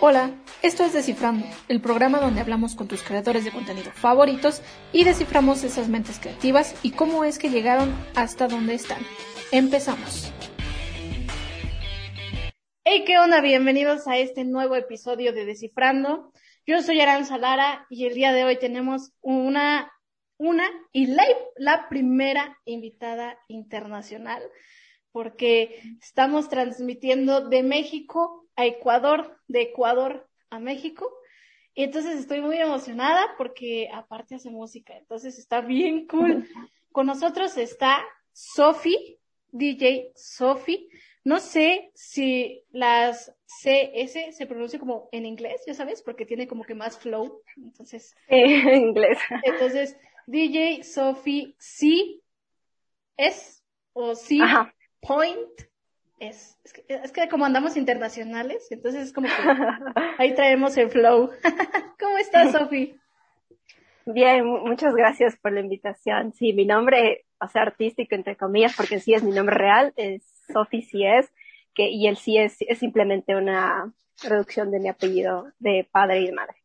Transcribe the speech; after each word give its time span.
Hola, 0.00 0.30
esto 0.62 0.84
es 0.84 0.92
Descifrando, 0.92 1.44
el 1.66 1.80
programa 1.80 2.20
donde 2.20 2.40
hablamos 2.40 2.76
con 2.76 2.86
tus 2.86 3.02
creadores 3.02 3.44
de 3.44 3.50
contenido 3.50 3.90
favoritos 3.90 4.62
y 4.92 5.02
desciframos 5.02 5.64
esas 5.64 5.88
mentes 5.88 6.20
creativas 6.20 6.76
y 6.84 6.92
cómo 6.92 7.24
es 7.24 7.36
que 7.36 7.50
llegaron 7.50 7.92
hasta 8.14 8.46
donde 8.46 8.74
están. 8.74 9.02
Empezamos. 9.50 10.32
Hey, 12.84 13.02
¿qué 13.04 13.18
onda? 13.18 13.40
Bienvenidos 13.40 14.06
a 14.06 14.18
este 14.18 14.44
nuevo 14.44 14.76
episodio 14.76 15.32
de 15.32 15.44
Descifrando. 15.44 16.32
Yo 16.64 16.80
soy 16.80 17.00
Aranza 17.00 17.36
Lara 17.36 17.84
y 17.90 18.06
el 18.06 18.14
día 18.14 18.32
de 18.32 18.44
hoy 18.44 18.56
tenemos 18.56 19.10
una, 19.20 19.90
una 20.36 20.70
y 20.92 21.06
la, 21.06 21.24
la 21.56 21.88
primera 21.88 22.56
invitada 22.66 23.36
internacional 23.48 24.44
porque 25.10 25.82
estamos 26.00 26.48
transmitiendo 26.48 27.48
de 27.48 27.64
México 27.64 28.47
a 28.58 28.66
Ecuador, 28.66 29.38
de 29.46 29.62
Ecuador 29.62 30.28
a 30.50 30.58
México. 30.58 31.08
Y 31.74 31.84
entonces 31.84 32.18
estoy 32.18 32.40
muy 32.40 32.58
emocionada 32.58 33.36
porque 33.38 33.88
aparte 33.94 34.34
hace 34.34 34.50
música, 34.50 34.98
entonces 34.98 35.38
está 35.38 35.60
bien 35.60 36.08
cool. 36.08 36.44
Con 36.92 37.06
nosotros 37.06 37.56
está 37.56 38.04
Sofi, 38.32 39.20
DJ 39.52 40.10
Sofi. 40.16 40.88
No 41.22 41.38
sé 41.38 41.92
si 41.94 42.64
las 42.70 43.32
CS 43.46 44.36
se 44.36 44.46
pronuncia 44.46 44.80
como 44.80 45.08
en 45.12 45.24
inglés, 45.24 45.62
ya 45.64 45.74
sabes, 45.74 46.02
porque 46.02 46.26
tiene 46.26 46.48
como 46.48 46.64
que 46.64 46.74
más 46.74 46.98
flow. 46.98 47.42
Entonces. 47.56 48.16
en 48.26 48.74
inglés. 48.74 49.18
Entonces, 49.44 49.96
DJ 50.26 50.82
Sofi 50.82 51.54
sí 51.58 52.24
es 53.16 53.62
o 53.92 54.16
sí 54.16 54.40
point 55.00 55.48
es, 56.20 56.58
es 56.88 57.12
que, 57.12 57.28
como 57.28 57.44
andamos 57.44 57.76
internacionales, 57.76 58.66
entonces 58.70 59.08
es 59.08 59.12
como 59.12 59.28
que 59.28 59.32
ahí 60.18 60.34
traemos 60.34 60.76
el 60.76 60.90
flow. 60.90 61.30
¿Cómo 61.98 62.18
estás, 62.18 62.52
Sofi? 62.58 62.98
Bien, 64.06 64.46
muchas 64.46 64.94
gracias 64.94 65.36
por 65.36 65.52
la 65.52 65.60
invitación. 65.60 66.32
Sí, 66.32 66.52
mi 66.52 66.64
nombre, 66.64 67.26
o 67.40 67.48
sea, 67.48 67.62
artístico, 67.62 68.14
entre 68.14 68.36
comillas, 68.36 68.74
porque 68.76 69.00
sí 69.00 69.14
es 69.14 69.22
mi 69.22 69.32
nombre 69.32 69.56
real, 69.56 69.92
es 69.96 70.22
Sofi 70.52 70.82
sí 70.82 71.04
es, 71.04 71.30
que, 71.74 71.90
y 71.90 72.06
el 72.06 72.16
sí 72.16 72.38
es, 72.38 72.56
es 72.60 72.78
simplemente 72.78 73.36
una 73.36 73.92
reducción 74.22 74.70
de 74.70 74.80
mi 74.80 74.88
apellido 74.88 75.52
de 75.58 75.86
padre 75.90 76.20
y 76.20 76.26
de 76.26 76.32
madre. 76.32 76.56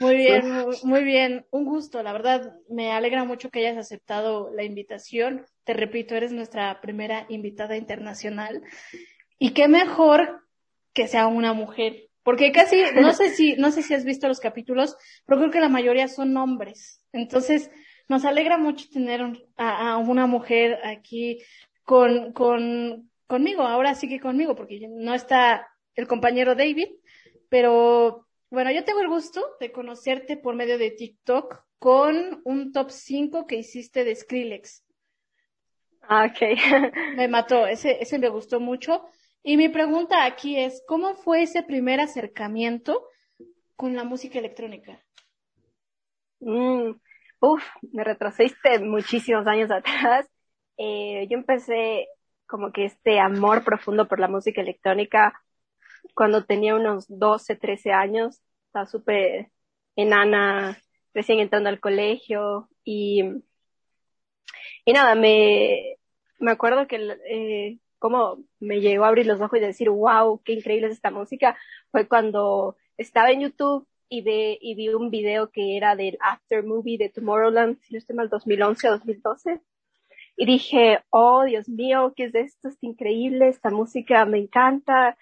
Muy 0.00 0.16
bien, 0.16 0.44
muy 0.82 1.04
bien. 1.04 1.46
Un 1.50 1.66
gusto, 1.66 2.02
la 2.02 2.14
verdad, 2.14 2.54
me 2.70 2.90
alegra 2.90 3.24
mucho 3.24 3.50
que 3.50 3.60
hayas 3.60 3.76
aceptado 3.76 4.50
la 4.50 4.64
invitación. 4.64 5.44
Te 5.64 5.74
repito, 5.74 6.14
eres 6.14 6.32
nuestra 6.32 6.80
primera 6.80 7.26
invitada 7.28 7.76
internacional. 7.76 8.62
Y 9.38 9.50
qué 9.50 9.68
mejor 9.68 10.40
que 10.94 11.06
sea 11.06 11.26
una 11.26 11.52
mujer, 11.52 12.08
porque 12.22 12.50
casi, 12.50 12.82
no 12.94 13.12
sé 13.12 13.30
si, 13.30 13.56
no 13.56 13.70
sé 13.70 13.82
si 13.82 13.92
has 13.94 14.04
visto 14.04 14.26
los 14.26 14.40
capítulos, 14.40 14.96
pero 15.26 15.38
creo 15.38 15.50
que 15.50 15.60
la 15.60 15.68
mayoría 15.68 16.08
son 16.08 16.34
hombres. 16.36 17.04
Entonces, 17.12 17.70
nos 18.08 18.24
alegra 18.24 18.56
mucho 18.56 18.88
tener 18.90 19.20
a, 19.56 19.92
a 19.92 19.96
una 19.98 20.26
mujer 20.26 20.78
aquí 20.82 21.42
con, 21.84 22.32
con, 22.32 23.10
conmigo, 23.26 23.62
ahora 23.62 23.94
sí 23.94 24.08
que 24.08 24.18
conmigo, 24.18 24.56
porque 24.56 24.88
no 24.88 25.14
está 25.14 25.68
el 25.94 26.06
compañero 26.06 26.54
David, 26.54 26.88
pero 27.50 28.26
bueno, 28.50 28.72
yo 28.72 28.84
tengo 28.84 29.00
el 29.00 29.08
gusto 29.08 29.44
de 29.60 29.70
conocerte 29.70 30.36
por 30.36 30.56
medio 30.56 30.76
de 30.76 30.90
TikTok 30.90 31.62
con 31.78 32.42
un 32.44 32.72
top 32.72 32.90
5 32.90 33.46
que 33.46 33.56
hiciste 33.56 34.04
de 34.04 34.14
Skrillex. 34.14 34.84
Ah, 36.02 36.26
ok. 36.26 36.56
me 37.16 37.28
mató, 37.28 37.66
ese, 37.66 38.02
ese 38.02 38.18
me 38.18 38.28
gustó 38.28 38.58
mucho. 38.58 39.04
Y 39.42 39.56
mi 39.56 39.68
pregunta 39.68 40.24
aquí 40.24 40.58
es, 40.58 40.82
¿cómo 40.86 41.14
fue 41.14 41.42
ese 41.42 41.62
primer 41.62 42.00
acercamiento 42.00 43.06
con 43.76 43.94
la 43.94 44.04
música 44.04 44.38
electrónica? 44.38 45.00
Mm, 46.40 46.90
uf, 47.40 47.64
me 47.92 48.04
retrocediste 48.04 48.80
muchísimos 48.80 49.46
años 49.46 49.70
atrás. 49.70 50.28
Eh, 50.76 51.26
yo 51.30 51.38
empecé 51.38 52.08
como 52.46 52.72
que 52.72 52.84
este 52.86 53.20
amor 53.20 53.64
profundo 53.64 54.08
por 54.08 54.18
la 54.18 54.28
música 54.28 54.60
electrónica 54.60 55.40
cuando 56.14 56.44
tenía 56.44 56.74
unos 56.74 57.06
12, 57.08 57.56
13 57.56 57.92
años, 57.92 58.40
estaba 58.66 58.86
súper 58.86 59.50
enana, 59.96 60.78
recién 61.14 61.40
entrando 61.40 61.68
al 61.68 61.80
colegio 61.80 62.68
y, 62.84 63.22
y 64.84 64.92
nada, 64.92 65.14
me, 65.14 65.96
me 66.38 66.52
acuerdo 66.52 66.86
que 66.86 66.96
eh, 67.28 67.78
como 67.98 68.42
me 68.58 68.80
llegó 68.80 69.04
a 69.04 69.08
abrir 69.08 69.26
los 69.26 69.40
ojos 69.40 69.58
y 69.58 69.62
decir, 69.62 69.90
wow, 69.90 70.40
qué 70.44 70.54
increíble 70.54 70.88
es 70.88 70.94
esta 70.94 71.10
música, 71.10 71.56
fue 71.92 72.08
cuando 72.08 72.76
estaba 72.96 73.30
en 73.30 73.40
YouTube 73.40 73.86
y, 74.08 74.22
ve, 74.22 74.58
y 74.60 74.74
vi 74.74 74.88
un 74.88 75.10
video 75.10 75.50
que 75.50 75.76
era 75.76 75.94
del 75.94 76.18
After 76.20 76.64
Movie 76.64 76.98
de 76.98 77.10
Tomorrowland, 77.10 77.78
si 77.82 77.94
no 77.94 77.98
estoy 77.98 78.16
mal, 78.16 78.28
2011 78.28 78.88
o 78.88 78.90
2012. 78.92 79.60
Y 80.36 80.46
dije, 80.46 81.00
oh, 81.10 81.44
Dios 81.44 81.68
mío, 81.68 82.14
¿qué 82.16 82.24
es 82.24 82.34
esto? 82.34 82.68
Es 82.68 82.78
increíble, 82.80 83.48
esta 83.48 83.70
música 83.70 84.24
me 84.24 84.38
encanta, 84.38 85.16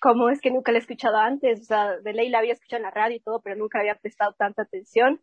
cómo 0.00 0.28
es 0.30 0.40
que 0.40 0.50
nunca 0.50 0.72
la 0.72 0.78
he 0.78 0.80
escuchado 0.80 1.16
antes, 1.16 1.60
o 1.60 1.64
sea, 1.64 1.96
de 1.98 2.12
ley 2.12 2.28
la 2.28 2.38
había 2.38 2.52
escuchado 2.52 2.78
en 2.78 2.84
la 2.84 2.90
radio 2.90 3.16
y 3.16 3.20
todo, 3.20 3.40
pero 3.40 3.56
nunca 3.56 3.80
había 3.80 3.96
prestado 3.96 4.32
tanta 4.32 4.62
atención. 4.62 5.20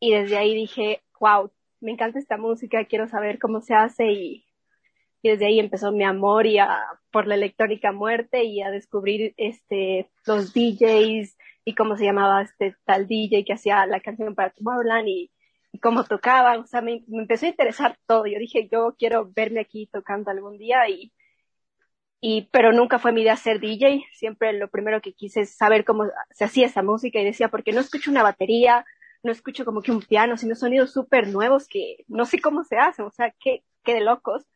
Y 0.00 0.12
desde 0.12 0.36
ahí 0.36 0.54
dije, 0.54 1.02
wow, 1.20 1.50
me 1.80 1.92
encanta 1.92 2.18
esta 2.18 2.36
música, 2.36 2.84
quiero 2.84 3.08
saber 3.08 3.38
cómo 3.38 3.60
se 3.60 3.74
hace 3.74 4.12
y, 4.12 4.42
desde 5.22 5.46
ahí 5.46 5.58
empezó 5.58 5.90
mi 5.90 6.04
amor 6.04 6.46
y 6.46 6.58
a, 6.58 6.78
por 7.10 7.26
la 7.26 7.34
electrónica 7.34 7.90
muerte 7.90 8.44
y 8.44 8.62
a 8.62 8.70
descubrir 8.70 9.34
este, 9.36 10.08
los 10.24 10.54
DJs 10.54 11.36
y 11.64 11.74
cómo 11.74 11.96
se 11.96 12.04
llamaba 12.04 12.42
este 12.42 12.76
tal 12.84 13.08
DJ 13.08 13.44
que 13.44 13.54
hacía 13.54 13.86
la 13.86 13.98
canción 14.00 14.36
para 14.36 14.50
Tomorrowland 14.50 15.08
y, 15.08 15.32
cómo 15.82 16.04
tocaba, 16.04 16.58
o 16.58 16.66
sea, 16.66 16.80
me 16.80 17.04
empezó 17.12 17.44
a 17.44 17.50
interesar 17.50 17.98
todo. 18.06 18.26
Yo 18.26 18.38
dije, 18.38 18.66
yo 18.72 18.94
quiero 18.98 19.30
verme 19.34 19.60
aquí 19.60 19.86
tocando 19.92 20.30
algún 20.30 20.56
día 20.56 20.88
y, 20.88 21.12
y 22.20 22.48
pero 22.52 22.72
nunca 22.72 22.98
fue 22.98 23.12
mi 23.12 23.22
idea 23.22 23.36
ser 23.36 23.60
DJ, 23.60 24.04
siempre 24.12 24.52
lo 24.52 24.68
primero 24.68 25.00
que 25.00 25.12
quise 25.12 25.42
es 25.42 25.56
saber 25.56 25.84
cómo 25.84 26.04
se 26.30 26.44
hacía 26.44 26.66
esa 26.66 26.82
música 26.82 27.20
y 27.20 27.24
decía, 27.24 27.48
porque 27.48 27.72
no 27.72 27.80
escucho 27.80 28.10
una 28.10 28.22
batería, 28.22 28.84
no 29.22 29.32
escucho 29.32 29.64
como 29.64 29.82
que 29.82 29.92
un 29.92 30.00
piano, 30.00 30.36
sino 30.36 30.54
sonidos 30.54 30.92
súper 30.92 31.28
nuevos 31.28 31.68
que 31.68 32.04
no 32.08 32.24
sé 32.24 32.40
cómo 32.40 32.64
se 32.64 32.78
hacen, 32.78 33.04
o 33.04 33.10
sea, 33.10 33.34
qué, 33.40 33.64
qué 33.84 33.94
de 33.94 34.00
locos. 34.00 34.46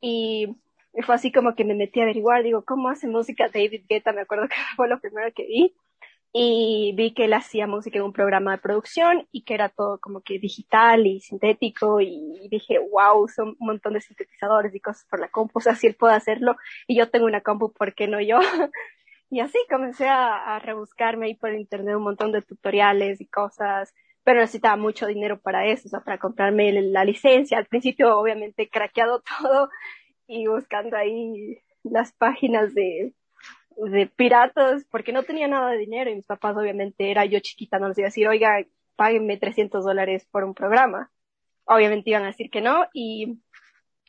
Y 0.00 0.56
fue 1.04 1.14
así 1.14 1.32
como 1.32 1.54
que 1.54 1.64
me 1.64 1.74
metí 1.74 2.00
a 2.00 2.04
averiguar, 2.04 2.42
digo, 2.42 2.64
¿cómo 2.64 2.88
hace 2.88 3.08
música 3.08 3.48
David 3.52 3.84
Guetta? 3.88 4.12
Me 4.12 4.22
acuerdo 4.22 4.48
que 4.48 4.54
fue 4.76 4.88
lo 4.88 5.00
primero 5.00 5.32
que 5.34 5.46
vi. 5.46 5.74
Y 6.34 6.94
vi 6.96 7.12
que 7.12 7.26
él 7.26 7.34
hacía 7.34 7.66
música 7.66 7.98
en 7.98 8.04
un 8.04 8.12
programa 8.12 8.52
de 8.52 8.58
producción 8.58 9.28
y 9.32 9.42
que 9.44 9.54
era 9.54 9.68
todo 9.68 9.98
como 10.00 10.22
que 10.22 10.38
digital 10.38 11.06
y 11.06 11.20
sintético 11.20 12.00
y 12.00 12.48
dije, 12.50 12.78
wow, 12.78 13.28
son 13.28 13.48
un 13.60 13.66
montón 13.66 13.92
de 13.94 14.00
sintetizadores 14.00 14.74
y 14.74 14.80
cosas 14.80 15.06
por 15.10 15.20
la 15.20 15.28
compu, 15.28 15.58
o 15.58 15.62
sea, 15.62 15.74
si 15.74 15.86
él 15.88 15.94
puede 15.94 16.14
hacerlo 16.14 16.56
y 16.86 16.96
yo 16.96 17.10
tengo 17.10 17.26
una 17.26 17.42
compu, 17.42 17.72
¿por 17.72 17.94
qué 17.94 18.08
no 18.08 18.20
yo? 18.20 18.38
y 19.30 19.40
así 19.40 19.58
comencé 19.70 20.08
a, 20.08 20.56
a 20.56 20.58
rebuscarme 20.58 21.26
ahí 21.26 21.34
por 21.34 21.52
internet 21.54 21.96
un 21.96 22.04
montón 22.04 22.32
de 22.32 22.42
tutoriales 22.42 23.20
y 23.20 23.26
cosas, 23.26 23.92
pero 24.24 24.40
necesitaba 24.40 24.76
mucho 24.76 25.06
dinero 25.06 25.40
para 25.40 25.66
eso, 25.66 25.88
o 25.88 25.90
sea, 25.90 26.00
para 26.00 26.18
comprarme 26.18 26.72
la 26.72 27.04
licencia. 27.04 27.58
Al 27.58 27.66
principio, 27.66 28.18
obviamente, 28.18 28.68
craqueado 28.68 29.22
todo 29.42 29.70
y 30.26 30.46
buscando 30.46 30.96
ahí 30.96 31.58
las 31.82 32.12
páginas 32.12 32.74
de, 32.74 33.14
de 33.76 34.06
piratas, 34.06 34.84
porque 34.90 35.12
no 35.12 35.22
tenía 35.22 35.48
nada 35.48 35.70
de 35.70 35.78
dinero 35.78 36.10
y 36.10 36.16
mis 36.16 36.26
papás, 36.26 36.56
obviamente, 36.56 37.10
era 37.10 37.24
yo 37.24 37.40
chiquita, 37.40 37.78
no 37.78 37.88
les 37.88 37.98
iba 37.98 38.06
a 38.06 38.08
decir, 38.08 38.28
oiga, 38.28 38.64
páguenme 38.96 39.36
300 39.36 39.84
dólares 39.84 40.26
por 40.30 40.44
un 40.44 40.54
programa. 40.54 41.10
Obviamente 41.64 42.10
iban 42.10 42.24
a 42.24 42.26
decir 42.26 42.50
que 42.50 42.60
no 42.60 42.86
y, 42.92 43.38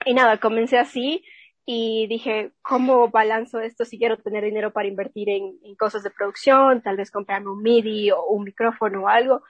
y 0.06 0.14
nada, 0.14 0.40
comencé 0.40 0.78
así 0.80 1.24
y 1.66 2.08
dije, 2.08 2.52
¿cómo 2.62 3.10
balanzo 3.10 3.60
esto 3.62 3.86
si 3.86 3.98
quiero 3.98 4.18
tener 4.18 4.44
dinero 4.44 4.74
para 4.74 4.88
invertir 4.88 5.30
en, 5.30 5.58
en 5.64 5.76
cosas 5.76 6.04
de 6.04 6.12
producción, 6.12 6.82
tal 6.82 6.98
vez 6.98 7.12
comprarme 7.12 7.50
un 7.52 7.62
MIDI 7.62 8.12
o 8.12 8.26
un 8.28 8.44
micrófono 8.44 9.04
o 9.04 9.08
algo? 9.08 9.44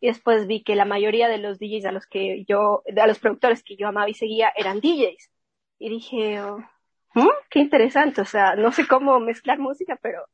y 0.00 0.08
después 0.08 0.46
vi 0.46 0.62
que 0.62 0.76
la 0.76 0.84
mayoría 0.84 1.28
de 1.28 1.38
los 1.38 1.58
DJs 1.58 1.86
a 1.86 1.92
los 1.92 2.06
que 2.06 2.44
yo, 2.46 2.82
a 2.96 3.06
los 3.06 3.18
productores 3.18 3.62
que 3.62 3.76
yo 3.76 3.88
amaba 3.88 4.08
y 4.08 4.14
seguía 4.14 4.52
eran 4.56 4.80
DJs. 4.80 5.30
Y 5.78 5.90
dije, 5.90 6.40
oh, 6.40 6.58
¿Mm? 7.18 7.28
qué 7.50 7.58
interesante, 7.58 8.20
o 8.20 8.24
sea, 8.24 8.54
no 8.54 8.70
sé 8.70 8.86
cómo 8.86 9.18
mezclar 9.18 9.58
música, 9.58 9.98
pero 10.00 10.24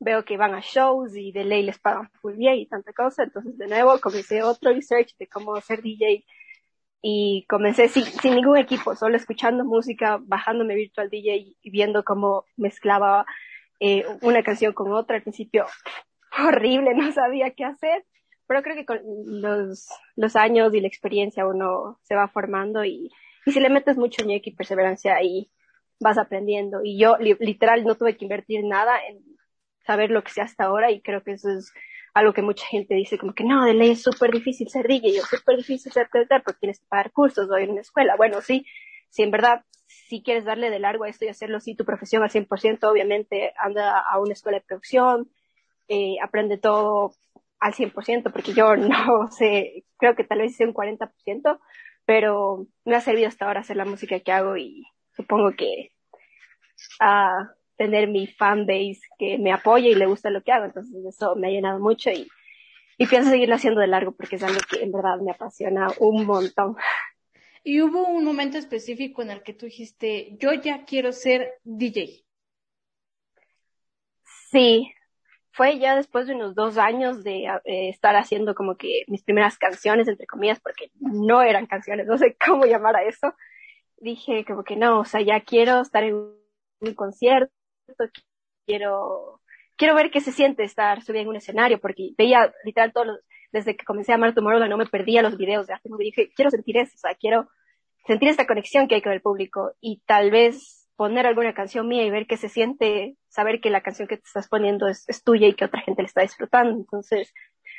veo 0.00 0.24
que 0.24 0.36
van 0.36 0.54
a 0.54 0.60
shows 0.60 1.14
y 1.16 1.30
de 1.30 1.44
ley 1.44 1.62
les 1.62 1.78
pagan 1.78 2.10
muy 2.22 2.34
bien 2.34 2.54
y 2.56 2.66
tanta 2.66 2.92
cosa, 2.92 3.22
entonces 3.22 3.56
de 3.58 3.68
nuevo 3.68 4.00
comencé 4.00 4.42
otro 4.42 4.72
research 4.72 5.16
de 5.18 5.28
cómo 5.28 5.60
ser 5.60 5.82
DJ 5.82 6.24
y 7.00 7.46
comencé 7.48 7.88
sin, 7.88 8.04
sin 8.04 8.34
ningún 8.34 8.58
equipo, 8.58 8.96
solo 8.96 9.16
escuchando 9.16 9.64
música, 9.64 10.18
bajándome 10.20 10.74
Virtual 10.74 11.08
DJ 11.08 11.54
y 11.62 11.70
viendo 11.70 12.02
cómo 12.02 12.44
mezclaba 12.56 13.24
eh, 13.78 14.04
una 14.22 14.42
canción 14.42 14.72
con 14.72 14.92
otra. 14.92 15.16
Al 15.16 15.22
principio, 15.22 15.66
horrible, 16.38 16.94
no 16.96 17.12
sabía 17.12 17.50
qué 17.50 17.64
hacer, 17.64 18.04
pero 18.46 18.62
creo 18.62 18.74
que 18.74 18.86
con 18.86 19.00
los, 19.04 19.88
los 20.16 20.36
años 20.36 20.74
y 20.74 20.80
la 20.80 20.88
experiencia 20.88 21.46
uno 21.46 21.98
se 22.02 22.16
va 22.16 22.26
formando 22.28 22.84
y, 22.84 23.10
y 23.46 23.52
si 23.52 23.60
le 23.60 23.68
metes 23.68 23.96
mucho 23.96 24.24
ñeque 24.24 24.50
y 24.50 24.54
perseverancia 24.56 25.14
ahí 25.14 25.50
vas 26.02 26.18
aprendiendo. 26.18 26.80
Y 26.82 26.98
yo 26.98 27.16
literal 27.18 27.84
no 27.84 27.94
tuve 27.94 28.16
que 28.16 28.24
invertir 28.24 28.64
nada 28.64 28.98
en, 29.06 29.22
saber 29.86 30.10
lo 30.10 30.22
que 30.22 30.32
sé 30.32 30.40
hasta 30.40 30.64
ahora 30.64 30.90
y 30.90 31.00
creo 31.00 31.22
que 31.22 31.32
eso 31.32 31.50
es 31.50 31.72
algo 32.14 32.32
que 32.32 32.42
mucha 32.42 32.66
gente 32.66 32.94
dice 32.94 33.18
como 33.18 33.34
que 33.34 33.44
no, 33.44 33.64
de 33.64 33.74
ley 33.74 33.92
es 33.92 34.02
súper 34.02 34.30
difícil 34.30 34.68
ser 34.68 34.86
DJ, 34.86 35.18
es 35.18 35.24
súper 35.24 35.56
difícil 35.56 35.92
ser 35.92 36.08
productor 36.10 36.42
porque 36.42 36.60
tienes 36.60 36.78
que 36.78 36.86
pagar 36.86 37.10
cursos 37.12 37.50
o 37.50 37.58
ir 37.58 37.68
a 37.68 37.72
una 37.72 37.80
escuela. 37.80 38.16
Bueno, 38.16 38.40
sí, 38.42 38.66
si 39.10 39.22
en 39.22 39.30
verdad 39.30 39.64
si 39.86 40.22
quieres 40.22 40.44
darle 40.44 40.70
de 40.70 40.78
largo 40.78 41.04
a 41.04 41.08
esto 41.08 41.24
y 41.24 41.28
hacerlo 41.28 41.58
así 41.58 41.74
tu 41.74 41.84
profesión 41.84 42.22
al 42.22 42.30
100%, 42.30 42.90
obviamente 42.90 43.52
anda 43.58 43.98
a 43.98 44.18
una 44.20 44.32
escuela 44.32 44.58
de 44.58 44.64
producción, 44.64 45.30
eh, 45.88 46.16
aprende 46.22 46.58
todo 46.58 47.14
al 47.60 47.74
100%, 47.74 48.32
porque 48.32 48.52
yo 48.54 48.76
no 48.76 49.30
sé, 49.30 49.84
creo 49.98 50.14
que 50.14 50.24
tal 50.24 50.38
vez 50.38 50.52
hice 50.52 50.64
un 50.64 50.74
40%, 50.74 51.60
pero 52.04 52.66
me 52.84 52.96
ha 52.96 53.00
servido 53.00 53.28
hasta 53.28 53.46
ahora 53.46 53.60
hacer 53.60 53.76
la 53.76 53.84
música 53.84 54.20
que 54.20 54.32
hago 54.32 54.56
y 54.56 54.84
supongo 55.16 55.52
que 55.56 55.92
a 57.00 57.50
tener 57.76 58.08
mi 58.08 58.26
fanbase 58.26 59.00
que 59.18 59.38
me 59.38 59.52
apoya 59.52 59.88
y 59.88 59.94
le 59.94 60.06
gusta 60.06 60.30
lo 60.30 60.42
que 60.42 60.52
hago, 60.52 60.66
entonces 60.66 61.04
eso 61.04 61.34
me 61.36 61.48
ha 61.48 61.50
llenado 61.50 61.80
mucho 61.80 62.10
y, 62.10 62.28
y 62.98 63.06
pienso 63.06 63.30
seguirlo 63.30 63.54
haciendo 63.54 63.80
de 63.80 63.86
largo 63.86 64.12
porque 64.12 64.36
es 64.36 64.42
algo 64.42 64.60
que 64.68 64.82
en 64.82 64.92
verdad 64.92 65.18
me 65.20 65.32
apasiona 65.32 65.88
un 65.98 66.26
montón. 66.26 66.76
Y 67.64 67.80
hubo 67.80 68.06
un 68.08 68.24
momento 68.24 68.58
específico 68.58 69.22
en 69.22 69.30
el 69.30 69.42
que 69.42 69.54
tú 69.54 69.66
dijiste, 69.66 70.36
yo 70.38 70.52
ya 70.52 70.84
quiero 70.84 71.12
ser 71.12 71.54
DJ. 71.62 72.24
Sí, 74.50 74.92
fue 75.52 75.78
ya 75.78 75.94
después 75.94 76.26
de 76.26 76.34
unos 76.34 76.54
dos 76.54 76.76
años 76.76 77.22
de 77.22 77.44
eh, 77.64 77.88
estar 77.88 78.16
haciendo 78.16 78.54
como 78.54 78.76
que 78.76 79.04
mis 79.06 79.22
primeras 79.22 79.58
canciones, 79.58 80.08
entre 80.08 80.26
comillas, 80.26 80.60
porque 80.60 80.90
no 80.98 81.42
eran 81.42 81.66
canciones, 81.66 82.06
no 82.06 82.18
sé 82.18 82.36
cómo 82.44 82.64
llamar 82.64 82.96
a 82.96 83.04
eso. 83.04 83.34
Dije 84.02 84.44
como 84.44 84.64
que 84.64 84.74
no, 84.74 85.00
o 85.00 85.04
sea, 85.04 85.20
ya 85.20 85.40
quiero 85.40 85.80
estar 85.80 86.02
en 86.02 86.14
un 86.14 86.94
concierto, 86.94 87.52
quiero, 88.66 89.40
quiero 89.76 89.94
ver 89.94 90.10
qué 90.10 90.20
se 90.20 90.32
siente 90.32 90.64
estar 90.64 91.02
subida 91.02 91.20
en 91.20 91.28
un 91.28 91.36
escenario, 91.36 91.80
porque 91.80 92.10
veía 92.18 92.52
literal 92.64 92.92
todos 92.92 93.06
los, 93.06 93.20
desde 93.52 93.76
que 93.76 93.84
comencé 93.84 94.10
a 94.10 94.16
amar 94.16 94.34
Tomorrowland 94.34 94.70
no 94.70 94.76
me 94.76 94.86
perdía 94.86 95.22
los 95.22 95.36
videos 95.36 95.68
de 95.68 95.74
arte, 95.74 95.88
dije, 96.00 96.32
quiero 96.34 96.50
sentir 96.50 96.78
eso, 96.78 96.92
o 96.96 96.98
sea, 96.98 97.14
quiero 97.14 97.48
sentir 98.04 98.28
esta 98.28 98.46
conexión 98.46 98.88
que 98.88 98.96
hay 98.96 99.02
con 99.02 99.12
el 99.12 99.20
público 99.20 99.72
y 99.80 100.02
tal 100.04 100.32
vez 100.32 100.88
poner 100.96 101.26
alguna 101.26 101.54
canción 101.54 101.86
mía 101.86 102.04
y 102.04 102.10
ver 102.10 102.26
qué 102.26 102.36
se 102.36 102.48
siente, 102.48 103.16
saber 103.28 103.60
que 103.60 103.70
la 103.70 103.82
canción 103.82 104.08
que 104.08 104.16
te 104.16 104.24
estás 104.26 104.48
poniendo 104.48 104.88
es, 104.88 105.08
es 105.08 105.22
tuya 105.22 105.46
y 105.46 105.54
que 105.54 105.64
otra 105.64 105.80
gente 105.80 106.02
le 106.02 106.06
está 106.06 106.22
disfrutando. 106.22 106.76
Entonces, 106.76 107.32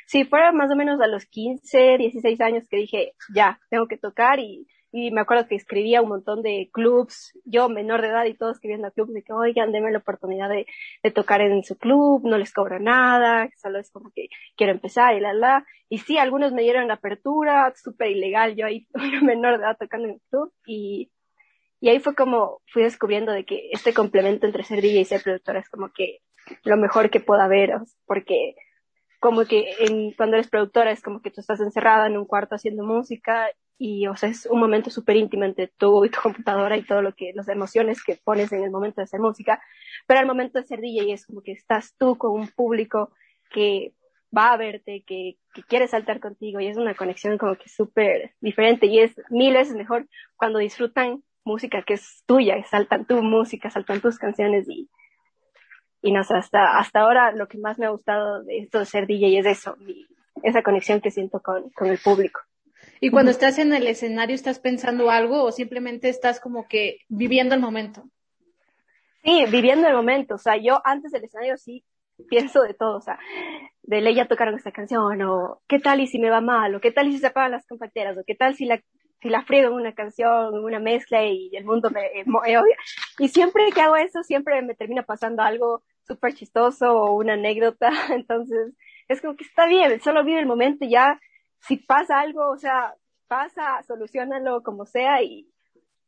sí, 0.06 0.24
fuera 0.24 0.52
más 0.52 0.70
o 0.70 0.76
menos 0.76 1.00
a 1.00 1.06
los 1.06 1.26
15, 1.26 1.98
16 1.98 2.40
años 2.40 2.64
que 2.68 2.78
dije, 2.78 3.12
ya, 3.34 3.60
tengo 3.68 3.86
que 3.86 3.98
tocar 3.98 4.40
y 4.40 4.66
y 4.96 5.10
me 5.10 5.22
acuerdo 5.22 5.48
que 5.48 5.56
escribía 5.56 6.02
un 6.02 6.08
montón 6.08 6.40
de 6.40 6.70
clubs, 6.72 7.36
yo 7.44 7.68
menor 7.68 8.00
de 8.00 8.06
edad 8.10 8.26
y 8.26 8.34
todos 8.34 8.54
escribiendo 8.54 8.86
a 8.86 8.92
clubs 8.92 9.12
de 9.12 9.24
que, 9.24 9.32
oigan, 9.32 9.72
denme 9.72 9.90
la 9.90 9.98
oportunidad 9.98 10.48
de, 10.48 10.68
de 11.02 11.10
tocar 11.10 11.40
en 11.40 11.64
su 11.64 11.76
club, 11.76 12.22
no 12.24 12.38
les 12.38 12.52
cobro 12.52 12.78
nada, 12.78 13.48
solo 13.60 13.80
es 13.80 13.90
como 13.90 14.12
que 14.14 14.28
quiero 14.56 14.72
empezar 14.72 15.16
y 15.16 15.20
la, 15.20 15.32
la. 15.32 15.66
Y 15.88 15.98
sí, 15.98 16.16
algunos 16.16 16.52
me 16.52 16.62
dieron 16.62 16.86
la 16.86 16.94
apertura, 16.94 17.72
súper 17.74 18.12
ilegal, 18.12 18.54
yo 18.54 18.66
ahí, 18.66 18.86
menor 19.22 19.58
de 19.58 19.64
edad 19.64 19.76
tocando 19.76 20.06
en 20.06 20.14
el 20.14 20.20
club 20.30 20.52
y, 20.64 21.10
y 21.80 21.88
ahí 21.88 21.98
fue 21.98 22.14
como 22.14 22.62
fui 22.72 22.84
descubriendo 22.84 23.32
de 23.32 23.44
que 23.44 23.70
este 23.72 23.92
complemento 23.94 24.46
entre 24.46 24.62
ser 24.62 24.80
DJ 24.80 25.00
y 25.00 25.04
ser 25.06 25.24
productora 25.24 25.58
es 25.58 25.68
como 25.70 25.90
que 25.92 26.20
lo 26.62 26.76
mejor 26.76 27.10
que 27.10 27.18
pueda 27.18 27.46
haber, 27.46 27.80
porque 28.06 28.54
como 29.18 29.44
que 29.44 29.74
en, 29.80 30.12
cuando 30.12 30.36
eres 30.36 30.48
productora 30.48 30.92
es 30.92 31.02
como 31.02 31.20
que 31.20 31.32
tú 31.32 31.40
estás 31.40 31.58
encerrada 31.58 32.06
en 32.06 32.16
un 32.16 32.26
cuarto 32.26 32.54
haciendo 32.54 32.84
música 32.84 33.48
y, 33.78 34.06
o 34.06 34.16
sea, 34.16 34.28
es 34.28 34.46
un 34.46 34.60
momento 34.60 34.90
súper 34.90 35.16
íntimo 35.16 35.44
entre 35.44 35.68
tú 35.68 36.04
y 36.04 36.10
tu 36.10 36.20
computadora 36.22 36.76
y 36.76 36.84
todo 36.84 37.02
lo 37.02 37.14
que, 37.14 37.32
las 37.34 37.48
emociones 37.48 38.02
que 38.02 38.18
pones 38.22 38.52
en 38.52 38.62
el 38.62 38.70
momento 38.70 39.00
de 39.00 39.04
hacer 39.04 39.20
música, 39.20 39.62
pero 40.06 40.20
al 40.20 40.26
momento 40.26 40.58
de 40.58 40.66
ser 40.66 40.80
DJ 40.80 41.12
es 41.12 41.26
como 41.26 41.42
que 41.42 41.52
estás 41.52 41.94
tú 41.98 42.16
con 42.16 42.32
un 42.32 42.48
público 42.48 43.12
que 43.50 43.92
va 44.36 44.52
a 44.52 44.56
verte, 44.56 45.04
que, 45.06 45.38
que 45.54 45.62
quiere 45.62 45.86
saltar 45.86 46.20
contigo 46.20 46.60
y 46.60 46.66
es 46.66 46.76
una 46.76 46.94
conexión 46.94 47.38
como 47.38 47.56
que 47.56 47.68
súper 47.68 48.34
diferente 48.40 48.86
y 48.86 49.00
es 49.00 49.14
mil 49.30 49.54
veces 49.54 49.76
mejor 49.76 50.08
cuando 50.36 50.58
disfrutan 50.58 51.22
música 51.44 51.82
que 51.82 51.94
es 51.94 52.24
tuya, 52.26 52.62
saltan 52.64 53.06
tu 53.06 53.22
música, 53.22 53.70
saltan 53.70 54.00
tus 54.00 54.18
canciones 54.18 54.66
y, 54.68 54.88
y 56.02 56.12
no 56.12 56.24
sé, 56.24 56.34
hasta, 56.34 56.78
hasta 56.78 57.00
ahora 57.00 57.32
lo 57.32 57.48
que 57.48 57.58
más 57.58 57.78
me 57.78 57.86
ha 57.86 57.90
gustado 57.90 58.42
de 58.42 58.58
esto 58.58 58.78
de 58.78 58.86
ser 58.86 59.06
DJ 59.06 59.38
es 59.38 59.46
eso, 59.46 59.76
esa 60.42 60.62
conexión 60.62 61.00
que 61.00 61.10
siento 61.10 61.40
con, 61.40 61.70
con 61.70 61.88
el 61.88 61.98
público. 61.98 62.40
Y 63.04 63.10
cuando 63.10 63.30
estás 63.30 63.58
en 63.58 63.74
el 63.74 63.86
escenario, 63.86 64.34
¿estás 64.34 64.58
pensando 64.58 65.10
algo 65.10 65.44
o 65.44 65.52
simplemente 65.52 66.08
estás 66.08 66.40
como 66.40 66.66
que 66.68 67.00
viviendo 67.10 67.54
el 67.54 67.60
momento? 67.60 68.04
Sí, 69.22 69.44
viviendo 69.50 69.86
el 69.86 69.92
momento. 69.92 70.36
O 70.36 70.38
sea, 70.38 70.56
yo 70.56 70.80
antes 70.86 71.12
del 71.12 71.24
escenario 71.24 71.58
sí 71.58 71.84
pienso 72.30 72.62
de 72.62 72.72
todo. 72.72 72.96
O 72.96 73.02
sea, 73.02 73.18
de 73.82 74.00
ley 74.00 74.14
ya 74.14 74.26
tocaron 74.26 74.54
esta 74.54 74.72
canción 74.72 75.20
o 75.20 75.60
qué 75.68 75.80
tal 75.80 76.00
y 76.00 76.06
si 76.06 76.18
me 76.18 76.30
va 76.30 76.40
mal 76.40 76.74
o 76.74 76.80
qué 76.80 76.92
tal 76.92 77.08
y 77.08 77.12
si 77.12 77.18
se 77.18 77.26
apagan 77.26 77.50
las 77.50 77.66
compacteras 77.66 78.16
o 78.16 78.24
qué 78.26 78.36
tal 78.36 78.54
si 78.54 78.64
la 78.64 78.80
si 79.20 79.28
la 79.28 79.42
friego 79.42 79.68
en 79.68 79.74
una 79.74 79.92
canción, 79.92 80.54
en 80.54 80.64
una 80.64 80.78
mezcla 80.78 81.26
y 81.26 81.50
el 81.54 81.66
mundo 81.66 81.90
me, 81.90 82.08
me 82.24 82.56
odia. 82.56 82.76
Y 83.18 83.28
siempre 83.28 83.64
que 83.74 83.82
hago 83.82 83.96
eso, 83.96 84.22
siempre 84.22 84.62
me 84.62 84.74
termina 84.74 85.02
pasando 85.02 85.42
algo 85.42 85.82
súper 86.06 86.32
chistoso 86.32 86.90
o 86.90 87.16
una 87.16 87.34
anécdota. 87.34 87.90
Entonces, 88.14 88.72
es 89.08 89.20
como 89.20 89.36
que 89.36 89.44
está 89.44 89.66
bien, 89.66 90.00
solo 90.00 90.24
vive 90.24 90.40
el 90.40 90.46
momento 90.46 90.86
y 90.86 90.90
ya 90.92 91.20
si 91.66 91.76
pasa 91.78 92.20
algo, 92.20 92.50
o 92.50 92.58
sea, 92.58 92.94
pasa, 93.26 93.82
solucionalo 93.86 94.62
como 94.62 94.86
sea 94.86 95.22
y, 95.22 95.48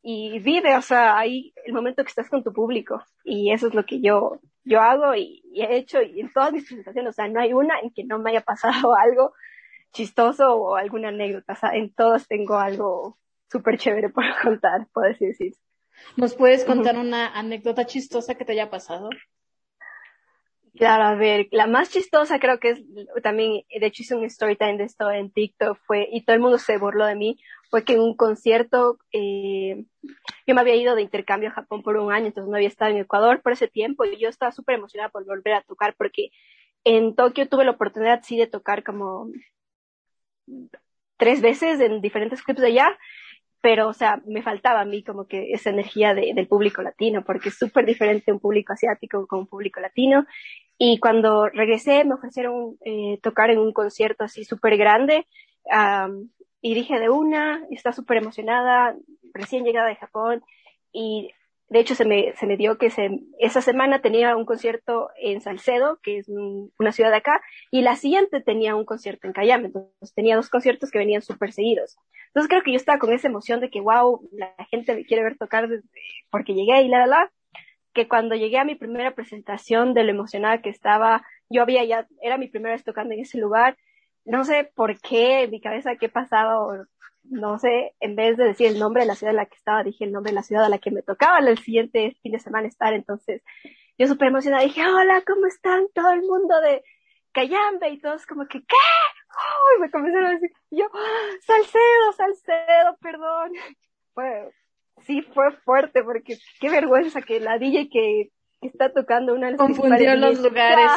y 0.02 0.38
vive, 0.40 0.76
o 0.76 0.82
sea, 0.82 1.18
ahí 1.18 1.52
el 1.64 1.72
momento 1.72 2.04
que 2.04 2.10
estás 2.10 2.28
con 2.28 2.44
tu 2.44 2.52
público. 2.52 3.02
Y 3.24 3.52
eso 3.52 3.68
es 3.68 3.74
lo 3.74 3.84
que 3.84 4.00
yo, 4.00 4.38
yo 4.64 4.80
hago 4.80 5.14
y, 5.14 5.42
he 5.54 5.76
hecho 5.76 6.02
y 6.02 6.20
en 6.20 6.32
todas 6.32 6.52
mis 6.52 6.64
presentaciones, 6.64 7.10
o 7.10 7.12
sea, 7.12 7.28
no 7.28 7.40
hay 7.40 7.52
una 7.52 7.80
en 7.80 7.90
que 7.90 8.04
no 8.04 8.18
me 8.18 8.30
haya 8.30 8.42
pasado 8.42 8.94
algo 8.98 9.32
chistoso 9.92 10.54
o 10.54 10.76
alguna 10.76 11.08
anécdota, 11.08 11.54
o 11.54 11.56
sea, 11.56 11.70
en 11.70 11.92
todas 11.94 12.28
tengo 12.28 12.56
algo 12.58 13.18
súper 13.50 13.78
chévere 13.78 14.10
por 14.10 14.24
contar, 14.42 14.86
puedo 14.92 15.08
decir. 15.08 15.54
¿Nos 16.16 16.34
puedes 16.34 16.64
contar 16.64 16.98
una 16.98 17.28
anécdota 17.28 17.86
chistosa 17.86 18.34
que 18.34 18.44
te 18.44 18.52
haya 18.52 18.68
pasado? 18.68 19.08
Claro, 20.76 21.04
a 21.04 21.14
ver, 21.14 21.48
la 21.52 21.66
más 21.66 21.88
chistosa 21.90 22.38
creo 22.38 22.58
que 22.60 22.70
es 22.70 22.82
también, 23.22 23.62
de 23.70 23.86
hecho 23.86 24.02
hice 24.02 24.14
un 24.14 24.24
story 24.24 24.56
time 24.56 24.76
de 24.76 24.84
esto 24.84 25.10
en 25.10 25.30
TikTok, 25.30 25.78
fue, 25.86 26.06
y 26.12 26.22
todo 26.22 26.34
el 26.36 26.42
mundo 26.42 26.58
se 26.58 26.76
burló 26.76 27.06
de 27.06 27.14
mí, 27.14 27.38
fue 27.70 27.82
que 27.82 27.94
en 27.94 28.00
un 28.00 28.14
concierto, 28.14 28.98
eh, 29.10 29.84
yo 30.46 30.54
me 30.54 30.60
había 30.60 30.74
ido 30.76 30.94
de 30.94 31.00
intercambio 31.00 31.48
a 31.48 31.52
Japón 31.52 31.82
por 31.82 31.96
un 31.96 32.12
año, 32.12 32.26
entonces 32.26 32.50
no 32.50 32.56
había 32.56 32.68
estado 32.68 32.90
en 32.90 32.98
Ecuador 32.98 33.40
por 33.40 33.52
ese 33.52 33.68
tiempo, 33.68 34.04
y 34.04 34.18
yo 34.18 34.28
estaba 34.28 34.52
súper 34.52 34.74
emocionada 34.74 35.08
por 35.08 35.24
volver 35.24 35.54
a 35.54 35.62
tocar, 35.62 35.94
porque 35.96 36.28
en 36.84 37.14
Tokio 37.14 37.48
tuve 37.48 37.64
la 37.64 37.70
oportunidad 37.70 38.20
sí 38.22 38.36
de 38.36 38.46
tocar 38.46 38.84
como 38.84 39.30
tres 41.16 41.40
veces 41.40 41.80
en 41.80 42.02
diferentes 42.02 42.42
clubs 42.42 42.60
de 42.60 42.66
allá, 42.66 42.98
pero, 43.66 43.88
o 43.88 43.92
sea, 43.92 44.22
me 44.26 44.42
faltaba 44.42 44.82
a 44.82 44.84
mí 44.84 45.02
como 45.02 45.26
que 45.26 45.50
esa 45.50 45.70
energía 45.70 46.14
de, 46.14 46.34
del 46.36 46.46
público 46.46 46.82
latino, 46.82 47.24
porque 47.24 47.48
es 47.48 47.58
súper 47.58 47.84
diferente 47.84 48.30
un 48.30 48.38
público 48.38 48.72
asiático 48.72 49.26
con 49.26 49.40
un 49.40 49.46
público 49.48 49.80
latino. 49.80 50.24
Y 50.78 51.00
cuando 51.00 51.48
regresé 51.48 52.04
me 52.04 52.14
ofrecieron 52.14 52.76
eh, 52.84 53.18
tocar 53.24 53.50
en 53.50 53.58
un 53.58 53.72
concierto 53.72 54.22
así 54.22 54.44
súper 54.44 54.76
grande, 54.76 55.26
y 56.62 56.74
dije 56.74 57.00
de 57.00 57.08
una, 57.08 57.66
está 57.72 57.90
súper 57.90 58.18
emocionada, 58.18 58.94
recién 59.34 59.64
llegada 59.64 59.88
de 59.88 59.96
Japón, 59.96 60.44
y 60.92 61.32
de 61.68 61.80
hecho, 61.80 61.94
se 61.96 62.04
me, 62.04 62.32
se 62.36 62.46
me 62.46 62.56
dio 62.56 62.78
que 62.78 62.90
se, 62.90 63.10
esa 63.40 63.60
semana 63.60 64.00
tenía 64.00 64.36
un 64.36 64.44
concierto 64.44 65.10
en 65.20 65.40
Salcedo, 65.40 65.98
que 66.02 66.18
es 66.18 66.28
una 66.28 66.92
ciudad 66.92 67.10
de 67.10 67.16
acá, 67.16 67.40
y 67.72 67.82
la 67.82 67.96
siguiente 67.96 68.40
tenía 68.40 68.76
un 68.76 68.84
concierto 68.84 69.26
en 69.26 69.32
Cayame. 69.32 69.66
Entonces 69.66 70.14
tenía 70.14 70.36
dos 70.36 70.48
conciertos 70.48 70.90
que 70.90 70.98
venían 70.98 71.22
súper 71.22 71.52
seguidos. 71.52 71.96
Entonces 72.28 72.48
creo 72.48 72.62
que 72.62 72.70
yo 72.70 72.76
estaba 72.76 72.98
con 72.98 73.12
esa 73.12 73.28
emoción 73.28 73.60
de 73.60 73.70
que, 73.70 73.80
wow, 73.80 74.28
la 74.32 74.54
gente 74.70 74.94
me 74.94 75.04
quiere 75.04 75.24
ver 75.24 75.36
tocar 75.38 75.68
porque 76.30 76.54
llegué 76.54 76.82
y 76.82 76.88
la, 76.88 77.00
la, 77.00 77.06
la, 77.06 77.32
que 77.92 78.06
cuando 78.06 78.36
llegué 78.36 78.58
a 78.58 78.64
mi 78.64 78.76
primera 78.76 79.14
presentación 79.14 79.92
de 79.94 80.04
lo 80.04 80.10
emocionada 80.10 80.62
que 80.62 80.68
estaba, 80.68 81.24
yo 81.48 81.62
había 81.62 81.82
ya, 81.84 82.06
era 82.22 82.38
mi 82.38 82.46
primera 82.46 82.74
vez 82.74 82.84
tocando 82.84 83.14
en 83.14 83.20
ese 83.20 83.38
lugar, 83.38 83.76
no 84.24 84.44
sé 84.44 84.70
por 84.74 85.00
qué, 85.00 85.48
mi 85.48 85.60
cabeza 85.60 85.96
qué 85.96 86.08
pasaba, 86.08 86.86
no 87.30 87.58
sé, 87.58 87.94
en 88.00 88.16
vez 88.16 88.36
de 88.36 88.44
decir 88.44 88.66
el 88.66 88.78
nombre 88.78 89.02
de 89.02 89.08
la 89.08 89.14
ciudad 89.14 89.32
en 89.32 89.36
la 89.36 89.46
que 89.46 89.56
estaba, 89.56 89.82
dije 89.82 90.04
el 90.04 90.12
nombre 90.12 90.30
de 90.30 90.36
la 90.36 90.42
ciudad 90.42 90.64
a 90.64 90.68
la 90.68 90.78
que 90.78 90.90
me 90.90 91.02
tocaba 91.02 91.38
el 91.38 91.58
siguiente 91.58 92.16
fin 92.22 92.32
de 92.32 92.38
semana 92.38 92.68
estar. 92.68 92.92
Entonces, 92.92 93.42
yo 93.98 94.06
súper 94.06 94.28
emocionada 94.28 94.62
dije, 94.62 94.86
hola, 94.86 95.22
¿cómo 95.26 95.46
están? 95.46 95.86
Todo 95.94 96.10
el 96.12 96.22
mundo 96.22 96.60
de 96.60 96.84
Cayambe 97.32 97.90
y 97.90 98.00
todos 98.00 98.26
como 98.26 98.46
que, 98.46 98.60
¿qué? 98.60 98.76
Uy, 99.74 99.80
me 99.80 99.90
comenzaron 99.90 100.26
a 100.26 100.30
decir, 100.30 100.50
yo, 100.70 100.86
Salcedo, 101.40 102.12
Salcedo, 102.16 102.96
perdón. 103.00 103.52
Fue, 104.14 104.50
sí, 105.02 105.22
fue 105.22 105.52
fuerte 105.64 106.02
porque 106.02 106.38
qué 106.60 106.70
vergüenza 106.70 107.22
que 107.22 107.40
la 107.40 107.58
DJ 107.58 107.88
que, 107.90 108.30
está 108.62 108.92
tocando 108.92 109.34
una 109.34 109.46
de 109.46 109.52
las 109.52 109.60
Confundió 109.60 110.16
los 110.16 110.40
lugares. 110.40 110.90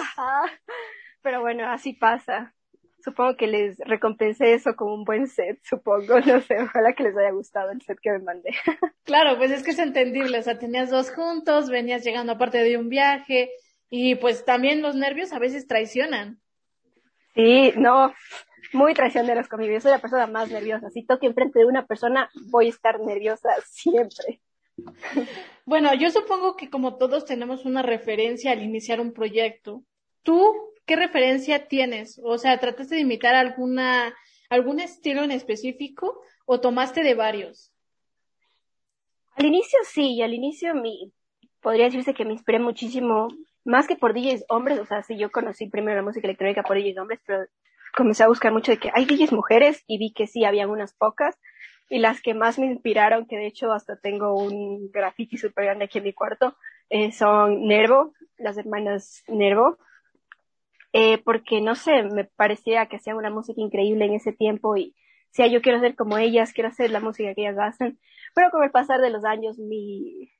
Pero 1.21 1.41
bueno, 1.41 1.69
así 1.69 1.93
pasa 1.93 2.55
supongo 3.03 3.35
que 3.35 3.47
les 3.47 3.77
recompensé 3.79 4.53
eso 4.53 4.75
con 4.75 4.91
un 4.91 5.03
buen 5.03 5.27
set, 5.27 5.59
supongo, 5.63 6.19
no 6.25 6.41
sé, 6.41 6.61
ojalá 6.61 6.93
que 6.93 7.03
les 7.03 7.17
haya 7.17 7.31
gustado 7.31 7.71
el 7.71 7.81
set 7.81 7.99
que 8.01 8.11
me 8.11 8.19
mandé. 8.19 8.51
Claro, 9.03 9.37
pues 9.39 9.49
es 9.49 9.63
que 9.63 9.71
es 9.71 9.79
entendible, 9.79 10.37
o 10.37 10.41
sea, 10.43 10.59
tenías 10.59 10.91
dos 10.91 11.09
juntos, 11.09 11.71
venías 11.71 12.03
llegando 12.03 12.33
aparte 12.33 12.59
de 12.59 12.77
un 12.77 12.89
viaje, 12.89 13.49
Y 13.89 14.13
pues 14.15 14.45
también 14.45 14.83
los 14.83 14.95
nervios 14.95 15.33
a 15.33 15.39
veces 15.39 15.65
traicionan. 15.65 16.39
Sí, 17.33 17.73
no, 17.75 18.13
muy 18.73 18.93
traicioneros 18.93 19.47
conmigo. 19.47 19.73
Yo 19.73 19.81
soy 19.81 19.91
la 19.91 19.99
persona 19.99 20.27
más 20.27 20.51
nerviosa. 20.51 20.89
Si 20.89 21.03
toque 21.03 21.27
enfrente 21.27 21.59
de 21.59 21.65
una 21.65 21.85
persona, 21.85 22.29
voy 22.51 22.67
a 22.67 22.69
estar 22.69 22.99
nerviosa 22.99 23.49
siempre. 23.65 24.41
Bueno, 25.65 25.93
yo 25.93 26.09
supongo 26.09 26.55
que 26.55 26.69
como 26.69 26.97
todos 26.97 27.25
tenemos 27.25 27.65
una 27.65 27.81
referencia 27.81 28.51
al 28.51 28.61
iniciar 28.61 29.01
un 29.01 29.13
proyecto, 29.13 29.83
¿tú 30.23 30.53
qué 30.89 30.95
referencia 30.95 31.67
tienes? 31.67 32.19
O 32.23 32.39
sea, 32.39 32.59
¿trataste 32.59 32.95
de 32.95 33.01
imitar 33.01 33.35
alguna, 33.35 34.11
algún 34.49 34.79
estilo 34.79 35.21
en 35.21 35.29
específico 35.29 36.19
o 36.47 36.61
tomaste 36.61 37.03
de 37.03 37.13
varios? 37.13 37.71
Al 39.35 39.45
inicio 39.45 39.77
sí, 39.83 40.19
al 40.23 40.33
inicio 40.33 40.73
mi, 40.73 41.13
podría 41.61 41.85
decirse 41.85 42.15
que 42.15 42.25
me 42.25 42.33
inspiré 42.33 42.57
muchísimo, 42.57 43.27
más 43.63 43.87
que 43.87 43.97
por 43.97 44.15
DJs 44.15 44.45
hombres, 44.49 44.79
o 44.79 44.85
sea, 44.87 45.03
sí, 45.03 45.15
yo 45.15 45.29
conocí 45.29 45.69
primero 45.69 45.95
la 45.97 46.01
música 46.01 46.25
electrónica 46.25 46.63
por 46.63 46.75
DJs 46.75 46.97
hombres, 46.97 47.19
pero 47.23 47.45
comencé 47.95 48.23
a 48.23 48.27
buscar 48.27 48.51
mucho 48.51 48.71
de 48.71 48.79
que 48.79 48.89
hay 48.91 49.05
DJs 49.05 49.31
mujeres 49.31 49.83
y 49.85 49.99
vi 49.99 50.11
que 50.11 50.25
sí, 50.25 50.43
habían 50.43 50.71
unas 50.71 50.95
pocas. 50.95 51.37
Y 51.87 51.99
las 51.99 52.19
que 52.19 52.33
más 52.33 52.57
me 52.57 52.65
inspiraron, 52.65 53.27
que 53.27 53.37
de 53.37 53.45
hecho 53.45 53.71
hasta 53.73 53.95
tengo 53.95 54.33
un 54.33 54.89
graffiti 54.91 55.37
super 55.37 55.65
grande 55.65 55.85
aquí 55.85 55.99
en 55.99 56.05
mi 56.05 56.13
cuarto, 56.13 56.55
eh, 56.89 57.11
son 57.11 57.67
Nervo, 57.67 58.13
las 58.39 58.57
hermanas 58.57 59.23
Nervo. 59.27 59.77
Eh, 60.93 61.19
porque 61.19 61.61
no 61.61 61.75
sé, 61.75 62.03
me 62.03 62.25
parecía 62.25 62.87
que 62.87 62.97
hacían 62.97 63.17
una 63.17 63.29
música 63.29 63.61
increíble 63.61 64.05
en 64.05 64.13
ese 64.13 64.33
tiempo 64.33 64.75
y 64.75 64.95
si 65.31 65.49
yo 65.51 65.61
quiero 65.61 65.79
ser 65.79 65.95
como 65.95 66.17
ellas, 66.17 66.53
quiero 66.53 66.69
hacer 66.69 66.89
la 66.91 66.99
música 66.99 67.33
que 67.35 67.41
ellas 67.41 67.57
hacen. 67.59 67.99
Pero 68.33 68.49
con 68.51 68.63
el 68.63 68.71
pasar 68.71 68.99
de 69.01 69.11
los 69.11 69.23
años, 69.25 69.59
mi, 69.59 70.31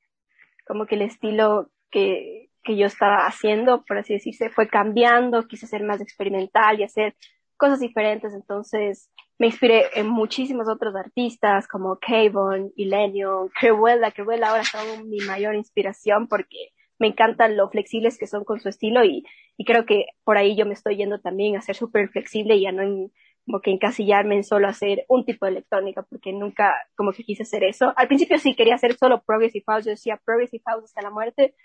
como 0.65 0.85
que 0.85 0.95
el 0.95 1.03
estilo 1.03 1.69
que, 1.91 2.49
que 2.63 2.77
yo 2.77 2.87
estaba 2.87 3.27
haciendo, 3.27 3.83
por 3.85 3.97
así 3.99 4.13
decirse, 4.13 4.49
fue 4.49 4.67
cambiando, 4.67 5.47
quise 5.47 5.67
ser 5.67 5.83
más 5.83 6.01
experimental 6.01 6.79
y 6.79 6.83
hacer 6.83 7.15
cosas 7.57 7.79
diferentes, 7.79 8.33
entonces 8.33 9.11
me 9.37 9.47
inspiré 9.47 9.87
en 9.95 10.07
muchísimos 10.07 10.67
otros 10.67 10.95
artistas 10.95 11.67
como 11.67 11.97
Kavon, 11.99 12.71
Ilenio, 12.75 13.49
Cruella, 13.59 14.11
Cruella 14.11 14.49
ahora 14.49 14.63
son 14.63 15.09
mi 15.09 15.19
mayor 15.19 15.55
inspiración 15.55 16.27
porque 16.27 16.71
me 16.99 17.07
encantan 17.07 17.57
lo 17.57 17.69
flexibles 17.69 18.17
que 18.17 18.27
son 18.27 18.43
con 18.43 18.59
su 18.59 18.69
estilo 18.69 19.03
y, 19.03 19.25
y 19.57 19.65
creo 19.65 19.85
que 19.85 20.07
por 20.23 20.37
ahí 20.37 20.55
yo 20.55 20.65
me 20.65 20.73
estoy 20.73 20.97
yendo 20.97 21.19
también 21.19 21.55
a 21.55 21.61
ser 21.61 21.75
súper 21.75 22.09
flexible 22.09 22.55
y 22.55 22.63
ya 22.63 22.71
no 22.71 23.09
como 23.49 23.61
que 23.61 23.71
encasillarme 23.71 24.35
en 24.35 24.43
solo 24.43 24.67
hacer 24.67 25.05
un 25.07 25.25
tipo 25.25 25.45
de 25.45 25.53
electrónica 25.53 26.03
porque 26.03 26.31
nunca 26.31 26.75
como 26.95 27.13
que 27.13 27.23
quise 27.23 27.43
hacer 27.43 27.63
eso. 27.63 27.93
Al 27.95 28.07
principio 28.07 28.37
sí 28.37 28.53
quería 28.55 28.75
hacer 28.75 28.95
solo 28.95 29.23
Progressive 29.23 29.63
House, 29.65 29.85
yo 29.85 29.91
decía 29.91 30.21
Progressive 30.23 30.61
House 30.67 30.83
hasta 30.83 31.01
la 31.01 31.09
muerte, 31.09 31.55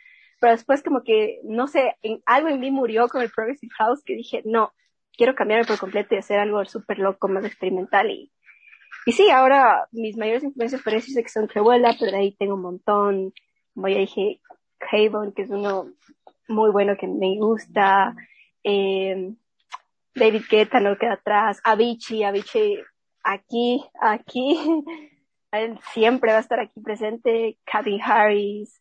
pero 0.40 0.52
después 0.52 0.82
como 0.82 1.02
que, 1.02 1.40
no 1.44 1.66
sé, 1.66 1.96
en, 2.00 2.22
algo 2.24 2.48
en 2.48 2.60
mí 2.60 2.70
murió 2.70 3.08
con 3.08 3.20
el 3.20 3.30
Progressive 3.30 3.72
House 3.76 4.02
que 4.02 4.14
dije, 4.14 4.42
no, 4.46 4.72
quiero 5.16 5.34
cambiarme 5.34 5.66
por 5.66 5.78
completo 5.78 6.14
y 6.14 6.18
hacer 6.18 6.38
algo 6.38 6.64
súper 6.64 6.98
loco, 6.98 7.28
más 7.28 7.44
experimental. 7.44 8.10
Y, 8.10 8.32
y 9.06 9.12
sí, 9.12 9.30
ahora 9.30 9.86
mis 9.92 10.16
mayores 10.16 10.42
influencias 10.42 10.82
parece 10.82 11.22
que 11.22 11.28
son 11.28 11.46
Crebuela, 11.46 11.94
pero 12.00 12.16
ahí 12.16 12.34
tengo 12.38 12.54
un 12.54 12.62
montón. 12.62 13.32
Como 13.74 13.88
ya 13.88 13.98
dije, 13.98 14.40
Havon, 14.90 15.32
que 15.32 15.42
es 15.42 15.50
uno 15.50 15.90
muy 16.48 16.70
bueno 16.70 16.96
que 16.98 17.06
me 17.06 17.36
gusta. 17.38 18.14
Eh, 18.62 19.32
David 20.14 20.42
Guetta 20.50 20.80
no 20.80 20.96
queda 20.96 21.14
atrás. 21.14 21.60
Avicii, 21.64 22.24
Avicii 22.24 22.78
aquí, 23.22 23.84
aquí. 24.00 24.58
Él 25.52 25.78
siempre 25.92 26.32
va 26.32 26.38
a 26.38 26.40
estar 26.40 26.60
aquí 26.60 26.80
presente. 26.80 27.58
Kathy 27.64 28.00
Harris. 28.02 28.80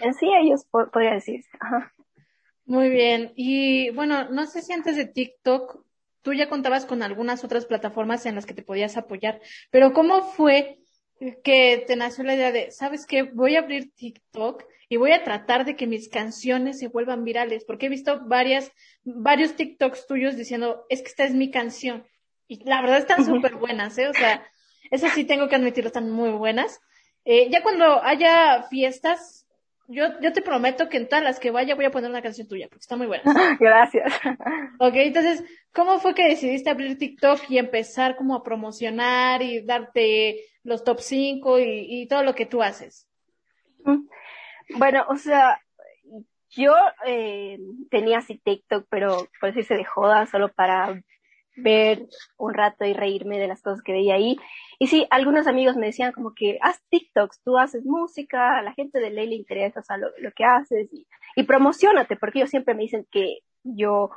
En 0.00 0.14
sí, 0.14 0.30
ellos 0.34 0.66
podría 0.66 1.14
decirse. 1.14 1.48
Muy 2.66 2.90
bien. 2.90 3.32
Y 3.34 3.90
bueno, 3.90 4.28
no 4.28 4.44
sé 4.44 4.60
si 4.60 4.72
antes 4.72 4.96
de 4.96 5.06
TikTok 5.06 5.82
tú 6.20 6.34
ya 6.34 6.50
contabas 6.50 6.84
con 6.84 7.02
algunas 7.02 7.42
otras 7.44 7.64
plataformas 7.64 8.26
en 8.26 8.34
las 8.34 8.44
que 8.44 8.52
te 8.52 8.62
podías 8.62 8.98
apoyar, 8.98 9.40
pero 9.70 9.94
¿cómo 9.94 10.22
fue 10.32 10.78
que 11.42 11.84
te 11.86 11.96
nació 11.96 12.24
la 12.24 12.34
idea 12.34 12.52
de, 12.52 12.70
sabes 12.70 13.06
qué, 13.06 13.22
voy 13.22 13.56
a 13.56 13.60
abrir 13.60 13.92
TikTok 13.94 14.64
y 14.88 14.96
voy 14.96 15.12
a 15.12 15.24
tratar 15.24 15.64
de 15.64 15.76
que 15.76 15.86
mis 15.86 16.08
canciones 16.08 16.78
se 16.78 16.88
vuelvan 16.88 17.24
virales? 17.24 17.64
Porque 17.64 17.86
he 17.86 17.90
visto 17.90 18.20
varias, 18.26 18.72
varios 19.04 19.56
TikToks 19.56 20.06
tuyos 20.06 20.36
diciendo, 20.36 20.86
es 20.88 21.02
que 21.02 21.08
esta 21.08 21.24
es 21.24 21.34
mi 21.34 21.50
canción. 21.50 22.06
Y 22.46 22.64
la 22.64 22.80
verdad 22.80 22.98
están 22.98 23.24
súper 23.24 23.56
buenas, 23.56 23.98
¿eh? 23.98 24.08
O 24.08 24.14
sea, 24.14 24.46
eso 24.90 25.08
sí 25.08 25.24
tengo 25.24 25.48
que 25.48 25.56
admitirlo, 25.56 25.88
están 25.88 26.10
muy 26.10 26.30
buenas. 26.30 26.80
Eh, 27.24 27.50
ya 27.50 27.62
cuando 27.62 28.02
haya 28.02 28.62
fiestas, 28.70 29.46
yo, 29.88 30.20
yo 30.20 30.32
te 30.32 30.42
prometo 30.42 30.88
que 30.88 30.98
en 30.98 31.08
todas 31.08 31.24
las 31.24 31.40
que 31.40 31.50
vaya 31.50 31.74
voy 31.74 31.86
a 31.86 31.90
poner 31.90 32.10
una 32.10 32.22
canción 32.22 32.46
tuya, 32.46 32.68
porque 32.68 32.82
está 32.82 32.96
muy 32.96 33.06
buena. 33.06 33.24
Gracias. 33.60 34.12
Ok, 34.78 34.94
entonces, 34.94 35.42
¿cómo 35.72 35.98
fue 35.98 36.14
que 36.14 36.28
decidiste 36.28 36.70
abrir 36.70 36.98
TikTok 36.98 37.50
y 37.50 37.58
empezar 37.58 38.16
como 38.16 38.34
a 38.36 38.42
promocionar 38.42 39.42
y 39.42 39.64
darte 39.64 40.44
los 40.62 40.84
top 40.84 41.00
5 41.00 41.58
y, 41.58 42.02
y 42.02 42.06
todo 42.06 42.22
lo 42.22 42.34
que 42.34 42.46
tú 42.46 42.62
haces? 42.62 43.08
Bueno, 44.76 45.04
o 45.08 45.16
sea, 45.16 45.58
yo 46.50 46.74
eh, 47.06 47.58
tenía 47.90 48.18
así 48.18 48.38
TikTok, 48.38 48.86
pero 48.90 49.28
por 49.40 49.50
decirse 49.50 49.74
de 49.74 49.84
joda, 49.84 50.26
solo 50.26 50.52
para 50.52 51.02
ver 51.62 52.06
un 52.36 52.54
rato 52.54 52.84
y 52.84 52.92
reírme 52.92 53.38
de 53.38 53.48
las 53.48 53.62
cosas 53.62 53.82
que 53.82 53.92
veía 53.92 54.14
ahí. 54.14 54.36
Y 54.78 54.86
sí, 54.88 55.06
algunos 55.10 55.46
amigos 55.46 55.76
me 55.76 55.86
decían 55.86 56.12
como 56.12 56.34
que 56.34 56.58
haz 56.62 56.80
TikToks, 56.88 57.42
tú 57.42 57.58
haces 57.58 57.84
música, 57.84 58.58
a 58.58 58.62
la 58.62 58.72
gente 58.74 59.00
de 59.00 59.10
ley 59.10 59.28
le 59.28 59.36
interesa, 59.36 59.80
o 59.80 59.82
sea, 59.82 59.96
lo, 59.96 60.10
que 60.34 60.44
haces 60.44 60.88
y, 60.92 61.06
y 61.36 61.42
promocionate, 61.44 62.16
porque 62.16 62.38
ellos 62.40 62.50
siempre 62.50 62.74
me 62.74 62.82
dicen 62.82 63.06
que 63.10 63.38
yo 63.64 64.10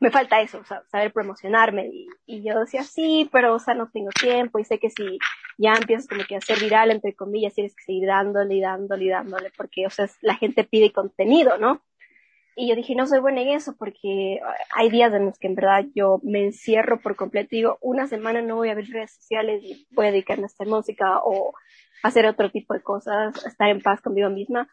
me 0.00 0.10
falta 0.10 0.40
eso, 0.40 0.58
o 0.58 0.64
sea, 0.64 0.82
saber 0.90 1.12
promocionarme. 1.12 1.88
Y, 1.92 2.08
y, 2.26 2.42
yo 2.42 2.60
decía, 2.60 2.82
sí, 2.82 3.28
pero, 3.32 3.54
o 3.54 3.58
sea, 3.58 3.74
no 3.74 3.88
tengo 3.90 4.10
tiempo 4.10 4.58
y 4.58 4.64
sé 4.64 4.78
que 4.78 4.90
si 4.90 5.18
ya 5.58 5.74
empiezas 5.74 6.08
como 6.08 6.24
que 6.24 6.36
a 6.36 6.40
ser 6.40 6.60
viral, 6.60 6.90
entre 6.90 7.14
comillas, 7.14 7.54
tienes 7.54 7.74
que 7.74 7.84
seguir 7.84 8.06
dándole 8.06 8.54
y 8.54 8.60
dándole 8.60 9.04
y 9.04 9.08
dándole, 9.08 9.50
porque, 9.56 9.86
o 9.86 9.90
sea, 9.90 10.08
la 10.20 10.34
gente 10.36 10.64
pide 10.64 10.92
contenido, 10.92 11.58
¿no? 11.58 11.82
Y 12.56 12.68
yo 12.68 12.76
dije, 12.76 12.94
no 12.94 13.06
soy 13.06 13.20
buena 13.20 13.42
en 13.42 13.48
eso 13.48 13.74
porque 13.76 14.40
hay 14.74 14.88
días 14.88 15.12
en 15.12 15.26
los 15.26 15.38
que 15.38 15.48
en 15.48 15.56
verdad 15.56 15.84
yo 15.94 16.20
me 16.22 16.44
encierro 16.44 17.00
por 17.00 17.16
completo 17.16 17.48
digo, 17.50 17.78
una 17.80 18.06
semana 18.06 18.42
no 18.42 18.56
voy 18.56 18.68
a 18.68 18.74
ver 18.74 18.86
redes 18.86 19.14
sociales 19.14 19.62
y 19.64 19.86
voy 19.90 20.06
a 20.06 20.12
dedicarme 20.12 20.44
a 20.44 20.46
hacer 20.46 20.68
música 20.68 21.18
o 21.24 21.54
hacer 22.04 22.26
otro 22.26 22.50
tipo 22.50 22.74
de 22.74 22.82
cosas, 22.82 23.44
estar 23.44 23.68
en 23.68 23.80
paz 23.80 24.00
conmigo 24.00 24.30
misma. 24.30 24.68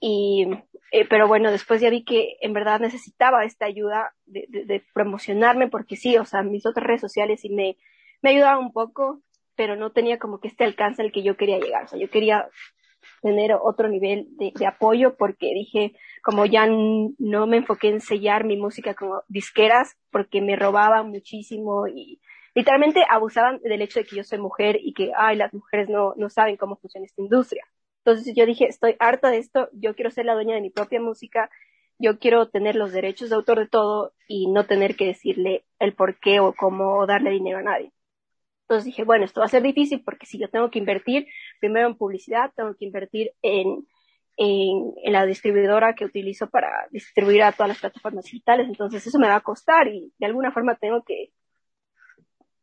Y, 0.00 0.46
eh, 0.92 1.06
pero 1.08 1.28
bueno, 1.28 1.50
después 1.50 1.80
ya 1.80 1.90
vi 1.90 2.04
que 2.04 2.36
en 2.40 2.52
verdad 2.52 2.80
necesitaba 2.80 3.44
esta 3.44 3.66
ayuda 3.66 4.14
de, 4.26 4.82
promocionarme 4.94 5.68
porque 5.68 5.96
sí, 5.96 6.16
o 6.16 6.24
sea, 6.24 6.42
mis 6.42 6.66
otras 6.66 6.86
redes 6.86 7.00
sociales 7.00 7.40
sí 7.40 7.50
me, 7.50 7.76
me 8.22 8.30
ayudaban 8.30 8.58
un 8.58 8.72
poco, 8.72 9.20
pero 9.56 9.76
no 9.76 9.92
tenía 9.92 10.18
como 10.18 10.40
que 10.40 10.48
este 10.48 10.64
alcance 10.64 11.02
al 11.02 11.12
que 11.12 11.22
yo 11.22 11.36
quería 11.36 11.58
llegar. 11.58 11.84
O 11.84 11.88
sea, 11.88 11.98
yo 11.98 12.08
quería 12.10 12.48
tener 13.24 13.54
otro 13.54 13.88
nivel 13.88 14.28
de, 14.36 14.52
apoyo 14.66 15.16
porque 15.16 15.46
dije, 15.54 15.94
como 16.22 16.44
ya 16.44 16.66
no 16.66 17.46
me 17.46 17.56
enfoqué 17.56 17.88
en 17.88 18.02
sellar 18.02 18.44
mi 18.44 18.58
música 18.58 18.94
como 18.94 19.22
disqueras 19.28 19.96
porque 20.10 20.42
me 20.42 20.56
robaban 20.56 21.08
muchísimo 21.08 21.88
y 21.88 22.20
literalmente 22.54 23.02
abusaban 23.08 23.60
del 23.62 23.80
hecho 23.80 24.00
de 24.00 24.04
que 24.04 24.16
yo 24.16 24.24
soy 24.24 24.38
mujer 24.38 24.78
y 24.78 24.92
que, 24.92 25.10
ay, 25.16 25.36
las 25.36 25.54
mujeres 25.54 25.88
no, 25.88 26.12
no 26.18 26.28
saben 26.28 26.58
cómo 26.58 26.76
funciona 26.76 27.06
esta 27.06 27.22
industria. 27.22 27.64
Entonces 28.04 28.34
yo 28.36 28.44
dije, 28.44 28.66
estoy 28.66 28.94
harta 28.98 29.30
de 29.30 29.38
esto, 29.38 29.70
yo 29.72 29.94
quiero 29.94 30.10
ser 30.10 30.26
la 30.26 30.34
dueña 30.34 30.54
de 30.54 30.60
mi 30.60 30.68
propia 30.68 31.00
música, 31.00 31.48
yo 31.98 32.18
quiero 32.18 32.50
tener 32.50 32.76
los 32.76 32.92
derechos 32.92 33.30
de 33.30 33.36
autor 33.36 33.58
de 33.58 33.68
todo 33.68 34.12
y 34.28 34.48
no 34.52 34.66
tener 34.66 34.96
que 34.96 35.06
decirle 35.06 35.64
el 35.78 35.94
por 35.94 36.20
qué 36.20 36.40
o 36.40 36.52
cómo 36.52 37.06
darle 37.06 37.30
dinero 37.30 37.56
a 37.56 37.62
nadie. 37.62 37.93
Entonces 38.64 38.86
dije, 38.86 39.04
bueno, 39.04 39.24
esto 39.26 39.40
va 39.40 39.46
a 39.46 39.50
ser 39.50 39.62
difícil 39.62 40.02
porque 40.02 40.26
si 40.26 40.38
yo 40.38 40.48
tengo 40.48 40.70
que 40.70 40.78
invertir 40.78 41.26
primero 41.60 41.86
en 41.86 41.96
publicidad, 41.96 42.50
tengo 42.56 42.74
que 42.74 42.86
invertir 42.86 43.32
en, 43.42 43.86
en, 44.36 44.94
en, 45.02 45.12
la 45.12 45.26
distribuidora 45.26 45.94
que 45.94 46.06
utilizo 46.06 46.48
para 46.48 46.88
distribuir 46.90 47.42
a 47.42 47.52
todas 47.52 47.68
las 47.68 47.80
plataformas 47.80 48.24
digitales, 48.24 48.66
entonces 48.66 49.06
eso 49.06 49.18
me 49.18 49.28
va 49.28 49.36
a 49.36 49.40
costar 49.42 49.88
y 49.88 50.12
de 50.18 50.26
alguna 50.26 50.50
forma 50.50 50.76
tengo 50.76 51.04
que 51.04 51.30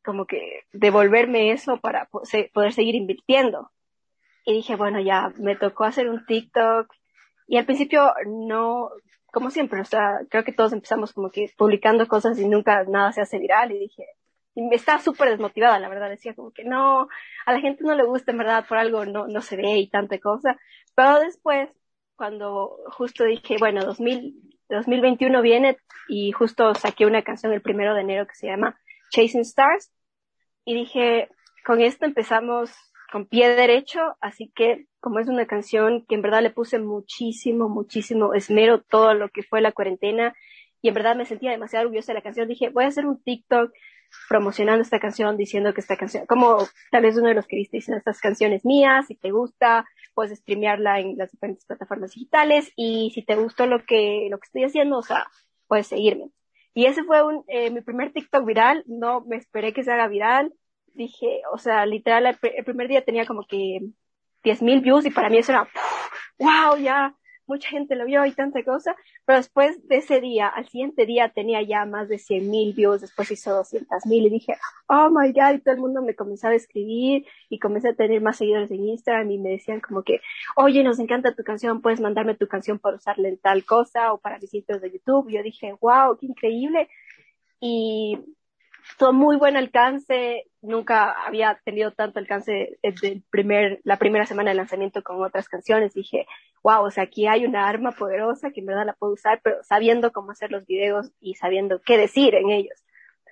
como 0.04 0.26
que 0.26 0.64
devolverme 0.74 1.52
eso 1.52 1.78
para 1.78 2.10
poder 2.54 2.74
seguir 2.74 2.96
invirtiendo. 2.96 3.72
Y 4.46 4.54
dije, 4.54 4.76
bueno, 4.76 5.00
ya 5.00 5.32
me 5.38 5.56
tocó 5.56 5.84
hacer 5.84 6.10
un 6.10 6.26
TikTok 6.26 6.92
y 7.48 7.58
al 7.58 7.66
principio 7.66 8.12
no, 8.26 8.90
como 9.32 9.52
siempre, 9.52 9.82
o 9.82 9.86
sea, 9.86 10.22
creo 10.30 10.44
que 10.44 10.54
todos 10.54 10.74
empezamos 10.74 11.14
como 11.14 11.30
que 11.30 11.52
publicando 11.56 12.08
cosas 12.08 12.40
y 12.40 12.48
nunca 12.48 12.84
nada 12.86 13.12
se 13.12 13.22
hace 13.22 13.38
viral 13.38 13.72
y 13.72 13.80
dije, 13.80 14.06
y 14.56 14.62
me 14.64 14.76
estaba 14.76 15.00
súper 15.00 15.30
desmotivada, 15.30 15.80
la 15.80 15.90
verdad, 15.90 16.10
decía 16.10 16.34
como 16.36 16.52
que 16.52 16.64
no, 16.64 17.08
a 17.46 17.54
la 17.54 17.60
gente 17.62 17.84
no 17.84 17.96
le 17.96 18.04
gusta, 18.04 18.32
en 18.32 18.38
verdad, 18.38 18.66
por 18.68 18.78
algo 18.78 19.06
no, 19.06 19.28
no 19.28 19.42
se 19.42 19.56
ve 19.56 19.78
y 19.78 19.90
tanta 19.90 20.20
cosa. 20.20 20.58
Pero 20.96 21.20
después, 21.20 21.70
cuando 22.16 22.78
justo 22.92 23.24
dije, 23.24 23.56
bueno, 23.60 23.86
2000, 23.86 24.36
2021 24.70 25.42
viene 25.42 25.78
y 26.08 26.32
justo 26.32 26.76
saqué 26.76 27.06
una 27.06 27.24
canción 27.24 27.54
el 27.54 27.62
primero 27.62 27.94
de 27.94 28.02
enero 28.02 28.28
que 28.28 28.36
se 28.36 28.48
llama 28.48 28.78
Chasing 29.12 29.42
Stars 29.42 29.92
y 30.66 30.76
dije, 30.76 31.30
con 31.66 31.82
esto 31.82 32.06
empezamos 32.06 32.72
con 33.12 33.26
pie 33.26 33.56
derecho, 33.56 34.00
así 34.22 34.52
que 34.56 34.88
como 35.00 35.20
es 35.20 35.28
una 35.28 35.46
canción 35.46 36.06
que 36.08 36.16
en 36.16 36.22
verdad 36.22 36.42
le 36.42 36.52
puse 36.52 36.80
muchísimo, 36.80 37.68
muchísimo 37.68 38.34
esmero 38.34 38.82
todo 38.82 39.14
lo 39.14 39.30
que 39.30 39.44
fue 39.44 39.62
la 39.62 39.72
cuarentena 39.72 40.34
y 40.82 40.88
en 40.90 40.94
verdad 40.94 41.16
me 41.16 41.26
sentía 41.26 41.52
demasiado 41.52 41.86
orgullosa 41.86 42.14
de 42.14 42.20
la 42.20 42.24
canción, 42.24 42.48
dije, 42.48 42.70
voy 42.70 42.86
a 42.86 42.88
hacer 42.88 43.06
un 43.06 43.22
TikTok 43.22 43.72
promocionando 44.30 44.82
esta 44.82 45.00
canción, 45.00 45.38
diciendo 45.38 45.74
que 45.74 45.82
esta 45.82 45.98
canción, 45.98 46.26
como 46.26 46.58
tal 46.92 47.04
vez 47.04 47.18
uno 47.18 47.30
de 47.30 47.36
los 47.36 47.48
que 47.48 47.58
viste 47.58 47.78
estas 47.78 48.20
canciones 48.20 48.66
mías, 48.66 49.08
si 49.08 49.16
te 49.16 49.32
gusta, 49.32 49.86
puedes 50.14 50.38
streamearla 50.40 51.00
en 51.00 51.18
las 51.18 51.32
diferentes 51.32 51.66
plataformas 51.66 52.12
digitales 52.12 52.72
y 52.76 53.12
si 53.14 53.24
te 53.24 53.36
gustó 53.36 53.66
lo 53.66 53.86
que, 53.86 54.28
lo 54.30 54.40
que 54.40 54.46
estoy 54.46 54.64
haciendo, 54.64 54.98
o 54.98 55.04
sea, 55.04 55.28
puedes 55.68 55.88
seguirme. 55.88 56.30
Y 56.74 56.86
ese 56.86 57.04
fue 57.04 57.24
un, 57.24 57.44
eh, 57.48 57.70
mi 57.70 57.82
primer 57.82 58.14
TikTok 58.14 58.46
viral, 58.46 58.84
no 58.88 59.22
me 59.22 59.36
esperé 59.36 59.74
que 59.74 59.84
se 59.84 59.92
haga 59.92 60.08
viral, 60.08 60.54
dije, 60.94 61.42
o 61.52 61.58
sea, 61.58 61.86
literal, 61.86 62.26
el, 62.26 62.66
primer 62.66 62.88
día 62.88 63.04
tenía 63.04 63.26
como 63.26 63.46
que 63.46 63.82
10.000 64.44 64.82
views 64.82 65.06
y 65.06 65.12
para 65.12 65.30
mí 65.30 65.38
eso 65.38 65.52
era, 65.52 65.70
wow, 66.40 66.78
ya, 66.78 67.16
mucha 67.52 67.70
gente 67.70 67.96
lo 67.96 68.06
vio 68.06 68.26
y 68.26 68.32
tanta 68.32 68.64
cosa, 68.64 68.96
pero 69.26 69.38
después 69.38 69.86
de 69.88 69.98
ese 69.98 70.22
día, 70.22 70.48
al 70.48 70.68
siguiente 70.70 71.06
día 71.06 71.30
tenía 71.30 71.62
ya 71.62 71.86
más 71.86 72.08
de 72.08 72.18
100 72.18 72.50
mil 72.50 72.74
views, 72.74 73.02
después 73.02 73.30
hizo 73.30 73.54
200 73.54 74.06
mil 74.06 74.26
y 74.26 74.30
dije, 74.30 74.56
oh 74.88 75.10
my 75.10 75.34
god, 75.34 75.56
y 75.56 75.60
todo 75.60 75.76
el 75.76 75.82
mundo 75.82 76.02
me 76.02 76.16
comenzaba 76.16 76.54
a 76.54 76.58
escribir 76.58 77.26
y 77.50 77.60
comencé 77.60 77.90
a 77.90 77.94
tener 77.94 78.22
más 78.22 78.38
seguidores 78.38 78.72
en 78.72 78.88
Instagram 78.88 79.30
y 79.32 79.38
me 79.38 79.50
decían 79.50 79.82
como 79.82 80.04
que, 80.04 80.22
oye, 80.56 80.82
nos 80.84 81.00
encanta 81.00 81.36
tu 81.36 81.44
canción, 81.44 81.82
puedes 81.82 82.00
mandarme 82.00 82.36
tu 82.36 82.48
canción 82.48 82.80
para 82.80 82.96
usarla 82.96 83.28
en 83.28 83.38
tal 83.38 83.66
cosa 83.66 84.14
o 84.14 84.20
para 84.20 84.40
visitas 84.40 84.82
de 84.82 84.92
YouTube. 84.92 85.30
Y 85.30 85.34
yo 85.34 85.44
dije, 85.44 85.76
wow, 85.82 86.18
qué 86.18 86.28
increíble. 86.28 86.88
Y 87.60 88.18
tuvo 88.98 89.14
muy 89.14 89.38
buen 89.38 89.58
alcance, 89.58 90.46
nunca 90.62 91.12
había 91.26 91.60
tenido 91.64 91.92
tanto 91.92 92.20
alcance 92.20 92.78
desde 92.84 93.22
primer, 93.30 93.82
la 93.84 93.98
primera 93.98 94.26
semana 94.26 94.52
de 94.52 94.56
lanzamiento 94.56 95.04
con 95.04 95.22
otras 95.24 95.50
canciones. 95.50 95.94
Dije, 95.94 96.26
wow, 96.64 96.84
o 96.84 96.92
sea, 96.92 97.04
aquí 97.04 97.28
hay 97.28 97.46
una 97.46 97.68
arma 97.68 97.92
poderosa 97.92 98.52
que 98.52 98.62
en 98.62 98.68
verdad 98.68 98.86
la 98.86 98.94
puedo 98.94 99.14
usar, 99.14 99.42
pero 99.44 99.64
sabiendo 99.64 100.12
cómo 100.12 100.32
hacer 100.32 100.52
los 100.52 100.66
videos 100.66 101.12
y 101.20 101.36
sabiendo 101.36 101.82
qué 101.82 101.98
decir 101.98 102.36
en 102.36 102.50
ellos. 102.50 102.84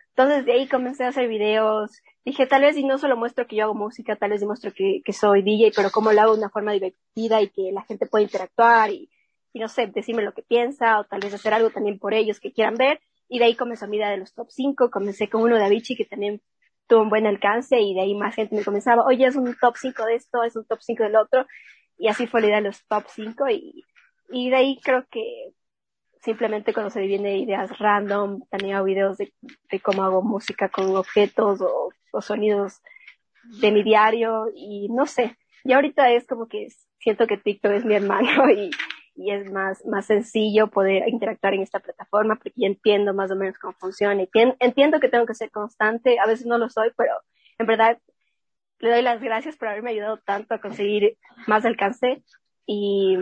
Entonces 0.10 0.46
de 0.46 0.54
ahí 0.54 0.68
comencé 0.68 1.06
a 1.06 1.10
hacer 1.10 1.28
videos. 1.28 2.02
Dije, 2.26 2.46
tal 2.46 2.62
vez 2.64 2.76
y 2.78 2.84
no 2.84 2.98
solo 2.98 3.16
muestro 3.16 3.48
que 3.48 3.56
yo 3.56 3.64
hago 3.64 3.74
música, 3.74 4.16
tal 4.16 4.32
vez 4.32 4.42
demuestro 4.42 4.72
que, 4.74 5.02
soy 5.14 5.42
DJ, 5.44 5.72
pero 5.76 5.90
cómo 5.92 6.12
lo 6.12 6.22
hago 6.22 6.34
de 6.34 6.40
una 6.40 6.50
forma 6.50 6.74
divertida 6.74 7.42
y 7.42 7.50
que 7.50 7.72
la 7.72 7.84
gente 7.84 8.06
puede 8.06 8.26
interactuar 8.26 8.92
y, 8.92 9.10
y 9.54 9.60
no 9.60 9.70
sé, 9.70 9.88
decirme 9.88 10.24
lo 10.24 10.34
que 10.34 10.42
piensa 10.42 11.00
o 11.00 11.06
tal 11.06 11.22
vez 11.22 11.34
hacer 11.34 11.54
algo 11.54 11.70
también 11.70 12.00
por 12.00 12.14
ellos 12.14 12.40
que 12.40 12.52
quieran 12.52 12.76
ver. 12.76 13.00
Y 13.30 13.40
de 13.40 13.46
ahí 13.46 13.56
comenzó 13.56 13.88
mi 13.88 13.98
idea 13.98 14.10
de 14.10 14.18
los 14.18 14.34
top 14.34 14.50
5. 14.50 14.90
Comencé 14.90 15.30
con 15.30 15.44
uno 15.44 15.56
de 15.56 15.64
Avicii 15.64 15.96
que 15.96 16.06
también 16.06 16.42
tuvo 16.88 17.04
un 17.04 17.10
buen 17.10 17.28
alcance 17.28 17.80
y 17.80 17.94
de 17.94 18.02
ahí 18.02 18.16
más 18.16 18.36
gente 18.36 18.56
me 18.56 18.66
comenzaba, 18.66 19.06
oye, 19.06 19.26
es 19.26 19.36
un 19.36 19.56
top 19.56 19.76
5 19.78 20.06
de 20.06 20.16
esto, 20.16 20.44
es 20.44 20.56
un 20.56 20.66
top 20.66 20.80
5 20.82 21.04
del 21.04 21.16
otro. 21.16 21.46
Y 21.98 22.08
así 22.08 22.28
fue 22.28 22.42
la 22.42 22.48
idea 22.48 22.58
de 22.58 22.68
los 22.68 22.86
top 22.88 23.06
5 23.08 23.50
y, 23.50 23.86
y 24.32 24.50
de 24.50 24.56
ahí 24.56 24.80
creo 24.82 25.06
que 25.10 25.54
simplemente 26.22 26.74
cuando 26.74 26.90
se 26.90 27.02
divide 27.02 27.38
ideas 27.38 27.78
random, 27.78 28.42
también 28.50 28.84
videos 28.84 29.18
de, 29.18 29.32
de 29.72 29.80
cómo 29.80 30.04
hago 30.04 30.22
música 30.22 30.70
con 30.70 30.96
objetos 30.96 31.62
o, 31.62 31.90
o, 32.12 32.22
sonidos 32.22 32.82
de 33.62 33.72
mi 33.72 33.84
diario 33.84 34.46
y 34.56 34.90
no 34.90 35.06
sé. 35.06 35.38
Y 35.64 35.74
ahorita 35.74 36.12
es 36.12 36.26
como 36.26 36.48
que 36.48 36.68
siento 37.00 37.28
que 37.28 37.38
TikTok 37.38 37.72
es 37.74 37.86
mi 37.86 37.96
hermano 37.96 38.50
y, 38.52 38.72
y 39.20 39.32
es 39.32 39.52
más, 39.52 39.86
más 39.86 40.06
sencillo 40.06 40.68
poder 40.68 41.10
interactuar 41.10 41.54
en 41.54 41.62
esta 41.62 41.82
plataforma 41.82 42.38
porque 42.38 42.54
ya 42.56 42.68
entiendo 42.68 43.14
más 43.14 43.30
o 43.32 43.36
menos 43.36 43.58
cómo 43.58 43.74
funciona 43.74 44.24
y 44.24 44.30
entiendo 44.60 45.02
que 45.02 45.10
tengo 45.10 45.26
que 45.26 45.36
ser 45.36 45.52
constante, 45.52 46.20
a 46.20 46.26
veces 46.26 46.46
no 46.46 46.58
lo 46.58 46.70
soy, 46.70 46.92
pero 46.96 47.12
en 47.58 47.68
verdad 47.68 48.00
le 48.80 48.92
doy 48.92 49.02
las 49.02 49.22
gracias 49.22 49.58
por 49.58 49.68
haberme 49.68 49.92
ayudado 49.92 50.20
tanto 50.20 50.54
a 50.54 50.62
conseguir 50.62 51.18
más 51.48 51.66
alcance 51.66 52.24
y 52.66 53.18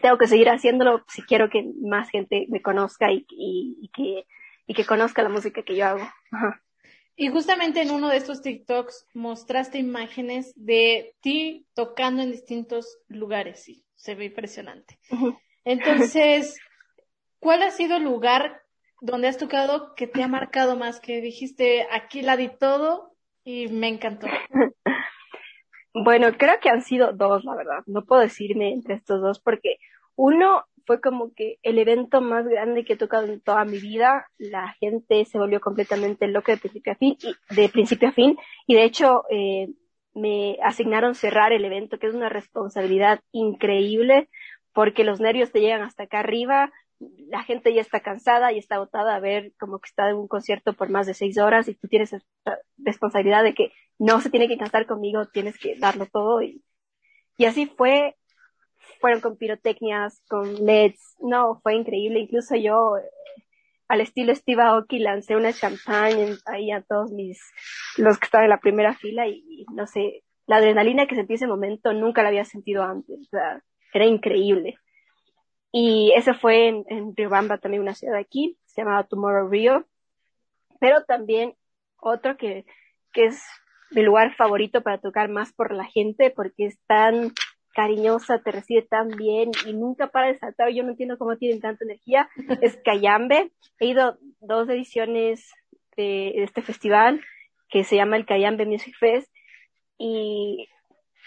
tengo 0.00 0.16
que 0.16 0.26
seguir 0.26 0.48
haciéndolo 0.48 1.04
si 1.08 1.20
quiero 1.22 1.50
que 1.50 1.70
más 1.82 2.08
gente 2.08 2.46
me 2.48 2.62
conozca 2.62 3.12
y, 3.12 3.26
y, 3.28 3.90
que, 3.94 4.24
y 4.66 4.72
que 4.72 4.86
conozca 4.86 5.22
la 5.22 5.28
música 5.28 5.62
que 5.62 5.76
yo 5.76 5.86
hago. 5.86 6.08
Y 7.14 7.28
justamente 7.28 7.82
en 7.82 7.90
uno 7.90 8.08
de 8.08 8.16
estos 8.16 8.40
TikToks 8.40 9.08
mostraste 9.12 9.78
imágenes 9.78 10.54
de 10.56 11.14
ti 11.20 11.66
tocando 11.74 12.22
en 12.22 12.32
distintos 12.32 12.98
lugares, 13.08 13.62
sí 13.62 13.84
se 14.02 14.16
ve 14.16 14.24
impresionante. 14.24 14.98
Entonces, 15.64 16.58
¿cuál 17.38 17.62
ha 17.62 17.70
sido 17.70 17.96
el 17.96 18.02
lugar 18.02 18.62
donde 19.00 19.28
has 19.28 19.38
tocado 19.38 19.94
que 19.94 20.08
te 20.08 20.24
ha 20.24 20.28
marcado 20.28 20.76
más? 20.76 20.98
Que 20.98 21.20
dijiste, 21.20 21.86
aquí 21.88 22.22
la 22.22 22.36
di 22.36 22.48
todo 22.48 23.14
y 23.44 23.68
me 23.68 23.88
encantó. 23.88 24.26
Bueno, 25.94 26.28
creo 26.38 26.54
que 26.58 26.70
han 26.70 26.80
sido 26.80 27.12
dos, 27.12 27.44
la 27.44 27.54
verdad. 27.54 27.80
No 27.84 28.06
puedo 28.06 28.22
decirme 28.22 28.72
entre 28.72 28.94
estos 28.94 29.20
dos 29.20 29.40
porque 29.40 29.76
uno 30.16 30.64
fue 30.86 31.02
como 31.02 31.34
que 31.34 31.58
el 31.62 31.78
evento 31.78 32.22
más 32.22 32.46
grande 32.48 32.86
que 32.86 32.94
he 32.94 32.96
tocado 32.96 33.26
en 33.26 33.42
toda 33.42 33.66
mi 33.66 33.78
vida. 33.78 34.26
La 34.38 34.74
gente 34.80 35.26
se 35.26 35.36
volvió 35.36 35.60
completamente 35.60 36.28
loca 36.28 36.52
de 36.52 36.58
principio 36.58 36.94
a 36.94 36.96
fin 36.96 37.18
y 37.20 37.54
de 37.54 37.68
principio 37.68 38.08
a 38.08 38.12
fin. 38.12 38.38
Y 38.66 38.74
de 38.74 38.84
hecho, 38.84 39.24
eh, 39.28 39.68
me 40.14 40.58
asignaron 40.62 41.14
cerrar 41.14 41.52
el 41.52 41.64
evento, 41.64 41.98
que 41.98 42.06
es 42.06 42.14
una 42.14 42.28
responsabilidad 42.28 43.20
increíble, 43.32 44.28
porque 44.72 45.04
los 45.04 45.20
nervios 45.20 45.52
te 45.52 45.60
llegan 45.60 45.82
hasta 45.82 46.04
acá 46.04 46.20
arriba, 46.20 46.72
la 47.28 47.42
gente 47.42 47.74
ya 47.74 47.80
está 47.80 48.00
cansada 48.00 48.52
y 48.52 48.58
está 48.58 48.76
agotada 48.76 49.16
a 49.16 49.20
ver 49.20 49.52
como 49.58 49.78
que 49.80 49.88
está 49.88 50.08
en 50.08 50.16
un 50.16 50.28
concierto 50.28 50.72
por 50.74 50.88
más 50.88 51.06
de 51.06 51.14
seis 51.14 51.38
horas 51.38 51.68
y 51.68 51.74
tú 51.74 51.88
tienes 51.88 52.12
esta 52.12 52.58
responsabilidad 52.78 53.42
de 53.42 53.54
que 53.54 53.72
no 53.98 54.20
se 54.20 54.30
tiene 54.30 54.48
que 54.48 54.58
cansar 54.58 54.86
conmigo, 54.86 55.26
tienes 55.26 55.58
que 55.58 55.76
darlo 55.76 56.06
todo 56.06 56.42
y, 56.42 56.62
y 57.36 57.46
así 57.46 57.66
fue, 57.66 58.16
fueron 59.00 59.20
con 59.20 59.36
pirotecnias, 59.36 60.22
con 60.28 60.64
LEDs, 60.64 61.16
no, 61.20 61.60
fue 61.62 61.74
increíble, 61.74 62.20
incluso 62.20 62.54
yo 62.56 62.96
al 63.88 64.00
estilo 64.00 64.34
Steve 64.34 64.62
Aoki 64.62 64.98
lancé 64.98 65.36
una 65.36 65.52
champagne 65.52 66.36
ahí 66.46 66.70
a 66.70 66.82
todos 66.82 67.12
mis, 67.12 67.40
los 67.96 68.18
que 68.18 68.24
estaban 68.26 68.44
en 68.44 68.50
la 68.50 68.60
primera 68.60 68.94
fila 68.94 69.26
y, 69.26 69.66
no 69.72 69.86
sé, 69.86 70.22
la 70.46 70.56
adrenalina 70.56 71.06
que 71.06 71.14
sentí 71.14 71.34
ese 71.34 71.46
momento 71.46 71.92
nunca 71.92 72.22
la 72.22 72.28
había 72.28 72.44
sentido 72.44 72.82
antes, 72.82 73.20
o 73.20 73.28
sea, 73.30 73.62
era 73.92 74.06
increíble. 74.06 74.76
Y 75.70 76.12
ese 76.16 76.34
fue 76.34 76.68
en, 76.68 76.84
en 76.88 77.16
Riobamba, 77.16 77.58
también 77.58 77.82
una 77.82 77.94
ciudad 77.94 78.16
aquí, 78.16 78.58
se 78.66 78.82
llamaba 78.82 79.04
Tomorrow 79.04 79.48
Rio, 79.48 79.86
pero 80.80 81.04
también 81.04 81.54
otro 82.00 82.36
que, 82.36 82.66
que 83.12 83.26
es 83.26 83.42
mi 83.90 84.02
lugar 84.02 84.34
favorito 84.34 84.82
para 84.82 84.98
tocar 84.98 85.28
más 85.28 85.52
por 85.52 85.72
la 85.72 85.84
gente, 85.84 86.30
porque 86.30 86.66
es 86.66 86.78
tan 86.86 87.32
cariñosa, 87.72 88.38
te 88.38 88.52
recibe 88.52 88.82
tan 88.82 89.08
bien 89.08 89.50
y 89.66 89.72
nunca 89.72 90.08
para 90.08 90.28
de 90.28 90.38
saltar. 90.38 90.70
Yo 90.70 90.82
no 90.82 90.90
entiendo 90.90 91.18
cómo 91.18 91.36
tienen 91.36 91.60
tanta 91.60 91.84
energía. 91.84 92.28
Es 92.62 92.78
Cayambe. 92.84 93.52
He 93.80 93.86
ido 93.86 94.18
dos 94.40 94.68
ediciones 94.68 95.52
de, 95.96 96.42
este 96.42 96.62
festival 96.62 97.20
que 97.68 97.84
se 97.84 97.96
llama 97.96 98.16
el 98.16 98.26
Cayambe 98.26 98.66
Music 98.66 98.94
Fest 98.98 99.32
y 99.98 100.68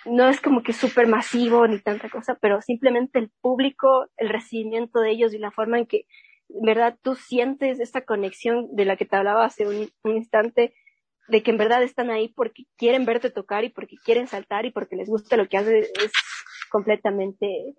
no 0.05 0.29
es 0.29 0.39
como 0.39 0.61
que 0.61 0.73
súper 0.73 1.07
masivo 1.07 1.67
ni 1.67 1.79
tanta 1.79 2.09
cosa, 2.09 2.37
pero 2.39 2.61
simplemente 2.61 3.17
el 3.17 3.31
público, 3.41 4.07
el 4.17 4.29
recibimiento 4.29 4.99
de 4.99 5.11
ellos 5.11 5.33
y 5.33 5.39
la 5.39 5.51
forma 5.51 5.79
en 5.79 5.87
que, 5.87 6.05
en 6.49 6.61
verdad, 6.61 6.97
tú 7.01 7.15
sientes 7.15 7.79
esta 7.79 8.01
conexión 8.01 8.67
de 8.75 8.85
la 8.85 8.97
que 8.97 9.05
te 9.05 9.15
hablaba 9.15 9.45
hace 9.45 9.65
un, 9.65 9.89
un 10.03 10.15
instante, 10.15 10.75
de 11.27 11.43
que 11.43 11.51
en 11.51 11.57
verdad 11.57 11.83
están 11.83 12.09
ahí 12.09 12.29
porque 12.29 12.65
quieren 12.77 13.05
verte 13.05 13.29
tocar 13.29 13.63
y 13.63 13.69
porque 13.69 13.95
quieren 14.03 14.27
saltar 14.27 14.65
y 14.65 14.71
porque 14.71 14.95
les 14.95 15.09
gusta 15.09 15.37
lo 15.37 15.47
que 15.47 15.57
haces, 15.57 15.91
es 16.01 16.11
completamente 16.69 17.75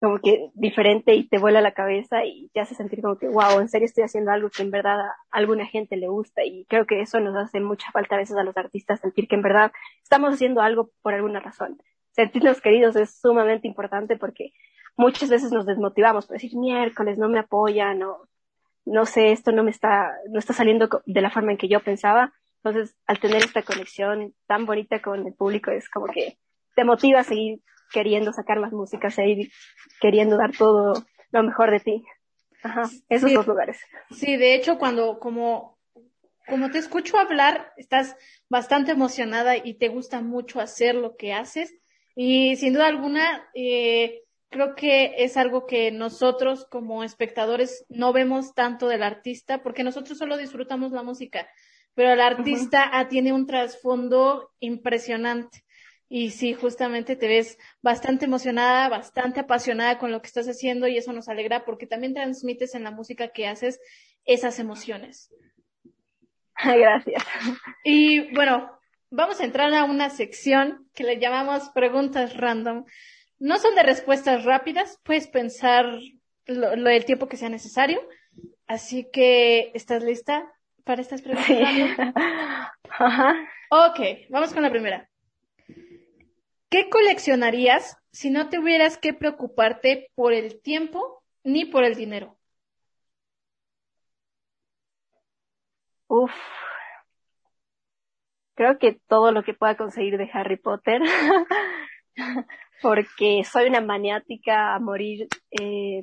como 0.00 0.20
que 0.20 0.50
diferente 0.54 1.14
y 1.14 1.28
te 1.28 1.38
vuela 1.38 1.60
la 1.60 1.72
cabeza 1.72 2.24
y 2.24 2.50
te 2.50 2.60
hace 2.60 2.74
sentir 2.74 3.02
como 3.02 3.18
que, 3.18 3.28
wow, 3.28 3.58
en 3.60 3.68
serio 3.68 3.86
estoy 3.86 4.04
haciendo 4.04 4.30
algo 4.30 4.48
que 4.48 4.62
en 4.62 4.70
verdad 4.70 4.98
alguna 5.30 5.66
gente 5.66 5.96
le 5.96 6.08
gusta 6.08 6.44
y 6.44 6.66
creo 6.66 6.86
que 6.86 7.00
eso 7.00 7.18
nos 7.18 7.34
hace 7.36 7.60
mucha 7.60 7.90
falta 7.90 8.14
a 8.14 8.18
veces 8.18 8.36
a 8.36 8.44
los 8.44 8.56
artistas, 8.56 9.00
sentir 9.00 9.26
que 9.26 9.34
en 9.34 9.42
verdad 9.42 9.72
estamos 10.02 10.34
haciendo 10.34 10.60
algo 10.60 10.90
por 11.02 11.14
alguna 11.14 11.40
razón. 11.40 11.78
Sentirnos 12.12 12.60
queridos 12.60 12.94
es 12.96 13.18
sumamente 13.20 13.66
importante 13.66 14.16
porque 14.16 14.52
muchas 14.96 15.30
veces 15.30 15.50
nos 15.50 15.66
desmotivamos 15.66 16.26
por 16.26 16.34
decir 16.34 16.56
miércoles 16.56 17.18
no 17.18 17.28
me 17.28 17.40
apoyan 17.40 18.02
o 18.02 18.28
no 18.90 19.06
sé, 19.06 19.32
esto 19.32 19.52
no 19.52 19.62
me 19.62 19.70
está, 19.70 20.12
no 20.30 20.38
está 20.38 20.52
saliendo 20.52 20.88
de 21.04 21.20
la 21.20 21.30
forma 21.30 21.52
en 21.52 21.58
que 21.58 21.68
yo 21.68 21.80
pensaba. 21.80 22.32
Entonces, 22.62 22.96
al 23.06 23.20
tener 23.20 23.44
esta 23.44 23.62
conexión 23.62 24.34
tan 24.46 24.66
bonita 24.66 25.00
con 25.00 25.26
el 25.26 25.34
público, 25.34 25.70
es 25.70 25.88
como 25.88 26.06
que 26.06 26.38
te 26.74 26.84
motiva 26.84 27.20
a 27.20 27.24
seguir 27.24 27.60
queriendo 27.92 28.32
sacar 28.32 28.58
más 28.60 28.72
música, 28.72 29.10
seguir 29.10 29.50
queriendo 30.00 30.36
dar 30.36 30.52
todo 30.56 31.04
lo 31.30 31.42
mejor 31.42 31.70
de 31.70 31.80
ti. 31.80 32.04
Ajá, 32.62 32.82
esos 33.08 33.32
dos 33.32 33.46
lugares. 33.46 33.78
Sí, 34.10 34.36
de 34.36 34.54
hecho, 34.54 34.78
cuando, 34.78 35.18
como, 35.20 35.78
como 36.46 36.70
te 36.70 36.78
escucho 36.78 37.18
hablar, 37.18 37.72
estás 37.76 38.16
bastante 38.48 38.92
emocionada 38.92 39.56
y 39.56 39.74
te 39.74 39.88
gusta 39.88 40.20
mucho 40.20 40.60
hacer 40.60 40.94
lo 40.94 41.16
que 41.16 41.32
haces. 41.32 41.74
Y 42.16 42.56
sin 42.56 42.72
duda 42.72 42.88
alguna, 42.88 43.48
eh, 43.54 44.24
creo 44.50 44.74
que 44.74 45.14
es 45.18 45.36
algo 45.36 45.66
que 45.66 45.90
nosotros 45.90 46.66
como 46.70 47.04
espectadores 47.04 47.84
no 47.88 48.12
vemos 48.12 48.54
tanto 48.54 48.88
del 48.88 49.02
artista 49.02 49.62
porque 49.62 49.84
nosotros 49.84 50.18
solo 50.18 50.36
disfrutamos 50.36 50.92
la 50.92 51.02
música. 51.02 51.48
pero 51.94 52.12
el 52.12 52.20
artista 52.20 52.88
ah, 52.92 53.08
tiene 53.08 53.32
un 53.32 53.46
trasfondo 53.46 54.52
impresionante. 54.60 55.64
Y 56.08 56.30
sí, 56.30 56.54
justamente 56.54 57.16
te 57.16 57.28
ves 57.28 57.58
bastante 57.82 58.24
emocionada, 58.24 58.88
bastante 58.88 59.40
apasionada 59.40 59.98
con 59.98 60.10
lo 60.10 60.22
que 60.22 60.28
estás 60.28 60.46
haciendo 60.46 60.86
y 60.86 60.96
eso 60.96 61.12
nos 61.12 61.28
alegra 61.28 61.64
porque 61.64 61.86
también 61.86 62.14
transmites 62.14 62.74
en 62.74 62.84
la 62.84 62.92
música 62.92 63.28
que 63.28 63.46
haces 63.46 63.80
esas 64.24 64.58
emociones. 64.58 65.30
Gracias. 66.64 67.24
Y 67.84 68.32
bueno, 68.34 68.70
vamos 69.10 69.40
a 69.40 69.44
entrar 69.44 69.74
a 69.74 69.84
una 69.84 70.08
sección 70.10 70.88
que 70.94 71.04
le 71.04 71.18
llamamos 71.18 71.70
preguntas 71.70 72.36
random. 72.36 72.84
No 73.38 73.58
son 73.58 73.74
de 73.74 73.82
respuestas 73.82 74.44
rápidas, 74.44 74.98
puedes 75.04 75.28
pensar 75.28 75.86
lo, 76.46 76.76
lo 76.76 76.90
del 76.90 77.04
tiempo 77.04 77.28
que 77.28 77.36
sea 77.36 77.48
necesario. 77.48 78.00
Así 78.66 79.08
que, 79.10 79.70
¿estás 79.74 80.02
lista 80.02 80.50
para 80.84 81.00
estas 81.02 81.22
preguntas? 81.22 81.48
Ajá. 82.90 83.34
Ok, 83.70 84.00
vamos 84.30 84.52
con 84.52 84.62
la 84.62 84.70
primera. 84.70 85.08
¿Qué 86.70 86.90
coleccionarías 86.90 87.96
si 88.12 88.30
no 88.30 88.48
tuvieras 88.50 88.98
que 88.98 89.14
preocuparte 89.14 90.10
por 90.14 90.32
el 90.32 90.60
tiempo 90.60 91.22
ni 91.44 91.64
por 91.64 91.84
el 91.84 91.94
dinero? 91.94 92.36
Uf. 96.08 96.32
Creo 98.54 98.78
que 98.78 99.00
todo 99.06 99.30
lo 99.32 99.44
que 99.44 99.54
pueda 99.54 99.76
conseguir 99.76 100.18
de 100.18 100.28
Harry 100.32 100.56
Potter, 100.56 101.00
porque 102.82 103.44
soy 103.44 103.68
una 103.68 103.80
maniática 103.80 104.74
a 104.74 104.78
morir 104.78 105.28
eh, 105.50 106.02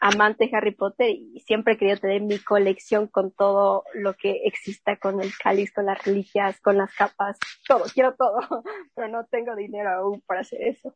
amante 0.00 0.46
de 0.46 0.56
Harry 0.56 0.72
Potter 0.72 1.10
y 1.10 1.40
siempre 1.46 1.76
querido 1.76 1.98
tener 1.98 2.22
mi 2.22 2.38
colección 2.38 3.06
con 3.06 3.30
todo 3.32 3.84
lo 3.94 4.14
que 4.14 4.42
exista, 4.44 4.96
con 4.96 5.20
el 5.20 5.32
cáliz, 5.36 5.72
con 5.72 5.86
las 5.86 6.04
reliquias, 6.04 6.60
con 6.60 6.76
las 6.76 6.92
capas, 6.92 7.38
todo, 7.66 7.84
quiero 7.94 8.14
todo, 8.16 8.40
pero 8.94 9.08
no 9.08 9.24
tengo 9.26 9.54
dinero 9.54 9.90
aún 9.90 10.20
para 10.26 10.40
hacer 10.40 10.62
eso. 10.62 10.94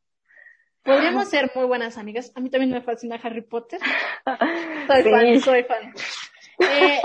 Podríamos 0.83 1.29
ser 1.29 1.51
muy 1.55 1.65
buenas 1.65 1.99
amigas. 1.99 2.33
A 2.37 2.41
mí 2.41 2.49
también 2.49 2.71
me 2.71 2.81
fascina 2.81 3.19
Harry 3.21 3.43
Potter. 3.43 3.81
Soy 4.87 5.03
fan, 5.03 5.41
soy 5.41 5.65
fan. 5.65 5.95
Eh, 6.61 7.01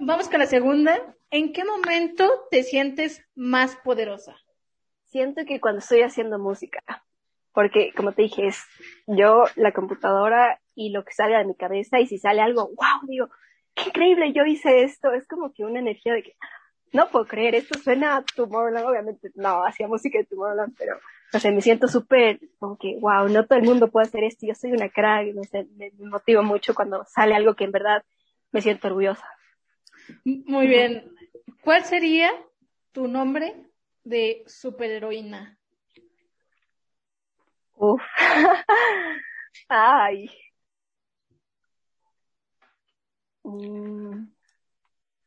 vamos 0.00 0.28
con 0.28 0.38
la 0.38 0.46
segunda. 0.46 1.14
¿En 1.30 1.54
qué 1.54 1.64
momento 1.64 2.30
te 2.50 2.62
sientes 2.62 3.24
más 3.34 3.76
poderosa? 3.76 4.36
Siento 5.12 5.44
que 5.44 5.60
cuando 5.60 5.80
estoy 5.80 6.00
haciendo 6.00 6.38
música, 6.38 6.80
porque 7.52 7.92
como 7.94 8.12
te 8.12 8.22
dije, 8.22 8.46
es 8.46 8.64
yo, 9.06 9.44
la 9.56 9.72
computadora 9.72 10.58
y 10.74 10.88
lo 10.88 11.04
que 11.04 11.12
salga 11.12 11.36
de 11.36 11.44
mi 11.44 11.54
cabeza 11.54 12.00
y 12.00 12.06
si 12.06 12.16
sale 12.16 12.40
algo, 12.40 12.68
wow, 12.68 13.06
digo, 13.06 13.28
qué 13.74 13.90
increíble, 13.90 14.32
yo 14.32 14.46
hice 14.46 14.84
esto, 14.84 15.12
es 15.12 15.28
como 15.28 15.52
que 15.52 15.66
una 15.66 15.80
energía 15.80 16.14
de 16.14 16.22
que 16.22 16.34
no 16.94 17.10
puedo 17.10 17.26
creer, 17.26 17.56
esto 17.56 17.78
suena 17.78 18.16
a 18.16 18.24
Tomorrowland, 18.24 18.86
obviamente 18.86 19.30
no, 19.34 19.66
hacía 19.66 19.86
música 19.86 20.16
de 20.18 20.24
Tomorrowland, 20.24 20.74
pero 20.78 20.98
no 21.30 21.38
sé, 21.38 21.52
me 21.52 21.60
siento 21.60 21.88
súper 21.88 22.40
como 22.58 22.78
que, 22.78 22.96
wow, 22.98 23.28
no 23.28 23.44
todo 23.44 23.58
el 23.58 23.66
mundo 23.66 23.90
puede 23.90 24.06
hacer 24.06 24.24
esto, 24.24 24.46
yo 24.46 24.54
soy 24.54 24.72
una 24.72 24.88
crack, 24.88 25.34
no 25.34 25.44
sé, 25.44 25.66
me, 25.76 25.90
me 25.98 26.08
motiva 26.08 26.40
mucho 26.40 26.74
cuando 26.74 27.04
sale 27.04 27.34
algo 27.34 27.54
que 27.54 27.64
en 27.64 27.72
verdad 27.72 28.02
me 28.50 28.62
siento 28.62 28.88
orgullosa. 28.88 29.26
Muy 30.24 30.68
bien. 30.68 31.12
¿Cuál 31.60 31.84
sería 31.84 32.32
tu 32.92 33.08
nombre 33.08 33.71
de 34.04 34.42
superheroína? 34.46 35.58
Uf. 37.76 38.02
Ay. 39.68 40.30
Mm, 43.44 44.28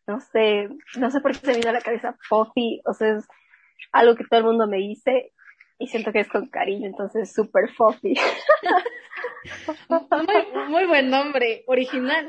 no 0.08 0.20
sé, 0.20 0.70
no 0.98 1.12
sé 1.12 1.20
por 1.20 1.32
qué 1.34 1.40
se 1.40 1.48
me 1.48 1.58
vino 1.58 1.70
a 1.70 1.74
la 1.74 1.82
cabeza 1.82 2.16
Fofy, 2.30 2.82
o 2.86 2.94
sea, 2.94 3.18
es 3.18 3.28
algo 3.92 4.16
que 4.16 4.24
todo 4.24 4.40
el 4.40 4.46
mundo 4.46 4.68
me 4.68 4.78
dice 4.78 5.34
y 5.80 5.88
siento 5.88 6.12
que 6.12 6.22
es 6.22 6.30
con 6.30 6.48
cariño, 6.48 6.88
entonces 6.88 7.34
super 7.34 7.70
muy, 9.90 10.70
muy 10.70 10.86
buen 10.86 11.10
nombre, 11.10 11.64
original. 11.68 12.28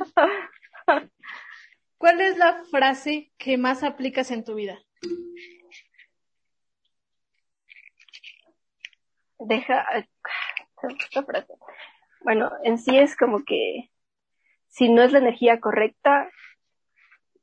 ¿Cuál 1.99 2.21
es 2.21 2.37
la 2.37 2.65
frase 2.71 3.33
que 3.39 3.57
más 3.57 3.83
aplicas 3.83 4.31
en 4.31 4.45
tu 4.45 4.55
vida? 4.55 4.79
Deja, 9.39 9.87
bueno, 12.21 12.51
en 12.65 12.79
sí 12.79 12.97
es 12.97 13.17
como 13.17 13.45
que 13.45 13.91
si 14.69 14.89
no 14.91 15.03
es 15.03 15.13
la 15.13 15.19
energía 15.19 15.61
correcta, 15.61 16.31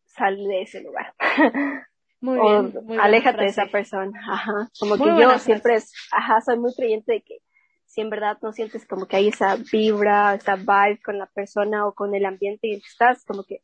sal 0.05 0.37
de 0.37 0.61
ese 0.61 0.81
lugar. 0.81 1.13
Muy 2.21 2.39
bien, 2.39 2.85
muy 2.85 2.97
aléjate 2.97 3.41
de 3.41 3.47
esa 3.47 3.65
persona. 3.65 4.17
Ajá. 4.25 4.69
Como 4.79 4.95
que 4.95 5.03
yo 5.03 5.37
siempre 5.39 5.75
es, 5.75 5.91
ajá, 6.09 6.39
soy 6.39 6.57
muy 6.57 6.73
creyente 6.73 7.11
de 7.11 7.21
que 7.21 7.39
si 7.85 7.99
en 7.99 8.09
verdad 8.09 8.37
no 8.41 8.53
sientes 8.53 8.87
como 8.87 9.07
que 9.07 9.17
hay 9.17 9.27
esa 9.27 9.57
vibra, 9.57 10.33
esa 10.33 10.55
vibe 10.55 11.01
con 11.03 11.19
la 11.19 11.25
persona 11.25 11.85
o 11.85 11.93
con 11.93 12.15
el 12.15 12.25
ambiente 12.25 12.67
y 12.69 12.75
estás, 12.75 13.25
como 13.25 13.43
que 13.43 13.61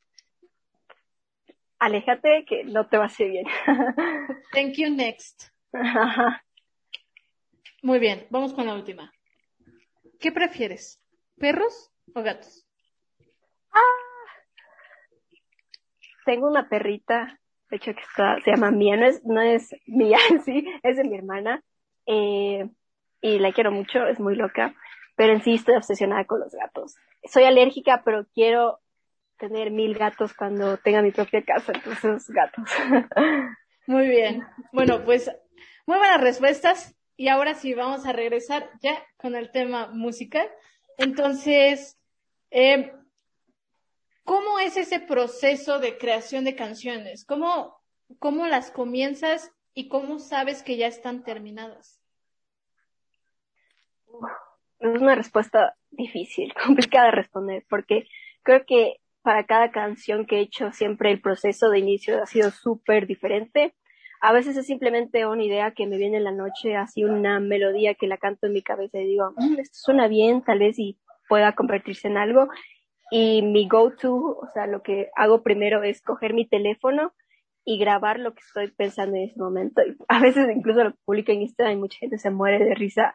aléjate 1.79 2.43
que 2.45 2.65
no 2.65 2.85
te 2.85 2.97
va 2.97 3.05
a 3.05 3.07
hacer 3.07 3.29
bien. 3.29 3.45
Thank 4.53 4.73
you, 4.75 4.93
next. 4.93 5.53
Muy 7.81 7.99
bien, 7.99 8.27
vamos 8.29 8.53
con 8.53 8.65
la 8.65 8.75
última. 8.75 9.11
¿Qué 10.19 10.31
prefieres? 10.31 11.01
¿Perros 11.37 11.91
o 12.13 12.21
gatos? 12.21 12.67
Ah, 13.71 14.09
tengo 16.25 16.47
una 16.47 16.67
perrita, 16.67 17.39
de 17.69 17.77
hecho 17.77 17.93
que 17.93 18.03
se 18.43 18.51
llama 18.51 18.71
Mía, 18.71 18.97
no 18.97 19.05
es, 19.05 19.25
no 19.25 19.41
es 19.41 19.75
mía 19.87 20.17
sí, 20.45 20.65
es 20.83 20.97
de 20.97 21.03
mi 21.03 21.15
hermana. 21.15 21.63
Eh, 22.05 22.69
y 23.21 23.39
la 23.39 23.51
quiero 23.51 23.71
mucho, 23.71 24.05
es 24.07 24.19
muy 24.19 24.35
loca, 24.35 24.73
pero 25.15 25.33
en 25.33 25.41
sí 25.41 25.55
estoy 25.55 25.75
obsesionada 25.75 26.25
con 26.25 26.39
los 26.39 26.53
gatos. 26.53 26.95
Soy 27.23 27.43
alérgica, 27.43 28.01
pero 28.03 28.25
quiero 28.33 28.79
tener 29.37 29.71
mil 29.71 29.97
gatos 29.97 30.33
cuando 30.33 30.77
tenga 30.77 31.01
mi 31.01 31.11
propia 31.11 31.43
casa, 31.43 31.71
entonces 31.73 32.29
gatos. 32.29 32.69
Muy 33.87 34.07
bien. 34.07 34.45
Bueno, 34.71 35.03
pues 35.03 35.31
muy 35.87 35.97
buenas 35.97 36.21
respuestas. 36.21 36.95
Y 37.19 37.27
ahora 37.27 37.53
sí, 37.53 37.73
vamos 37.73 38.05
a 38.05 38.13
regresar 38.13 38.69
ya 38.81 39.05
con 39.17 39.35
el 39.35 39.51
tema 39.51 39.87
musical. 39.87 40.49
Entonces, 40.97 41.99
eh, 42.49 42.93
¿cómo 44.23 44.57
es 44.59 44.77
ese 44.77 45.01
proceso 45.01 45.79
de 45.79 45.97
creación 45.97 46.45
de 46.45 46.55
canciones? 46.55 47.25
¿Cómo, 47.25 47.77
¿Cómo 48.19 48.47
las 48.47 48.71
comienzas 48.71 49.51
y 49.73 49.89
cómo 49.89 50.19
sabes 50.19 50.63
que 50.63 50.77
ya 50.77 50.87
están 50.87 51.25
terminadas? 51.25 51.99
es 54.79 55.01
una 55.01 55.15
respuesta 55.15 55.75
difícil, 55.91 56.53
complicada 56.65 57.07
de 57.07 57.11
responder, 57.17 57.65
porque 57.69 58.07
creo 58.43 58.65
que 58.65 59.01
para 59.23 59.45
cada 59.45 59.71
canción 59.71 60.25
que 60.25 60.37
he 60.37 60.41
hecho 60.43 60.71
siempre 60.71 61.11
el 61.11 61.19
proceso 61.19 61.69
de 61.69 61.79
inicio 61.79 62.23
ha 62.23 62.27
sido 62.27 62.49
súper 62.51 63.07
diferente. 63.07 63.75
A 64.21 64.33
veces 64.33 64.57
es 64.57 64.65
simplemente 64.65 65.25
una 65.25 65.43
idea 65.43 65.71
que 65.71 65.87
me 65.87 65.97
viene 65.97 66.17
en 66.17 66.25
la 66.25 66.31
noche, 66.31 66.75
así 66.75 67.03
una 67.03 67.39
melodía 67.39 67.95
que 67.95 68.07
la 68.07 68.17
canto 68.17 68.47
en 68.47 68.53
mi 68.53 68.61
cabeza 68.61 68.99
y 68.99 69.07
digo, 69.07 69.31
mm, 69.37 69.59
esto 69.59 69.77
suena 69.77 70.07
bien, 70.07 70.43
tal 70.43 70.59
vez 70.59 70.77
y 70.77 70.97
pueda 71.27 71.53
convertirse 71.53 72.07
en 72.07 72.17
algo. 72.17 72.49
Y 73.11 73.41
mi 73.41 73.67
go-to, 73.67 74.15
o 74.15 74.47
sea, 74.53 74.67
lo 74.67 74.83
que 74.83 75.09
hago 75.15 75.41
primero 75.41 75.83
es 75.83 76.01
coger 76.01 76.33
mi 76.33 76.47
teléfono 76.47 77.13
y 77.65 77.77
grabar 77.77 78.19
lo 78.19 78.33
que 78.33 78.41
estoy 78.41 78.71
pensando 78.71 79.15
en 79.15 79.23
ese 79.23 79.39
momento. 79.39 79.81
a 80.07 80.19
veces 80.19 80.47
incluso 80.53 80.83
lo 80.83 80.93
publico 81.05 81.31
en 81.31 81.41
Instagram 81.41 81.77
y 81.77 81.79
mucha 81.81 81.97
gente 81.99 82.17
se 82.17 82.29
muere 82.29 82.63
de 82.63 82.75
risa 82.75 83.13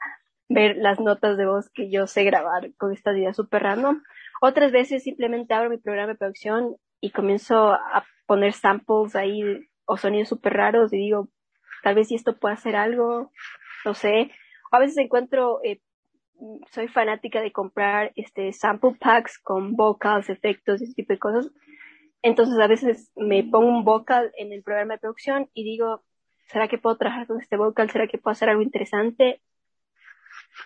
ver 0.49 0.77
las 0.77 1.01
notas 1.01 1.37
de 1.37 1.47
voz 1.47 1.71
que 1.71 1.91
yo 1.91 2.07
sé 2.07 2.25
grabar 2.25 2.71
con 2.77 2.93
esta 2.93 3.17
idea 3.17 3.33
súper 3.35 3.63
random. 3.63 4.03
Otras 4.41 4.73
veces 4.73 5.03
simplemente 5.03 5.55
abro 5.55 5.71
mi 5.71 5.79
programa 5.79 6.13
de 6.13 6.19
producción 6.19 6.77
y 7.01 7.11
comienzo 7.11 7.73
a 7.73 8.05
poner 8.27 8.53
samples 8.53 9.17
ahí 9.17 9.43
o 9.87 9.97
sonidos 9.97 10.29
súper 10.29 10.55
raros 10.55 10.93
y 10.93 10.99
digo, 10.99 11.29
tal 11.83 11.95
vez 11.95 12.09
si 12.09 12.15
esto 12.15 12.39
puede 12.39 12.55
hacer 12.55 12.77
algo, 12.77 13.31
no 13.85 13.95
sé. 13.95 14.31
a 14.73 14.79
veces 14.79 14.97
encuentro, 14.99 15.61
eh, 15.65 15.81
soy 16.73 16.89
fanática 16.89 17.41
de 17.41 17.53
comprar 17.53 18.13
este 18.17 18.53
sample 18.53 18.97
packs 19.01 19.39
con 19.39 19.77
vocals, 19.77 20.31
efectos, 20.31 20.83
ese 20.83 20.95
tipo 20.95 21.13
de 21.13 21.19
cosas. 21.19 21.51
Entonces 22.23 22.59
a 22.59 22.67
veces 22.67 23.13
me 23.17 23.45
pongo 23.45 23.69
un 23.69 23.85
vocal 23.85 24.33
en 24.39 24.53
el 24.53 24.63
programa 24.63 24.95
de 24.95 25.01
producción 25.01 25.51
y 25.55 25.65
digo, 25.65 26.03
¿será 26.49 26.69
que 26.69 26.79
puedo 26.79 26.97
trabajar 26.97 27.27
con 27.27 27.41
este 27.41 27.57
vocal? 27.57 27.91
¿Será 27.91 28.07
que 28.09 28.19
puedo 28.19 28.33
hacer 28.33 28.49
algo 28.49 28.63
interesante? 28.63 29.43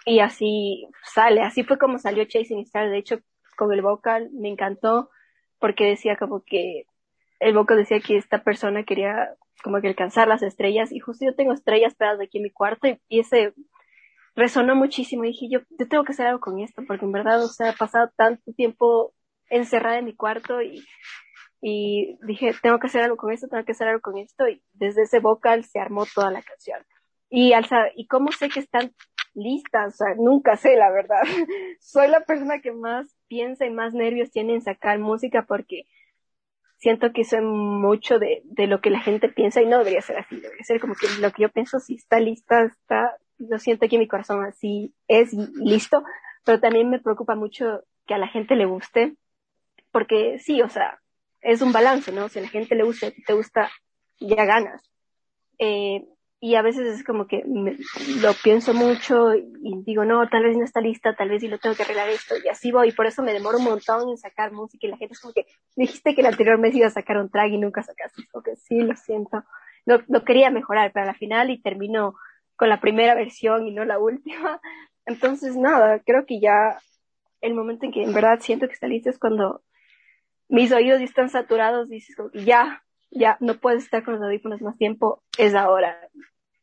y 0.05 0.21
así 0.21 0.89
sale, 1.03 1.43
así 1.43 1.65
fue 1.65 1.79
como 1.79 1.99
salió 1.99 2.25
Chasing 2.25 2.61
Star, 2.61 2.91
de 2.91 2.99
hecho 2.99 3.21
con 3.57 3.73
el 3.73 3.83
vocal 3.83 4.31
me 4.33 4.49
encantó 4.49 5.11
porque 5.59 5.87
decía 5.87 6.17
como 6.17 6.43
que 6.45 6.85
el 7.41 7.55
vocal 7.55 7.79
decía 7.79 8.01
que 8.01 8.17
esta 8.17 8.43
persona 8.43 8.85
quería 8.85 9.35
como 9.63 9.81
que 9.81 9.89
alcanzar 9.89 10.29
las 10.29 10.43
estrellas 10.43 10.93
y 10.93 11.01
justo 11.01 11.25
yo 11.25 11.35
tengo 11.35 11.53
estrellas 11.53 11.95
pegadas 11.95 12.21
aquí 12.21 12.39
en 12.39 12.45
mi 12.45 12.51
cuarto 12.51 12.89
y, 12.89 13.21
ese 13.21 13.55
resonó 14.35 14.77
muchísimo 14.77 15.25
y 15.25 15.29
dije 15.29 15.49
yo, 15.51 15.61
yo 15.79 15.89
tengo 15.89 16.05
que 16.05 16.13
hacer 16.13 16.27
algo 16.27 16.41
con 16.41 16.61
esto 16.61 16.83
porque 16.87 17.05
en 17.05 17.13
verdad, 17.13 17.43
o 17.45 17.49
sea, 17.49 17.71
he 17.71 17.77
pasado 17.77 18.11
tanto 18.17 18.53
tiempo 18.53 19.13
encerrada 19.51 19.99
en 19.99 20.05
mi 20.05 20.15
cuarto 20.15 20.63
y 20.63 20.85
y 21.61 22.19
dije, 22.23 22.55
tengo 22.63 22.79
que 22.79 22.87
hacer 22.87 23.03
algo 23.03 23.17
con 23.17 23.33
esto, 23.33 23.49
tengo 23.49 23.65
que 23.65 23.73
hacer 23.73 23.89
algo 23.89 24.01
con 24.01 24.17
esto, 24.19 24.49
y 24.49 24.63
desde 24.73 25.03
ese 25.03 25.19
vocal 25.19 25.65
se 25.65 25.81
armó 25.81 26.07
toda 26.07 26.31
la 26.31 26.43
canción. 26.43 26.85
Y, 27.31 27.53
al, 27.53 27.67
y 27.97 28.07
cómo 28.07 28.33
sé 28.33 28.49
que 28.49 28.61
están 28.61 28.95
listas, 29.35 29.95
o 29.95 29.97
sea, 29.97 30.15
nunca 30.17 30.57
sé, 30.57 30.77
la 30.77 30.91
verdad. 30.91 31.21
Soy 31.81 32.09
la 32.09 32.21
persona 32.21 32.61
que 32.61 32.73
más 32.73 33.15
piensa 33.29 33.67
y 33.67 33.71
más 33.71 33.93
nervios 33.93 34.31
tiene 34.31 34.55
en 34.55 34.63
sacar 34.63 34.99
música 34.99 35.45
porque 35.47 35.85
siento 36.79 37.13
que 37.13 37.25
soy 37.25 37.43
mucho 37.43 38.19
de, 38.19 38.41
de 38.45 38.67
lo 38.67 38.81
que 38.81 38.91
la 38.91 39.01
gente 39.01 39.29
piensa 39.29 39.61
y 39.61 39.67
no 39.67 39.79
debería 39.79 40.01
ser 40.01 40.19
así, 40.19 40.37
debería 40.37 40.65
ser 40.65 40.81
como 40.81 40.95
que 40.95 41.07
lo 41.21 41.31
que 41.33 41.43
yo 41.43 41.49
pienso, 41.51 41.81
si 41.81 41.97
está 41.97 42.21
lista, 42.21 42.65
está, 42.65 43.17
lo 43.39 43.59
siento 43.59 43.85
aquí 43.85 43.99
mi 43.99 44.09
corazón 44.09 44.45
así 44.45 44.95
es 45.09 45.33
listo, 45.33 46.03
pero 46.45 46.61
también 46.61 46.89
me 46.89 47.01
preocupa 47.01 47.35
mucho 47.35 47.83
que 48.07 48.15
a 48.15 48.19
la 48.19 48.29
gente 48.29 48.57
le 48.57 48.65
guste, 48.65 49.17
porque 49.91 50.39
sí, 50.39 50.63
o 50.63 50.69
sea, 50.69 51.01
es 51.41 51.63
un 51.63 51.73
balance, 51.73 52.13
¿no? 52.13 52.29
Si 52.29 52.39
a 52.39 52.43
la 52.43 52.49
gente 52.49 52.75
le 52.75 52.85
gusta, 52.85 53.09
te 53.27 53.33
gusta, 53.33 53.71
ya 54.19 54.45
ganas. 54.45 54.83
Eh, 55.59 56.05
y 56.41 56.55
a 56.55 56.63
veces 56.63 56.87
es 56.87 57.05
como 57.05 57.27
que 57.27 57.43
lo 57.47 58.33
pienso 58.45 58.73
mucho 58.73 59.35
y 59.35 59.83
digo, 59.85 60.05
no, 60.05 60.29
tal 60.29 60.45
vez 60.45 60.57
no 60.57 60.65
está 60.65 60.81
lista, 60.81 61.17
tal 61.17 61.31
vez 61.31 61.41
sí 61.41 61.49
lo 61.49 61.59
tengo 61.59 61.75
que 61.75 61.83
arreglar 61.83 62.09
esto, 62.09 62.37
y 62.43 62.49
así 62.49 62.71
voy, 62.71 62.91
y 62.91 62.93
por 62.93 63.07
eso 63.07 63.23
me 63.23 63.33
demoro 63.33 63.59
un 63.59 63.65
montón 63.65 64.09
en 64.09 64.17
sacar 64.17 64.53
música, 64.53 64.87
y 64.87 64.91
la 64.91 64.97
gente 64.97 65.15
es 65.15 65.21
como 65.21 65.35
que, 65.35 65.47
dijiste 65.75 66.15
que 66.15 66.21
el 66.21 66.29
anterior 66.29 66.59
mes 66.59 66.75
iba 66.77 66.87
a 66.87 66.91
sacar 66.91 67.19
un 67.19 67.29
track 67.29 67.51
y 67.53 67.59
nunca 67.59 67.83
sacaste, 67.83 68.23
porque 68.31 68.55
sí, 68.57 68.81
lo 68.81 68.95
siento, 68.95 69.43
lo, 69.85 70.03
lo 70.07 70.25
quería 70.25 70.51
mejorar, 70.51 70.93
pero 70.93 71.05
a 71.05 71.09
la 71.09 71.15
final 71.15 71.51
y 71.51 71.61
termino 71.61 72.15
con 72.55 72.69
la 72.69 72.81
primera 72.81 73.15
versión 73.15 73.67
y 73.67 73.73
no 73.73 73.85
la 73.85 73.99
última, 73.99 74.61
entonces 75.07 75.57
nada, 75.57 76.01
creo 76.01 76.25
que 76.25 76.39
ya 76.41 76.79
el 77.41 77.55
momento 77.55 77.85
en 77.85 77.93
que 77.93 78.03
en 78.03 78.15
verdad 78.15 78.39
siento 78.41 78.69
que 78.69 78.75
está 78.75 78.87
lista 78.87 79.11
es 79.11 79.19
cuando 79.19 79.63
mis 80.49 80.73
oídos 80.73 81.01
están 81.01 81.31
saturados, 81.31 81.89
dices 81.89 82.17
como 82.17 82.31
que 82.31 82.45
ya, 82.45 82.85
ya 83.11 83.37
no 83.41 83.55
puedes 83.55 83.85
estar 83.85 84.05
con 84.05 84.15
los 84.15 84.23
audífonos 84.23 84.61
más 84.63 84.77
tiempo, 84.77 85.23
es 85.39 85.55
ahora. 85.55 85.99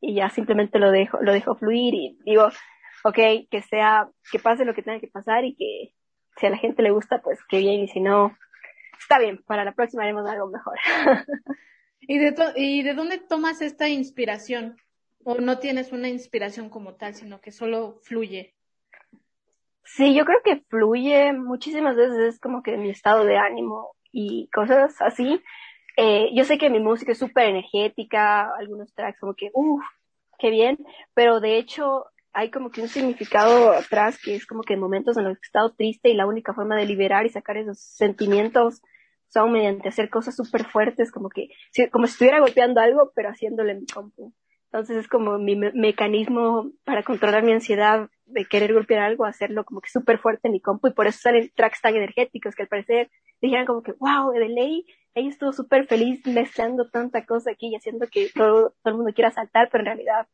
Y 0.01 0.15
ya 0.15 0.29
simplemente 0.29 0.79
lo 0.79 0.91
dejo, 0.91 1.19
lo 1.21 1.33
dejo 1.33 1.55
fluir 1.55 1.93
y 1.93 2.17
digo, 2.25 2.49
ok, 3.03 3.17
que 3.49 3.61
sea, 3.69 4.09
que 4.31 4.39
pase 4.39 4.65
lo 4.65 4.73
que 4.73 4.83
tenga 4.83 4.99
que 4.99 5.07
pasar 5.07 5.45
y 5.45 5.55
que 5.55 5.93
si 6.37 6.45
a 6.45 6.49
la 6.49 6.57
gente 6.57 6.83
le 6.83 6.91
gusta, 6.91 7.21
pues 7.21 7.39
qué 7.49 7.59
bien, 7.59 7.81
y 7.81 7.87
si 7.87 8.01
no, 8.01 8.35
está 8.99 9.19
bien, 9.19 9.43
para 9.45 9.63
la 9.63 9.73
próxima 9.73 10.03
haremos 10.03 10.27
algo 10.29 10.47
mejor. 10.47 10.77
¿Y 12.01 12.17
de, 12.19 12.35
¿Y 12.55 12.83
de 12.83 12.93
dónde 12.93 13.17
tomas 13.17 13.61
esta 13.61 13.89
inspiración? 13.89 14.77
¿O 15.23 15.35
no 15.35 15.57
tienes 15.57 15.91
una 15.91 16.07
inspiración 16.07 16.69
como 16.69 16.95
tal, 16.95 17.15
sino 17.15 17.41
que 17.41 17.51
solo 17.51 17.99
fluye? 18.03 18.55
Sí, 19.83 20.13
yo 20.13 20.25
creo 20.25 20.39
que 20.43 20.63
fluye 20.69 21.33
muchísimas 21.33 21.95
veces, 21.95 22.17
es 22.35 22.39
como 22.39 22.61
que 22.63 22.77
mi 22.77 22.89
estado 22.89 23.23
de 23.23 23.37
ánimo 23.37 23.95
y 24.11 24.49
cosas 24.49 25.01
así. 25.01 25.41
Eh, 25.97 26.29
yo 26.33 26.43
sé 26.43 26.57
que 26.57 26.69
mi 26.69 26.79
música 26.79 27.13
es 27.13 27.19
súper 27.19 27.47
energética, 27.47 28.53
algunos 28.57 28.93
tracks 28.93 29.19
como 29.19 29.33
que, 29.33 29.49
uff, 29.53 29.83
qué 30.37 30.49
bien, 30.49 30.77
pero 31.13 31.39
de 31.39 31.57
hecho 31.57 32.05
hay 32.33 32.51
como 32.51 32.69
que 32.69 32.81
un 32.81 32.89
significado 32.89 33.71
atrás 33.71 34.19
que 34.21 34.35
es 34.35 34.45
como 34.45 34.61
que 34.61 34.73
en 34.73 34.81
momentos 34.81 35.15
en 35.15 35.23
los 35.23 35.35
que 35.35 35.45
he 35.45 35.47
estado 35.47 35.73
triste 35.73 36.09
y 36.09 36.15
la 36.15 36.27
única 36.27 36.53
forma 36.53 36.75
de 36.75 36.85
liberar 36.85 37.25
y 37.25 37.29
sacar 37.29 37.55
esos 37.57 37.79
sentimientos 37.79 38.81
son 39.29 39.53
mediante 39.53 39.87
hacer 39.87 40.09
cosas 40.09 40.35
súper 40.35 40.65
fuertes, 40.65 41.11
como 41.11 41.29
que, 41.29 41.49
como 41.91 42.07
si 42.07 42.13
estuviera 42.13 42.39
golpeando 42.39 42.81
algo, 42.81 43.11
pero 43.15 43.29
haciéndole 43.29 43.71
en 43.71 43.79
mi 43.81 43.85
compu. 43.85 44.33
Entonces 44.65 44.97
es 44.97 45.07
como 45.07 45.37
mi 45.37 45.55
mecanismo 45.55 46.71
para 46.83 47.03
controlar 47.03 47.43
mi 47.43 47.53
ansiedad 47.53 48.09
de 48.25 48.45
querer 48.45 48.73
golpear 48.73 49.01
algo, 49.01 49.25
hacerlo 49.25 49.63
como 49.65 49.81
que 49.81 49.89
súper 49.89 50.17
fuerte 50.19 50.47
en 50.47 50.53
mi 50.53 50.59
compu 50.59 50.87
y 50.87 50.93
por 50.93 51.07
eso 51.07 51.19
salen 51.19 51.51
tracks 51.55 51.81
tan 51.81 51.95
energéticos 51.95 52.55
que 52.55 52.63
al 52.63 52.67
parecer 52.67 53.09
dijeran 53.41 53.65
como 53.65 53.83
que, 53.83 53.93
wow, 53.93 54.31
de 54.31 54.49
ley, 54.49 54.85
ella 55.13 55.29
estuvo 55.29 55.53
súper 55.53 55.87
feliz 55.87 56.25
mezclando 56.25 56.89
tanta 56.89 57.25
cosa 57.25 57.51
aquí 57.51 57.67
y 57.67 57.75
haciendo 57.75 58.07
que 58.07 58.29
todo, 58.33 58.73
todo 58.83 58.91
el 58.91 58.95
mundo 58.95 59.13
quiera 59.13 59.31
saltar, 59.31 59.69
pero 59.71 59.83
en 59.83 59.85
realidad 59.85 60.27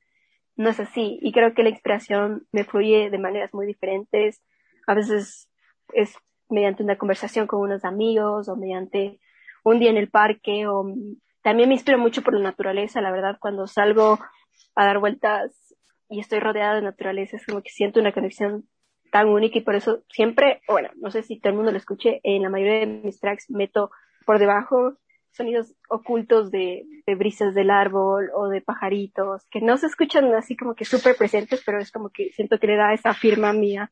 no 0.55 0.69
es 0.69 0.79
así. 0.79 1.19
Y 1.21 1.31
creo 1.31 1.53
que 1.53 1.63
la 1.63 1.69
inspiración 1.69 2.47
me 2.51 2.63
fluye 2.63 3.09
de 3.09 3.17
maneras 3.17 3.53
muy 3.53 3.65
diferentes. 3.67 4.41
A 4.87 4.93
veces 4.93 5.49
es 5.93 6.15
mediante 6.49 6.83
una 6.83 6.97
conversación 6.97 7.47
con 7.47 7.61
unos 7.61 7.85
amigos 7.85 8.49
o 8.49 8.55
mediante 8.55 9.19
un 9.63 9.79
día 9.79 9.89
en 9.89 9.97
el 9.97 10.09
parque 10.09 10.67
o 10.67 10.85
también 11.43 11.69
me 11.69 11.75
inspiro 11.75 11.97
mucho 11.97 12.21
por 12.21 12.33
la 12.33 12.41
naturaleza, 12.41 13.01
la 13.01 13.11
verdad, 13.11 13.37
cuando 13.39 13.67
salgo 13.67 14.19
a 14.75 14.85
dar 14.85 14.99
vueltas 14.99 15.70
y 16.11 16.19
estoy 16.19 16.39
rodeada 16.39 16.75
de 16.75 16.81
naturaleza, 16.81 17.37
es 17.37 17.45
como 17.45 17.61
que 17.63 17.71
siento 17.71 17.99
una 17.99 18.11
conexión 18.11 18.67
tan 19.11 19.29
única 19.29 19.57
y 19.57 19.61
por 19.61 19.75
eso 19.75 20.03
siempre, 20.09 20.61
bueno, 20.67 20.89
no 20.97 21.09
sé 21.09 21.23
si 21.23 21.39
todo 21.39 21.51
el 21.51 21.57
mundo 21.57 21.71
lo 21.71 21.77
escuche, 21.77 22.19
en 22.23 22.43
la 22.43 22.49
mayoría 22.49 22.79
de 22.81 22.87
mis 22.87 23.19
tracks 23.19 23.49
meto 23.49 23.91
por 24.25 24.37
debajo 24.37 24.97
sonidos 25.31 25.73
ocultos 25.89 26.51
de, 26.51 26.85
de 27.05 27.15
brisas 27.15 27.53
del 27.53 27.71
árbol 27.71 28.29
o 28.35 28.49
de 28.49 28.61
pajaritos, 28.61 29.47
que 29.49 29.61
no 29.61 29.77
se 29.77 29.87
escuchan 29.87 30.33
así 30.35 30.57
como 30.57 30.75
que 30.75 30.85
súper 30.85 31.15
presentes, 31.15 31.63
pero 31.65 31.79
es 31.79 31.91
como 31.91 32.09
que 32.09 32.31
siento 32.33 32.59
que 32.59 32.67
le 32.67 32.75
da 32.75 32.93
esa 32.93 33.13
firma 33.13 33.53
mía 33.53 33.91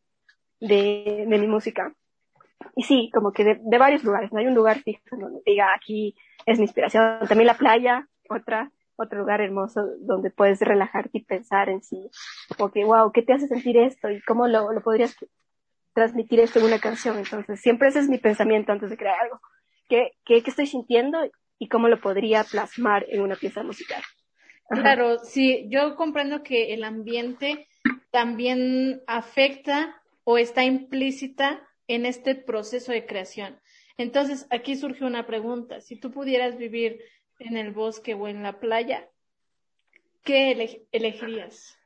de, 0.59 1.25
de 1.27 1.37
mi 1.37 1.47
música. 1.47 1.93
Y 2.75 2.83
sí, 2.83 3.09
como 3.13 3.31
que 3.31 3.45
de, 3.45 3.59
de 3.61 3.77
varios 3.77 4.03
lugares, 4.03 4.33
no 4.33 4.39
hay 4.39 4.47
un 4.47 4.55
lugar 4.55 4.79
fijo 4.79 5.01
donde 5.11 5.41
diga 5.45 5.73
aquí 5.73 6.15
es 6.45 6.57
mi 6.57 6.65
inspiración. 6.65 7.19
También 7.27 7.47
la 7.47 7.57
playa, 7.57 8.07
otra, 8.29 8.71
otro 8.99 9.19
lugar 9.19 9.41
hermoso 9.41 9.81
donde 9.99 10.29
puedes 10.29 10.59
relajarte 10.59 11.19
y 11.19 11.23
pensar 11.23 11.69
en 11.69 11.81
sí. 11.81 12.09
Porque, 12.57 12.83
wow, 12.83 13.11
¿qué 13.11 13.21
te 13.21 13.33
hace 13.33 13.47
sentir 13.47 13.77
esto? 13.77 14.09
¿Y 14.09 14.21
cómo 14.21 14.47
lo, 14.47 14.71
lo 14.71 14.81
podrías 14.81 15.15
transmitir 15.93 16.39
esto 16.39 16.59
en 16.59 16.65
una 16.65 16.79
canción? 16.79 17.17
Entonces, 17.17 17.61
siempre 17.61 17.89
ese 17.89 17.99
es 17.99 18.09
mi 18.09 18.17
pensamiento 18.17 18.71
antes 18.71 18.89
de 18.89 18.97
crear 18.97 19.19
algo. 19.21 19.39
¿Qué, 19.87 20.11
qué, 20.25 20.43
qué 20.43 20.49
estoy 20.49 20.67
sintiendo 20.67 21.19
y 21.57 21.67
cómo 21.67 21.87
lo 21.87 21.99
podría 21.99 22.43
plasmar 22.43 23.05
en 23.09 23.21
una 23.21 23.35
pieza 23.35 23.63
musical? 23.63 24.03
Claro, 24.69 25.17
sí, 25.19 25.67
yo 25.69 25.95
comprendo 25.95 26.43
que 26.43 26.73
el 26.73 26.83
ambiente 26.83 27.67
también 28.11 29.01
afecta 29.07 29.99
o 30.23 30.37
está 30.37 30.63
implícita 30.63 31.67
en 31.87 32.05
este 32.05 32.35
proceso 32.35 32.91
de 32.91 33.05
creación. 33.07 33.59
Entonces, 33.97 34.47
aquí 34.51 34.75
surge 34.75 35.03
una 35.03 35.25
pregunta. 35.25 35.81
Si 35.81 35.99
tú 35.99 36.11
pudieras 36.11 36.57
vivir 36.57 36.99
en 37.39 37.57
el 37.57 37.71
bosque 37.71 38.13
o 38.13 38.27
en 38.27 38.43
la 38.43 38.59
playa, 38.59 39.09
¿qué 40.23 40.51
elegirías? 40.91 41.77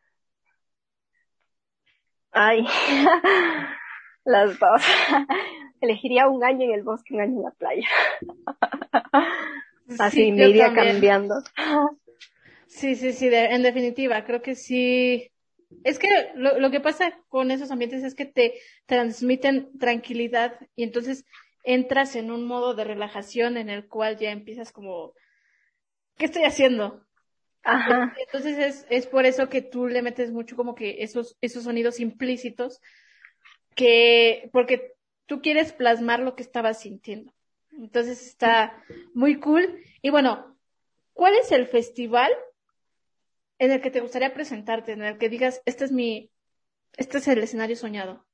Ay, 2.31 2.65
las 4.25 4.59
dos. 4.59 4.81
Elegiría 5.81 6.27
un 6.27 6.43
año 6.43 6.65
en 6.65 6.73
el 6.73 6.83
bosque, 6.83 7.13
un 7.13 7.21
año 7.21 7.37
en 7.37 7.43
la 7.43 7.51
playa. 7.51 7.87
Así 9.99 10.31
me 10.31 10.49
iría 10.49 10.73
cambiando. 10.73 11.35
Sí, 12.67 12.95
sí, 12.95 13.13
sí, 13.13 13.29
en 13.31 13.61
definitiva, 13.61 14.23
creo 14.25 14.41
que 14.41 14.55
sí. 14.55 15.29
Es 15.83 15.99
que 15.99 16.07
lo, 16.35 16.59
lo 16.59 16.71
que 16.71 16.79
pasa 16.79 17.19
con 17.29 17.51
esos 17.51 17.69
ambientes 17.69 18.03
es 18.03 18.15
que 18.15 18.25
te 18.25 18.55
transmiten 18.85 19.77
tranquilidad 19.77 20.59
y 20.75 20.83
entonces 20.83 21.25
entras 21.63 22.15
en 22.15 22.31
un 22.31 22.45
modo 22.45 22.73
de 22.73 22.83
relajación 22.83 23.57
en 23.57 23.69
el 23.69 23.87
cual 23.87 24.17
ya 24.17 24.31
empiezas 24.31 24.71
como, 24.71 25.13
¿qué 26.17 26.25
estoy 26.25 26.43
haciendo? 26.43 27.05
Ajá. 27.63 28.13
Entonces 28.25 28.57
es, 28.57 28.85
es 28.89 29.07
por 29.07 29.25
eso 29.25 29.49
que 29.49 29.61
tú 29.61 29.87
le 29.87 30.01
metes 30.01 30.31
mucho 30.31 30.55
como 30.55 30.75
que 30.75 31.03
esos, 31.03 31.37
esos 31.41 31.63
sonidos 31.63 31.99
implícitos 31.99 32.81
que, 33.75 34.49
porque 34.51 34.93
tú 35.25 35.41
quieres 35.41 35.73
plasmar 35.73 36.19
lo 36.19 36.35
que 36.35 36.43
estabas 36.43 36.81
sintiendo. 36.81 37.33
Entonces 37.71 38.25
está 38.27 38.83
muy 39.13 39.39
cool. 39.39 39.81
Y 40.01 40.09
bueno, 40.09 40.57
¿cuál 41.13 41.35
es 41.35 41.51
el 41.51 41.67
festival 41.67 42.31
en 43.59 43.71
el 43.71 43.81
que 43.81 43.91
te 43.91 44.01
gustaría 44.01 44.33
presentarte, 44.33 44.91
en 44.91 45.03
el 45.03 45.17
que 45.17 45.29
digas, 45.29 45.61
este 45.65 45.85
es 45.85 45.91
mi, 45.91 46.31
este 46.97 47.19
es 47.19 47.27
el 47.27 47.41
escenario 47.41 47.75
soñado? 47.75 48.25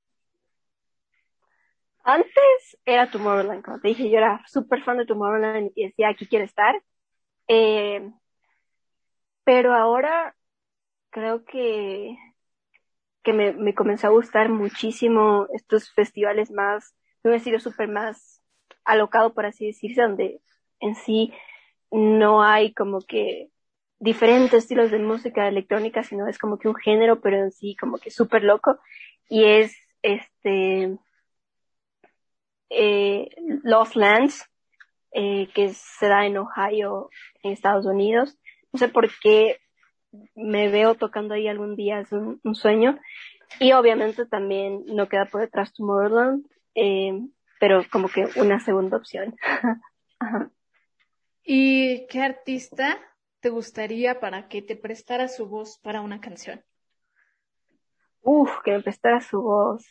Antes 2.03 2.77
era 2.85 3.11
Tomorrowland, 3.11 3.63
como 3.63 3.79
te 3.79 3.89
dije, 3.89 4.09
yo 4.09 4.17
era 4.17 4.41
súper 4.47 4.83
fan 4.83 4.97
de 4.97 5.05
Tomorrowland 5.05 5.71
y 5.75 5.85
decía, 5.85 6.09
aquí 6.09 6.25
quiero 6.25 6.45
estar. 6.45 6.81
Eh, 7.49 7.99
pero 9.43 9.73
ahora 9.73 10.35
creo 11.11 11.45
que, 11.45 12.17
que 13.23 13.33
me, 13.33 13.53
me 13.53 13.73
comenzó 13.75 14.07
a 14.07 14.11
gustar 14.11 14.49
muchísimo 14.49 15.47
estos 15.53 15.91
festivales 15.91 16.51
más, 16.51 16.95
de 17.23 17.29
un 17.31 17.35
estilo 17.35 17.59
súper 17.59 17.87
más 17.89 18.41
alocado, 18.85 19.33
por 19.33 19.45
así 19.45 19.67
decirse, 19.67 20.01
donde 20.01 20.41
en 20.79 20.95
sí 20.95 21.33
no 21.91 22.43
hay 22.43 22.73
como 22.73 23.01
que 23.01 23.49
diferentes 23.99 24.63
estilos 24.63 24.91
de 24.91 24.99
música 24.99 25.47
electrónica, 25.47 26.03
sino 26.03 26.27
es 26.27 26.37
como 26.39 26.59
que 26.59 26.69
un 26.69 26.75
género, 26.75 27.21
pero 27.21 27.37
en 27.37 27.51
sí 27.51 27.75
como 27.79 27.97
que 27.97 28.11
súper 28.11 28.43
loco. 28.43 28.79
Y 29.29 29.45
es 29.45 29.75
este 30.03 30.97
eh, 32.69 33.29
Lost 33.63 33.95
Lands, 33.95 34.48
eh, 35.11 35.49
que 35.53 35.73
se 35.73 36.07
da 36.07 36.25
en 36.25 36.37
Ohio, 36.37 37.09
en 37.43 37.51
Estados 37.51 37.85
Unidos. 37.85 38.37
No 38.71 38.79
sé 38.79 38.87
por 38.87 39.09
qué 39.21 39.59
me 40.35 40.69
veo 40.69 40.95
tocando 40.95 41.33
ahí 41.33 41.47
algún 41.47 41.75
día, 41.75 41.99
es 41.99 42.11
un, 42.11 42.39
sueño. 42.53 42.99
Y 43.59 43.73
obviamente 43.73 44.25
también 44.25 44.83
no 44.87 45.07
queda 45.07 45.25
por 45.25 45.41
detrás 45.41 45.73
Tomorrowland, 45.73 46.45
eh, 46.75 47.19
pero 47.59 47.83
como 47.91 48.07
que 48.07 48.27
una 48.35 48.59
segunda 48.59 48.97
opción. 48.97 49.35
¿Y 51.43 52.05
qué 52.07 52.21
artista 52.21 52.99
te 53.39 53.49
gustaría 53.49 54.19
para 54.19 54.47
que 54.47 54.61
te 54.61 54.75
prestara 54.75 55.27
su 55.27 55.47
voz 55.47 55.79
para 55.79 56.01
una 56.01 56.21
canción? 56.21 56.63
Uf, 58.21 58.51
que 58.63 58.71
me 58.71 58.81
prestara 58.81 59.21
su 59.21 59.41
voz. 59.41 59.85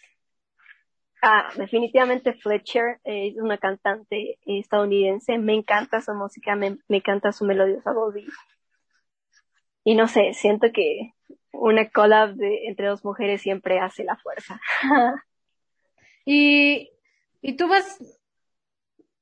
Ah, 1.20 1.50
definitivamente 1.56 2.34
Fletcher 2.34 3.00
es 3.02 3.36
una 3.36 3.58
cantante 3.58 4.38
estadounidense. 4.46 5.38
Me 5.38 5.54
encanta 5.54 6.00
su 6.00 6.14
música, 6.14 6.54
me, 6.54 6.78
encanta 6.88 7.32
su 7.32 7.44
melodiosa 7.44 7.92
voz 7.92 8.14
y, 9.84 9.94
no 9.94 10.06
sé, 10.06 10.32
siento 10.34 10.70
que 10.72 11.14
una 11.52 11.88
collab 11.90 12.34
de, 12.34 12.68
entre 12.68 12.86
dos 12.86 13.04
mujeres 13.04 13.42
siempre 13.42 13.80
hace 13.80 14.04
la 14.04 14.16
fuerza. 14.16 14.60
y, 16.24 16.90
y 17.40 17.56
tú 17.56 17.68
vas, 17.68 17.98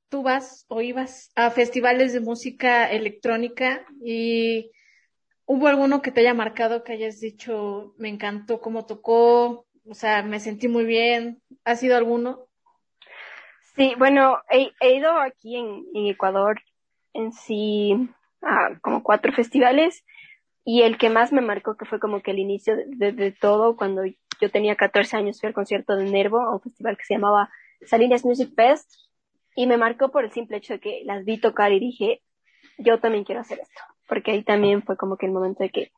tú 0.09 0.23
vas 0.23 0.65
o 0.67 0.81
ibas 0.81 1.31
a 1.35 1.49
festivales 1.51 2.13
de 2.13 2.19
música 2.19 2.91
electrónica 2.91 3.85
y 4.03 4.71
hubo 5.45 5.67
alguno 5.67 6.01
que 6.01 6.11
te 6.11 6.19
haya 6.19 6.33
marcado 6.33 6.83
que 6.83 6.93
hayas 6.93 7.19
dicho, 7.19 7.95
me 7.97 8.09
encantó 8.09 8.59
cómo 8.59 8.85
tocó, 8.85 9.66
o 9.89 9.93
sea, 9.93 10.23
me 10.23 10.39
sentí 10.39 10.67
muy 10.67 10.85
bien. 10.85 11.41
¿Ha 11.63 11.75
sido 11.75 11.97
alguno? 11.97 12.47
Sí, 13.75 13.93
bueno, 13.97 14.39
he, 14.49 14.95
ido 14.95 15.19
aquí 15.19 15.55
en, 15.55 15.85
Ecuador 16.07 16.59
en 17.13 17.31
sí 17.31 18.09
a 18.41 18.77
como 18.81 19.03
cuatro 19.03 19.31
festivales 19.33 20.03
y 20.63 20.81
el 20.81 20.97
que 20.97 21.09
más 21.09 21.31
me 21.31 21.41
marcó, 21.41 21.77
que 21.77 21.85
fue 21.85 21.99
como 21.99 22.21
que 22.21 22.31
el 22.31 22.39
inicio 22.39 22.75
de, 22.75 23.31
todo, 23.31 23.77
cuando 23.77 24.03
yo 24.05 24.51
tenía 24.51 24.75
14 24.75 25.15
años, 25.15 25.39
fui 25.39 25.47
al 25.47 25.53
concierto 25.53 25.95
de 25.95 26.05
Nervo, 26.05 26.41
a 26.41 26.53
un 26.53 26.61
festival 26.61 26.97
que 26.97 27.05
se 27.05 27.13
llamaba 27.13 27.49
Salinas 27.85 28.25
Music 28.25 28.53
Fest, 28.55 28.91
y 29.55 29.65
me 29.65 29.77
marcó 29.77 30.11
por 30.11 30.25
el 30.25 30.31
simple 30.31 30.57
hecho 30.57 30.73
de 30.73 30.79
que 30.79 31.01
las 31.05 31.23
vi 31.23 31.39
tocar 31.39 31.71
y 31.71 31.79
dije, 31.79 32.21
yo 32.77 32.99
también 32.99 33.23
quiero 33.23 33.41
hacer 33.41 33.59
esto, 33.59 33.81
porque 34.07 34.31
ahí 34.31 34.43
también 34.43 34.83
fue 34.83 34.97
como 34.97 35.17
que 35.17 35.27
el 35.27 35.31
momento 35.31 35.63
de 35.63 35.69
que 35.69 35.91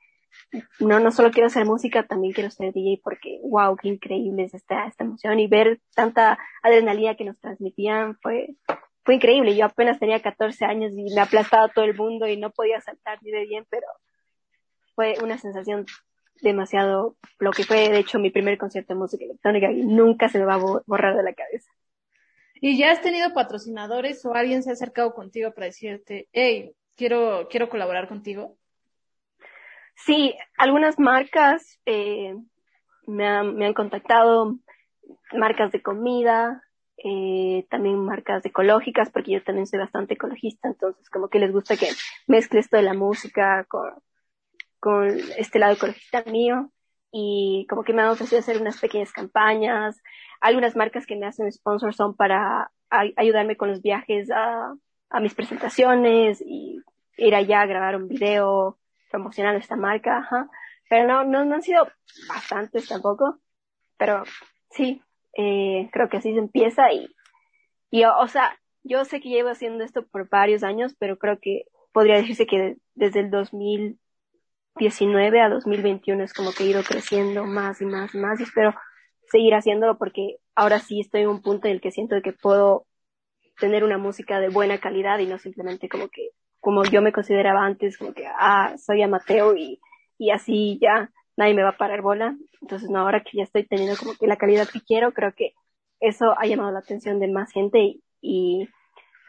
no, 0.79 0.99
no 0.99 1.11
solo 1.11 1.31
quiero 1.31 1.47
hacer 1.47 1.65
música, 1.65 2.07
también 2.07 2.33
quiero 2.33 2.49
ser 2.49 2.73
DJ 2.73 3.01
porque, 3.03 3.39
wow, 3.43 3.75
qué 3.75 3.89
increíble 3.89 4.43
es 4.43 4.53
esta, 4.53 4.87
esta 4.87 5.03
emoción 5.03 5.39
y 5.39 5.47
ver 5.47 5.79
tanta 5.93 6.39
adrenalina 6.63 7.15
que 7.15 7.25
nos 7.25 7.39
transmitían 7.39 8.17
fue, 8.21 8.55
fue 9.03 9.15
increíble. 9.15 9.55
Yo 9.55 9.65
apenas 9.65 9.99
tenía 9.99 10.21
14 10.21 10.65
años 10.65 10.93
y 10.95 11.13
me 11.13 11.21
aplastaba 11.21 11.69
todo 11.69 11.85
el 11.85 11.95
mundo 11.95 12.27
y 12.27 12.37
no 12.37 12.51
podía 12.51 12.81
saltar 12.81 13.19
ni 13.21 13.31
de 13.31 13.45
bien, 13.45 13.65
pero 13.69 13.87
fue 14.95 15.15
una 15.21 15.37
sensación 15.37 15.85
demasiado, 16.41 17.17
lo 17.37 17.51
que 17.51 17.63
fue 17.63 17.89
de 17.89 17.99
hecho 17.99 18.19
mi 18.19 18.31
primer 18.31 18.57
concierto 18.57 18.93
de 18.93 18.99
música 18.99 19.25
electrónica 19.25 19.71
y 19.71 19.85
nunca 19.85 20.29
se 20.29 20.39
me 20.39 20.45
va 20.45 20.55
a 20.55 20.81
borrar 20.85 21.15
de 21.15 21.23
la 21.23 21.33
cabeza. 21.33 21.69
¿Y 22.61 22.77
ya 22.77 22.91
has 22.91 23.01
tenido 23.01 23.33
patrocinadores 23.33 24.25
o 24.25 24.33
alguien 24.33 24.63
se 24.63 24.69
ha 24.69 24.73
acercado 24.73 25.13
contigo 25.13 25.53
para 25.53 25.67
decirte, 25.67 26.27
hey, 26.33 26.73
quiero, 26.95 27.47
quiero 27.49 27.69
colaborar 27.69 28.07
contigo? 28.09 28.58
Sí, 30.05 30.35
algunas 30.57 30.97
marcas 30.97 31.79
eh, 31.85 32.35
me, 33.05 33.27
han, 33.27 33.55
me 33.55 33.65
han 33.65 33.73
contactado, 33.73 34.57
marcas 35.33 35.71
de 35.71 35.81
comida, 35.81 36.63
eh, 36.97 37.65
también 37.69 37.99
marcas 37.99 38.45
ecológicas, 38.45 39.09
porque 39.11 39.31
yo 39.31 39.43
también 39.43 39.67
soy 39.67 39.79
bastante 39.79 40.15
ecologista, 40.15 40.67
entonces 40.67 41.09
como 41.09 41.29
que 41.29 41.39
les 41.39 41.51
gusta 41.51 41.77
que 41.77 41.89
mezcle 42.27 42.59
esto 42.59 42.77
de 42.77 42.83
la 42.83 42.93
música 42.93 43.65
con, 43.65 43.93
con 44.79 45.07
este 45.37 45.59
lado 45.59 45.73
ecologista 45.73 46.23
mío 46.25 46.71
y 47.11 47.65
como 47.69 47.83
que 47.83 47.93
me 47.93 48.01
han 48.01 48.09
ofrecido 48.09 48.39
hacer 48.39 48.61
unas 48.61 48.79
pequeñas 48.79 49.11
campañas. 49.11 50.01
Algunas 50.41 50.75
marcas 50.75 51.05
que 51.05 51.15
me 51.15 51.25
hacen 51.25 51.51
sponsor 51.51 51.93
son 51.93 52.15
para 52.15 52.71
ayudarme 52.89 53.55
con 53.57 53.69
los 53.69 53.81
viajes 53.81 54.31
a, 54.31 54.73
a 55.09 55.19
mis 55.19 55.35
presentaciones 55.35 56.41
y 56.45 56.81
ir 57.17 57.35
allá 57.35 57.61
a 57.61 57.65
grabar 57.65 57.95
un 57.95 58.07
video 58.07 58.77
promocionando 59.09 59.59
esta 59.59 59.75
marca, 59.75 60.19
ajá. 60.19 60.49
Pero 60.89 61.07
no, 61.07 61.23
no, 61.23 61.45
no 61.45 61.55
han 61.55 61.61
sido 61.61 61.87
bastantes 62.27 62.87
tampoco, 62.87 63.39
pero 63.97 64.23
sí, 64.71 65.01
eh, 65.33 65.89
creo 65.91 66.09
que 66.09 66.17
así 66.17 66.33
se 66.33 66.39
empieza 66.39 66.91
y, 66.91 67.07
y 67.91 68.03
o, 68.05 68.27
sea, 68.27 68.57
yo 68.83 69.05
sé 69.05 69.21
que 69.21 69.29
llevo 69.29 69.49
haciendo 69.49 69.83
esto 69.83 70.05
por 70.07 70.29
varios 70.29 70.63
años, 70.63 70.95
pero 70.99 71.17
creo 71.17 71.39
que 71.39 71.65
podría 71.91 72.15
decirse 72.15 72.47
que 72.47 72.77
desde 72.95 73.19
el 73.21 73.29
2019 73.29 75.41
a 75.41 75.49
2021 75.49 76.23
es 76.23 76.33
como 76.33 76.51
que 76.51 76.63
he 76.63 76.67
ido 76.67 76.81
creciendo 76.83 77.45
más 77.45 77.81
y 77.81 77.85
más 77.85 78.13
y 78.15 78.17
más 78.17 78.39
y 78.39 78.43
espero 78.43 78.73
seguir 79.31 79.53
haciéndolo 79.53 79.97
porque 79.97 80.37
ahora 80.55 80.79
sí 80.79 81.01
estoy 81.01 81.21
en 81.21 81.29
un 81.29 81.41
punto 81.41 81.67
en 81.67 81.73
el 81.73 81.81
que 81.81 81.91
siento 81.91 82.15
que 82.23 82.33
puedo 82.33 82.85
tener 83.59 83.83
una 83.83 83.97
música 83.97 84.39
de 84.39 84.49
buena 84.49 84.79
calidad 84.79 85.19
y 85.19 85.27
no 85.27 85.37
simplemente 85.37 85.89
como 85.89 86.09
que 86.09 86.29
como 86.59 86.83
yo 86.83 87.01
me 87.01 87.13
consideraba 87.13 87.65
antes, 87.65 87.97
como 87.97 88.13
que, 88.13 88.25
ah, 88.27 88.75
soy 88.77 89.01
amateur 89.01 89.57
y, 89.57 89.79
y 90.17 90.31
así 90.31 90.77
ya 90.81 91.11
nadie 91.37 91.53
me 91.53 91.63
va 91.63 91.69
a 91.69 91.77
parar 91.77 92.01
bola. 92.01 92.35
Entonces, 92.61 92.89
no, 92.89 92.99
ahora 92.99 93.23
que 93.23 93.37
ya 93.37 93.43
estoy 93.43 93.65
teniendo 93.65 93.95
como 93.97 94.13
que 94.15 94.27
la 94.27 94.37
calidad 94.37 94.67
que 94.67 94.81
quiero, 94.81 95.13
creo 95.13 95.33
que 95.33 95.53
eso 95.99 96.35
ha 96.37 96.45
llamado 96.45 96.71
la 96.71 96.79
atención 96.79 97.19
de 97.19 97.27
más 97.27 97.51
gente 97.51 97.79
y, 97.79 98.03
y, 98.21 98.69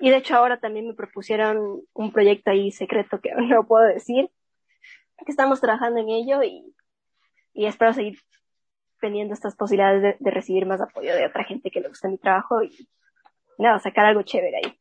y 0.00 0.10
de 0.10 0.16
hecho 0.16 0.36
ahora 0.36 0.58
también 0.58 0.86
me 0.86 0.94
propusieron 0.94 1.82
un 1.92 2.12
proyecto 2.12 2.50
ahí 2.50 2.70
secreto 2.72 3.20
que 3.20 3.30
no 3.36 3.66
puedo 3.66 3.84
decir, 3.86 4.30
que 5.24 5.30
estamos 5.30 5.60
trabajando 5.60 6.00
en 6.00 6.08
ello 6.08 6.42
y, 6.42 6.74
y 7.52 7.66
espero 7.66 7.92
seguir 7.92 8.18
teniendo 9.00 9.34
estas 9.34 9.56
posibilidades 9.56 10.02
de, 10.02 10.16
de 10.18 10.30
recibir 10.30 10.66
más 10.66 10.80
apoyo 10.80 11.14
de 11.14 11.26
otra 11.26 11.44
gente 11.44 11.70
que 11.70 11.80
le 11.80 11.88
gusta 11.88 12.08
mi 12.08 12.18
trabajo 12.18 12.62
y 12.62 12.88
nada, 13.58 13.78
sacar 13.78 14.06
algo 14.06 14.22
chévere 14.22 14.56
ahí. 14.56 14.79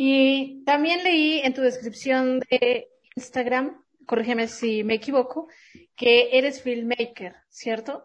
Y 0.00 0.62
también 0.62 1.02
leí 1.02 1.40
en 1.40 1.54
tu 1.54 1.60
descripción 1.60 2.38
de 2.38 2.88
Instagram, 3.16 3.82
corrígeme 4.06 4.46
si 4.46 4.84
me 4.84 4.94
equivoco, 4.94 5.48
que 5.96 6.38
eres 6.38 6.62
filmmaker, 6.62 7.34
¿cierto? 7.48 8.04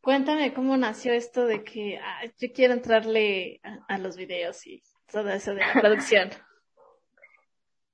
Cuéntame 0.00 0.52
cómo 0.52 0.76
nació 0.76 1.12
esto 1.12 1.46
de 1.46 1.62
que 1.62 2.00
yo 2.40 2.52
quiero 2.52 2.74
entrarle 2.74 3.60
a, 3.86 3.98
los 3.98 4.16
videos 4.16 4.66
y 4.66 4.82
todo 5.12 5.30
eso 5.30 5.54
de 5.54 5.60
la 5.60 5.72
producción. 5.80 6.30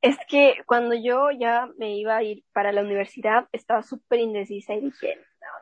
Es 0.00 0.16
que 0.26 0.54
cuando 0.64 0.94
yo 0.94 1.30
ya 1.38 1.68
me 1.76 1.98
iba 1.98 2.16
a 2.16 2.22
ir 2.22 2.44
para 2.54 2.72
la 2.72 2.80
universidad, 2.80 3.46
estaba 3.52 3.82
súper 3.82 4.20
indecisa 4.20 4.72
y 4.72 4.80
dije, 4.80 5.18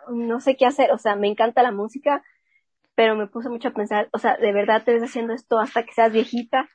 no, 0.08 0.38
sé 0.40 0.56
qué 0.56 0.66
hacer, 0.66 0.92
o 0.92 0.98
sea, 0.98 1.16
me 1.16 1.26
encanta 1.26 1.64
la 1.64 1.72
música, 1.72 2.22
pero 3.00 3.16
me 3.16 3.28
puse 3.28 3.48
mucho 3.48 3.68
a 3.68 3.72
pensar, 3.72 4.10
o 4.12 4.18
sea, 4.18 4.36
¿de 4.36 4.52
verdad 4.52 4.84
te 4.84 4.92
ves 4.92 5.02
haciendo 5.02 5.32
esto 5.32 5.58
hasta 5.58 5.84
que 5.84 5.94
seas 5.94 6.12
viejita? 6.12 6.68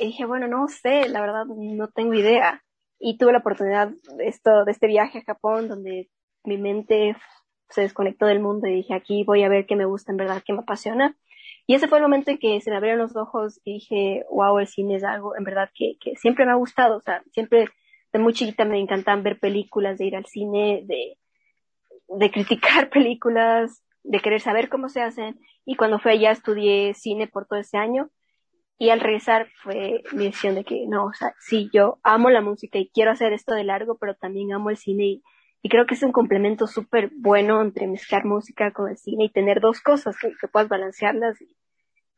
Y 0.00 0.06
dije, 0.06 0.24
bueno, 0.24 0.48
no 0.48 0.66
sé, 0.66 1.08
la 1.08 1.20
verdad 1.20 1.44
no 1.46 1.86
tengo 1.86 2.14
idea. 2.14 2.64
Y 2.98 3.16
tuve 3.16 3.30
la 3.30 3.38
oportunidad 3.38 3.92
de, 4.16 4.26
esto, 4.26 4.64
de 4.64 4.72
este 4.72 4.88
viaje 4.88 5.18
a 5.18 5.24
Japón, 5.24 5.68
donde 5.68 6.10
mi 6.42 6.58
mente 6.58 7.14
se 7.68 7.82
desconectó 7.82 8.26
del 8.26 8.40
mundo 8.40 8.66
y 8.66 8.74
dije, 8.74 8.92
aquí 8.92 9.22
voy 9.22 9.44
a 9.44 9.48
ver 9.48 9.64
qué 9.64 9.76
me 9.76 9.84
gusta 9.84 10.10
en 10.10 10.16
verdad, 10.16 10.42
qué 10.44 10.52
me 10.52 10.62
apasiona. 10.62 11.16
Y 11.68 11.76
ese 11.76 11.86
fue 11.86 11.98
el 11.98 12.02
momento 12.02 12.32
en 12.32 12.38
que 12.38 12.60
se 12.60 12.72
me 12.72 12.78
abrieron 12.78 12.98
los 12.98 13.14
ojos 13.14 13.60
y 13.62 13.74
dije, 13.74 14.24
wow, 14.32 14.58
el 14.58 14.66
cine 14.66 14.96
es 14.96 15.04
algo 15.04 15.36
en 15.36 15.44
verdad 15.44 15.70
que, 15.72 15.92
que 16.00 16.16
siempre 16.16 16.44
me 16.44 16.50
ha 16.50 16.56
gustado. 16.56 16.96
O 16.96 17.02
sea, 17.02 17.22
siempre 17.30 17.68
de 18.12 18.18
muy 18.18 18.32
chiquita 18.32 18.64
me 18.64 18.80
encantan 18.80 19.22
ver 19.22 19.38
películas, 19.38 19.96
de 19.98 20.06
ir 20.06 20.16
al 20.16 20.26
cine, 20.26 20.82
de, 20.86 21.18
de 22.08 22.30
criticar 22.32 22.90
películas, 22.90 23.80
de 24.04 24.20
querer 24.20 24.40
saber 24.40 24.68
cómo 24.68 24.88
se 24.88 25.02
hacen. 25.02 25.40
Y 25.64 25.76
cuando 25.76 25.98
fui 25.98 26.12
allá 26.12 26.30
estudié 26.30 26.94
cine 26.94 27.26
por 27.26 27.46
todo 27.46 27.58
ese 27.58 27.78
año. 27.78 28.10
Y 28.78 28.90
al 28.90 29.00
regresar 29.00 29.48
fue 29.62 30.02
mi 30.12 30.24
decisión 30.24 30.56
de 30.56 30.64
que 30.64 30.86
no, 30.88 31.06
o 31.06 31.12
sea, 31.12 31.34
sí, 31.38 31.70
yo 31.72 32.00
amo 32.02 32.30
la 32.30 32.40
música 32.40 32.78
y 32.78 32.88
quiero 32.88 33.12
hacer 33.12 33.32
esto 33.32 33.54
de 33.54 33.62
largo, 33.62 33.96
pero 33.96 34.16
también 34.16 34.52
amo 34.52 34.70
el 34.70 34.76
cine 34.76 35.20
y, 35.62 35.68
creo 35.68 35.86
que 35.86 35.94
es 35.94 36.02
un 36.02 36.10
complemento 36.10 36.66
súper 36.66 37.12
bueno 37.14 37.62
entre 37.62 37.86
mezclar 37.86 38.24
música 38.24 38.72
con 38.72 38.90
el 38.90 38.96
cine 38.98 39.26
y 39.26 39.30
tener 39.30 39.60
dos 39.60 39.80
cosas 39.80 40.16
que, 40.18 40.32
que 40.40 40.48
puedas 40.48 40.68
balancearlas 40.68 41.40
y, 41.40 41.56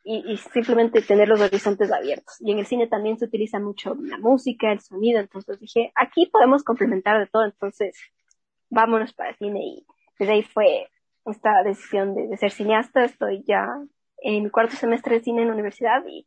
y, 0.05 0.33
y, 0.33 0.39
simplemente 0.39 1.03
tener 1.03 1.29
los 1.29 1.43
horizontes 1.43 1.93
abiertos. 1.93 2.37
Y 2.41 2.53
en 2.53 2.59
el 2.61 2.67
cine 2.67 2.87
también 2.87 3.19
se 3.19 3.27
utiliza 3.27 3.59
mucho 3.61 3.95
la 4.01 4.17
música, 4.17 4.73
el 4.73 4.81
sonido, 4.81 5.21
entonces 5.21 5.61
dije, 5.61 5.93
aquí 5.95 6.31
podemos 6.33 6.65
complementar 6.65 7.19
de 7.19 7.27
todo, 7.27 7.45
entonces 7.45 7.95
vámonos 8.71 9.13
para 9.13 9.31
el 9.31 9.37
cine 9.37 9.61
y 9.63 9.87
desde 10.19 10.33
ahí 10.33 10.43
fue 10.43 10.89
esta 11.27 11.63
decisión 11.65 12.15
de, 12.15 12.37
ser 12.37 12.51
cineasta. 12.51 13.05
Estoy 13.05 13.45
ya 13.47 13.67
en 14.19 14.43
mi 14.43 14.51
cuarto 14.51 14.77
semestre 14.77 15.17
de 15.17 15.25
cine 15.25 15.43
en 15.43 15.49
la 15.49 15.55
universidad 15.55 16.03
y, 16.07 16.27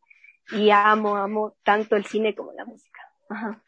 y 0.51 0.69
amo, 0.71 1.15
amo 1.15 1.55
tanto 1.63 1.95
el 1.95 2.05
cine 2.05 2.35
como 2.35 2.51
la 2.53 2.65
música. 2.65 2.99
Ajá. 3.29 3.63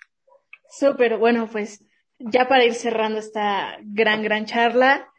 Súper, 0.70 1.18
bueno, 1.18 1.48
pues 1.52 1.84
ya 2.20 2.48
para 2.48 2.66
ir 2.66 2.74
cerrando 2.74 3.20
esta 3.20 3.78
gran, 3.82 4.22
gran 4.22 4.46
charla, 4.46 5.10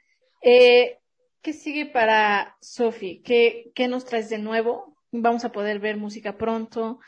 eh, 0.43 0.99
¿qué 1.43 1.53
sigue 1.53 1.87
para 1.87 2.57
Sofi? 2.61 3.23
¿Qué, 3.23 3.73
¿Qué 3.75 3.89
nos 3.89 4.05
traes 4.05 4.31
de 4.31 4.39
nuevo? 4.39 4.97
¿Vamos 5.11 5.45
a 5.45 5.53
poder 5.53 5.81
ver 5.81 5.97
música 5.97 6.37
pronto? 6.37 7.01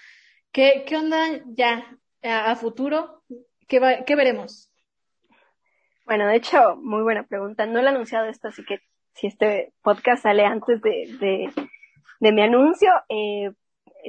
¿Qué, 0.50 0.84
qué 0.86 0.96
onda 0.96 1.40
ya 1.46 1.98
a, 2.22 2.56
futuro? 2.56 3.22
¿Qué, 3.68 3.78
va, 3.78 4.04
¿Qué 4.04 4.16
veremos? 4.16 4.70
Bueno, 6.04 6.26
de 6.26 6.36
hecho, 6.36 6.76
muy 6.76 7.02
buena 7.02 7.24
pregunta. 7.26 7.64
No 7.66 7.80
lo 7.80 7.88
he 7.88 7.90
anunciado 7.90 8.26
esto, 8.26 8.48
así 8.48 8.64
que 8.64 8.80
si 9.14 9.26
este 9.26 9.72
podcast 9.82 10.22
sale 10.22 10.44
antes 10.44 10.80
de, 10.82 11.50
de, 12.20 12.32
mi 12.32 12.42
anuncio, 12.42 12.90
eh, 13.08 13.52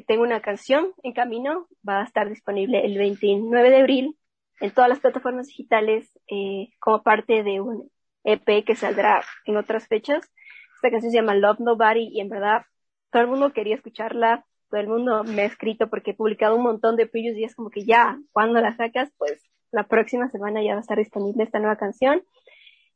tengo 0.08 0.24
una 0.24 0.41
canción 0.41 0.91
en 1.04 1.14
camino, 1.14 1.68
va 1.88 2.01
a 2.01 2.06
estar 2.06 2.30
disponible 2.30 2.86
el 2.86 2.97
29 2.97 3.70
de 3.70 3.78
abril 3.78 4.18
en 4.60 4.72
todas 4.72 4.89
las 4.89 4.99
plataformas 4.99 5.47
digitales 5.47 6.10
eh, 6.30 6.70
como 6.80 7.04
parte 7.04 7.43
de 7.43 7.62
un 7.62 7.91
EP 8.24 8.64
que 8.66 8.76
saldrá 8.76 9.24
en 9.45 9.58
otras 9.58 9.88
fechas. 9.88 10.32
Esta 10.76 10.91
canción 10.91 11.12
se 11.12 11.18
llama 11.18 11.36
Love 11.36 11.60
Nobody 11.60 12.10
y 12.12 12.22
en 12.22 12.30
verdad 12.30 12.64
todo 13.12 13.24
el 13.24 13.30
mundo 13.30 13.54
quería 13.54 13.76
escucharla, 13.76 14.45
todo 14.70 14.82
el 14.82 14.88
mundo 14.88 15.24
me 15.24 15.43
ha 15.43 15.45
escrito 15.45 15.89
porque 15.89 16.12
he 16.12 16.16
publicado 16.16 16.56
un 16.56 16.64
montón 16.64 16.95
de 16.95 17.06
previews 17.06 17.38
y 17.38 17.43
es 17.43 17.56
como 17.56 17.70
que 17.70 17.86
ya, 17.86 18.18
cuando 18.32 18.60
la 18.60 18.76
sacas, 18.76 19.12
pues 19.18 19.39
la 19.72 19.84
próxima 19.88 20.30
semana 20.30 20.64
ya 20.64 20.74
va 20.74 20.78
a 20.78 20.82
estar 20.82 20.97
disponible 20.97 21.43
esta 21.43 21.60
nueva 21.60 21.76
canción. 21.76 22.24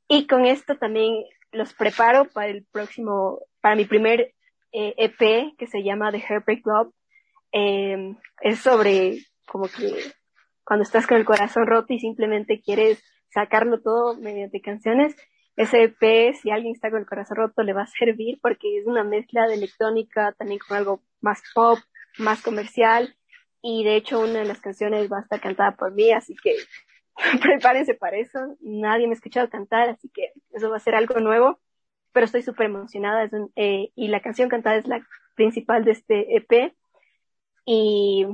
Y 0.07 0.25
con 0.25 0.45
esto 0.45 0.77
también 0.77 1.25
los 1.51 1.73
preparo 1.73 2.25
para 2.25 2.47
el 2.47 2.65
próximo, 2.71 3.39
para 3.61 3.75
mi 3.75 3.85
primer 3.85 4.33
EP 4.71 5.21
eh, 5.21 5.39
e 5.39 5.55
que 5.57 5.67
se 5.67 5.83
llama 5.83 6.11
The 6.11 6.19
Heartbreak 6.19 6.63
Club. 6.63 6.93
Eh, 7.51 8.15
es 8.41 8.59
sobre 8.59 9.19
como 9.47 9.67
que 9.67 10.11
cuando 10.63 10.83
estás 10.83 11.07
con 11.07 11.17
el 11.17 11.25
corazón 11.25 11.65
roto 11.65 11.93
y 11.93 11.99
simplemente 11.99 12.61
quieres 12.61 13.01
sacarlo 13.29 13.81
todo 13.81 14.17
mediante 14.17 14.61
canciones, 14.61 15.15
ese 15.57 15.83
EP, 15.83 16.35
si 16.35 16.51
alguien 16.51 16.75
está 16.75 16.91
con 16.91 16.99
el 16.99 17.07
corazón 17.07 17.37
roto, 17.37 17.63
le 17.63 17.73
va 17.73 17.81
a 17.81 17.87
servir 17.87 18.37
porque 18.41 18.77
es 18.77 18.85
una 18.85 19.03
mezcla 19.03 19.47
de 19.47 19.55
electrónica 19.55 20.33
también 20.37 20.59
con 20.59 20.77
algo 20.77 21.01
más 21.19 21.41
pop, 21.55 21.79
más 22.19 22.43
comercial. 22.43 23.15
Y 23.63 23.83
de 23.83 23.95
hecho 23.95 24.19
una 24.19 24.39
de 24.39 24.45
las 24.45 24.61
canciones 24.61 25.11
va 25.11 25.17
a 25.17 25.21
estar 25.21 25.41
cantada 25.41 25.75
por 25.75 25.93
mí, 25.93 26.11
así 26.11 26.35
que 26.35 26.55
prepárense 27.41 27.93
para 27.93 28.17
eso. 28.17 28.39
Nadie 28.61 29.07
me 29.07 29.13
ha 29.13 29.15
escuchado 29.15 29.49
cantar, 29.49 29.89
así 29.89 30.09
que 30.09 30.31
eso 30.51 30.69
va 30.69 30.77
a 30.77 30.81
ser 30.81 30.95
algo 30.95 31.19
nuevo 31.19 31.59
pero 32.17 32.25
estoy 32.25 32.41
súper 32.41 32.65
emocionada. 32.65 33.29
Eh, 33.55 33.91
y 33.93 34.07
la 34.07 34.21
canción 34.21 34.49
cantada 34.49 34.77
es 34.77 34.87
la 34.87 35.05
principal 35.35 35.85
de 35.85 35.91
este 35.91 36.35
EP. 36.35 36.73
Y 37.63 38.25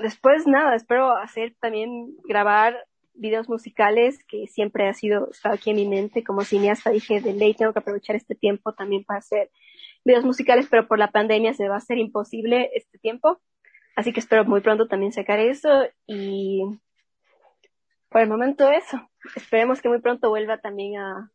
después, 0.00 0.46
nada, 0.46 0.76
espero 0.76 1.16
hacer 1.16 1.56
también 1.58 2.14
grabar 2.28 2.76
videos 3.12 3.48
musicales 3.48 4.22
que 4.28 4.46
siempre 4.46 4.88
ha 4.88 4.94
sido, 4.94 5.30
estado 5.32 5.56
aquí 5.56 5.70
en 5.70 5.76
mi 5.76 5.88
mente. 5.88 6.22
Como 6.22 6.42
cineasta 6.42 6.90
dije, 6.90 7.20
de 7.20 7.32
ley 7.32 7.54
tengo 7.54 7.72
que 7.72 7.80
aprovechar 7.80 8.14
este 8.14 8.36
tiempo 8.36 8.72
también 8.72 9.02
para 9.02 9.18
hacer 9.18 9.50
videos 10.04 10.24
musicales, 10.24 10.68
pero 10.70 10.86
por 10.86 11.00
la 11.00 11.10
pandemia 11.10 11.54
se 11.54 11.68
va 11.68 11.74
a 11.74 11.78
hacer 11.78 11.98
imposible 11.98 12.70
este 12.72 12.98
tiempo. 12.98 13.40
Así 13.96 14.12
que 14.12 14.20
espero 14.20 14.44
muy 14.44 14.60
pronto 14.60 14.86
también 14.86 15.10
sacar 15.10 15.40
eso 15.40 15.88
y 16.06 16.62
por 18.08 18.20
el 18.20 18.28
momento 18.28 18.70
eso. 18.70 19.10
Esperemos 19.34 19.82
que 19.82 19.88
muy 19.88 20.00
pronto 20.00 20.30
vuelva 20.30 20.58
también 20.58 21.00
a, 21.00 21.30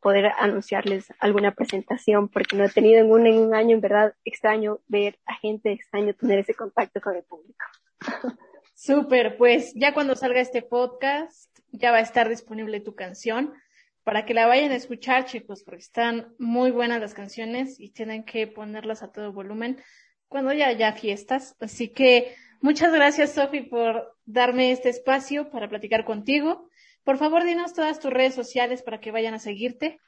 poder 0.00 0.32
anunciarles 0.38 1.12
alguna 1.18 1.52
presentación, 1.52 2.28
porque 2.28 2.56
no 2.56 2.64
he 2.64 2.68
tenido 2.68 3.00
en 3.00 3.10
un, 3.10 3.26
en 3.26 3.38
un 3.38 3.54
año, 3.54 3.74
en 3.74 3.80
verdad, 3.80 4.14
extraño 4.24 4.80
ver 4.88 5.18
a 5.26 5.34
gente, 5.34 5.72
extraño 5.72 6.14
tener 6.14 6.40
ese 6.40 6.54
contacto 6.54 7.00
con 7.00 7.16
el 7.16 7.24
público. 7.24 7.64
Súper, 8.74 9.36
pues 9.36 9.72
ya 9.74 9.94
cuando 9.94 10.16
salga 10.16 10.40
este 10.40 10.62
podcast, 10.62 11.56
ya 11.70 11.90
va 11.90 11.98
a 11.98 12.02
estar 12.02 12.28
disponible 12.28 12.80
tu 12.80 12.94
canción 12.94 13.54
para 14.02 14.26
que 14.26 14.34
la 14.34 14.46
vayan 14.46 14.70
a 14.70 14.76
escuchar, 14.76 15.24
chicos, 15.24 15.62
porque 15.62 15.80
están 15.80 16.34
muy 16.38 16.70
buenas 16.70 17.00
las 17.00 17.14
canciones 17.14 17.80
y 17.80 17.90
tienen 17.90 18.24
que 18.24 18.46
ponerlas 18.46 19.02
a 19.02 19.10
todo 19.10 19.32
volumen 19.32 19.80
cuando 20.28 20.52
ya 20.52 20.68
haya 20.68 20.92
fiestas. 20.92 21.56
Así 21.60 21.88
que 21.88 22.34
Muchas 22.60 22.92
gracias, 22.92 23.32
Sofi, 23.32 23.62
por 23.62 24.16
darme 24.24 24.72
este 24.72 24.88
espacio 24.88 25.50
para 25.50 25.68
platicar 25.68 26.04
contigo. 26.04 26.68
Por 27.04 27.18
favor, 27.18 27.44
dinos 27.44 27.74
todas 27.74 28.00
tus 28.00 28.10
redes 28.10 28.34
sociales 28.34 28.82
para 28.82 29.00
que 29.00 29.10
vayan 29.10 29.34
a 29.34 29.38
seguirte. 29.38 30.00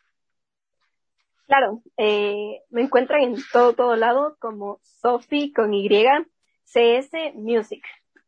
Claro, 1.46 1.82
eh, 1.96 2.62
me 2.70 2.82
encuentran 2.82 3.22
en 3.22 3.36
todo, 3.52 3.74
todo 3.74 3.96
lado 3.96 4.36
como 4.40 4.80
Sofi 4.82 5.52
con 5.52 5.74
Y, 5.74 5.88
CS 6.64 7.34
Music. 7.34 7.84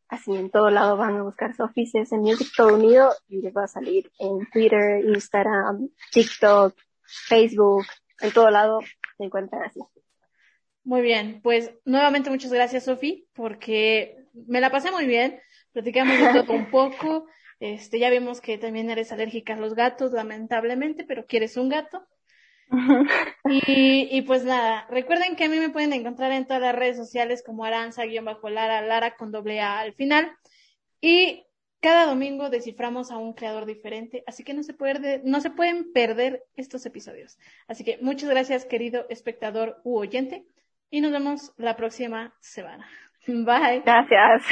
Así 0.07 0.35
en 0.35 0.49
todo 0.49 0.69
lado 0.69 0.97
van 0.97 1.17
a 1.17 1.23
buscar 1.23 1.55
Sofi 1.55 1.85
CS 1.85 2.13
Music 2.13 2.47
todo 2.55 2.73
unido 2.73 3.11
y 3.27 3.41
les 3.41 3.55
va 3.55 3.65
a 3.65 3.67
salir 3.67 4.09
en 4.17 4.49
Twitter, 4.51 5.05
Instagram, 5.05 5.89
TikTok, 6.11 6.75
Facebook, 7.03 7.85
en 8.21 8.31
todo 8.31 8.49
lado 8.49 8.79
se 9.17 9.23
encuentran 9.23 9.63
así. 9.63 9.79
Muy 10.89 11.03
bien, 11.03 11.39
pues 11.43 11.71
nuevamente 11.85 12.31
muchas 12.31 12.51
gracias, 12.51 12.85
Sofi, 12.85 13.27
porque 13.33 14.25
me 14.47 14.59
la 14.59 14.71
pasé 14.71 14.89
muy 14.89 15.05
bien, 15.05 15.39
platicamos 15.71 16.17
un 16.49 16.71
poco, 16.71 17.27
este, 17.59 17.99
ya 17.99 18.09
vimos 18.09 18.41
que 18.41 18.57
también 18.57 18.89
eres 18.89 19.11
alérgica 19.11 19.53
a 19.53 19.59
los 19.59 19.75
gatos, 19.75 20.13
lamentablemente, 20.13 21.03
pero 21.03 21.27
quieres 21.27 21.57
un 21.57 21.69
gato. 21.69 22.07
y, 23.45 24.09
y 24.09 24.23
pues 24.23 24.43
nada, 24.45 24.87
recuerden 24.89 25.35
que 25.35 25.43
a 25.43 25.49
mí 25.49 25.59
me 25.59 25.69
pueden 25.69 25.93
encontrar 25.93 26.31
en 26.31 26.47
todas 26.47 26.63
las 26.63 26.73
redes 26.73 26.97
sociales 26.97 27.43
como 27.45 27.65
Aranza-Lara, 27.65 28.81
Lara 28.81 29.15
con 29.15 29.31
doble 29.31 29.61
A 29.61 29.81
al 29.81 29.93
final. 29.93 30.35
Y 31.01 31.45
cada 31.81 32.07
domingo 32.07 32.49
desciframos 32.49 33.11
a 33.11 33.19
un 33.19 33.33
creador 33.33 33.67
diferente, 33.67 34.23
así 34.25 34.43
que 34.43 34.55
no 34.55 34.63
se, 34.63 34.73
puede, 34.73 35.21
no 35.23 35.39
se 35.39 35.51
pueden 35.51 35.93
perder 35.93 36.45
estos 36.55 36.83
episodios. 36.87 37.37
Así 37.67 37.83
que 37.83 37.99
muchas 38.01 38.27
gracias, 38.27 38.65
querido 38.65 39.05
espectador 39.09 39.81
u 39.83 39.95
oyente, 39.99 40.47
y 40.91 41.01
nos 41.01 41.11
vemos 41.11 41.53
la 41.57 41.75
próxima 41.75 42.33
semana. 42.39 42.87
Bye. 43.27 43.83
Gracias. 43.85 44.43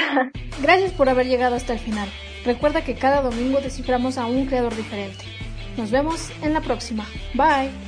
Gracias 0.62 0.92
por 0.92 1.08
haber 1.08 1.26
llegado 1.26 1.56
hasta 1.56 1.72
el 1.72 1.78
final. 1.78 2.08
Recuerda 2.44 2.84
que 2.84 2.94
cada 2.94 3.22
domingo 3.22 3.60
desciframos 3.60 4.18
a 4.18 4.26
un 4.26 4.46
creador 4.46 4.74
diferente. 4.76 5.24
Nos 5.76 5.90
vemos 5.90 6.30
en 6.42 6.54
la 6.54 6.60
próxima. 6.60 7.06
Bye. 7.34 7.87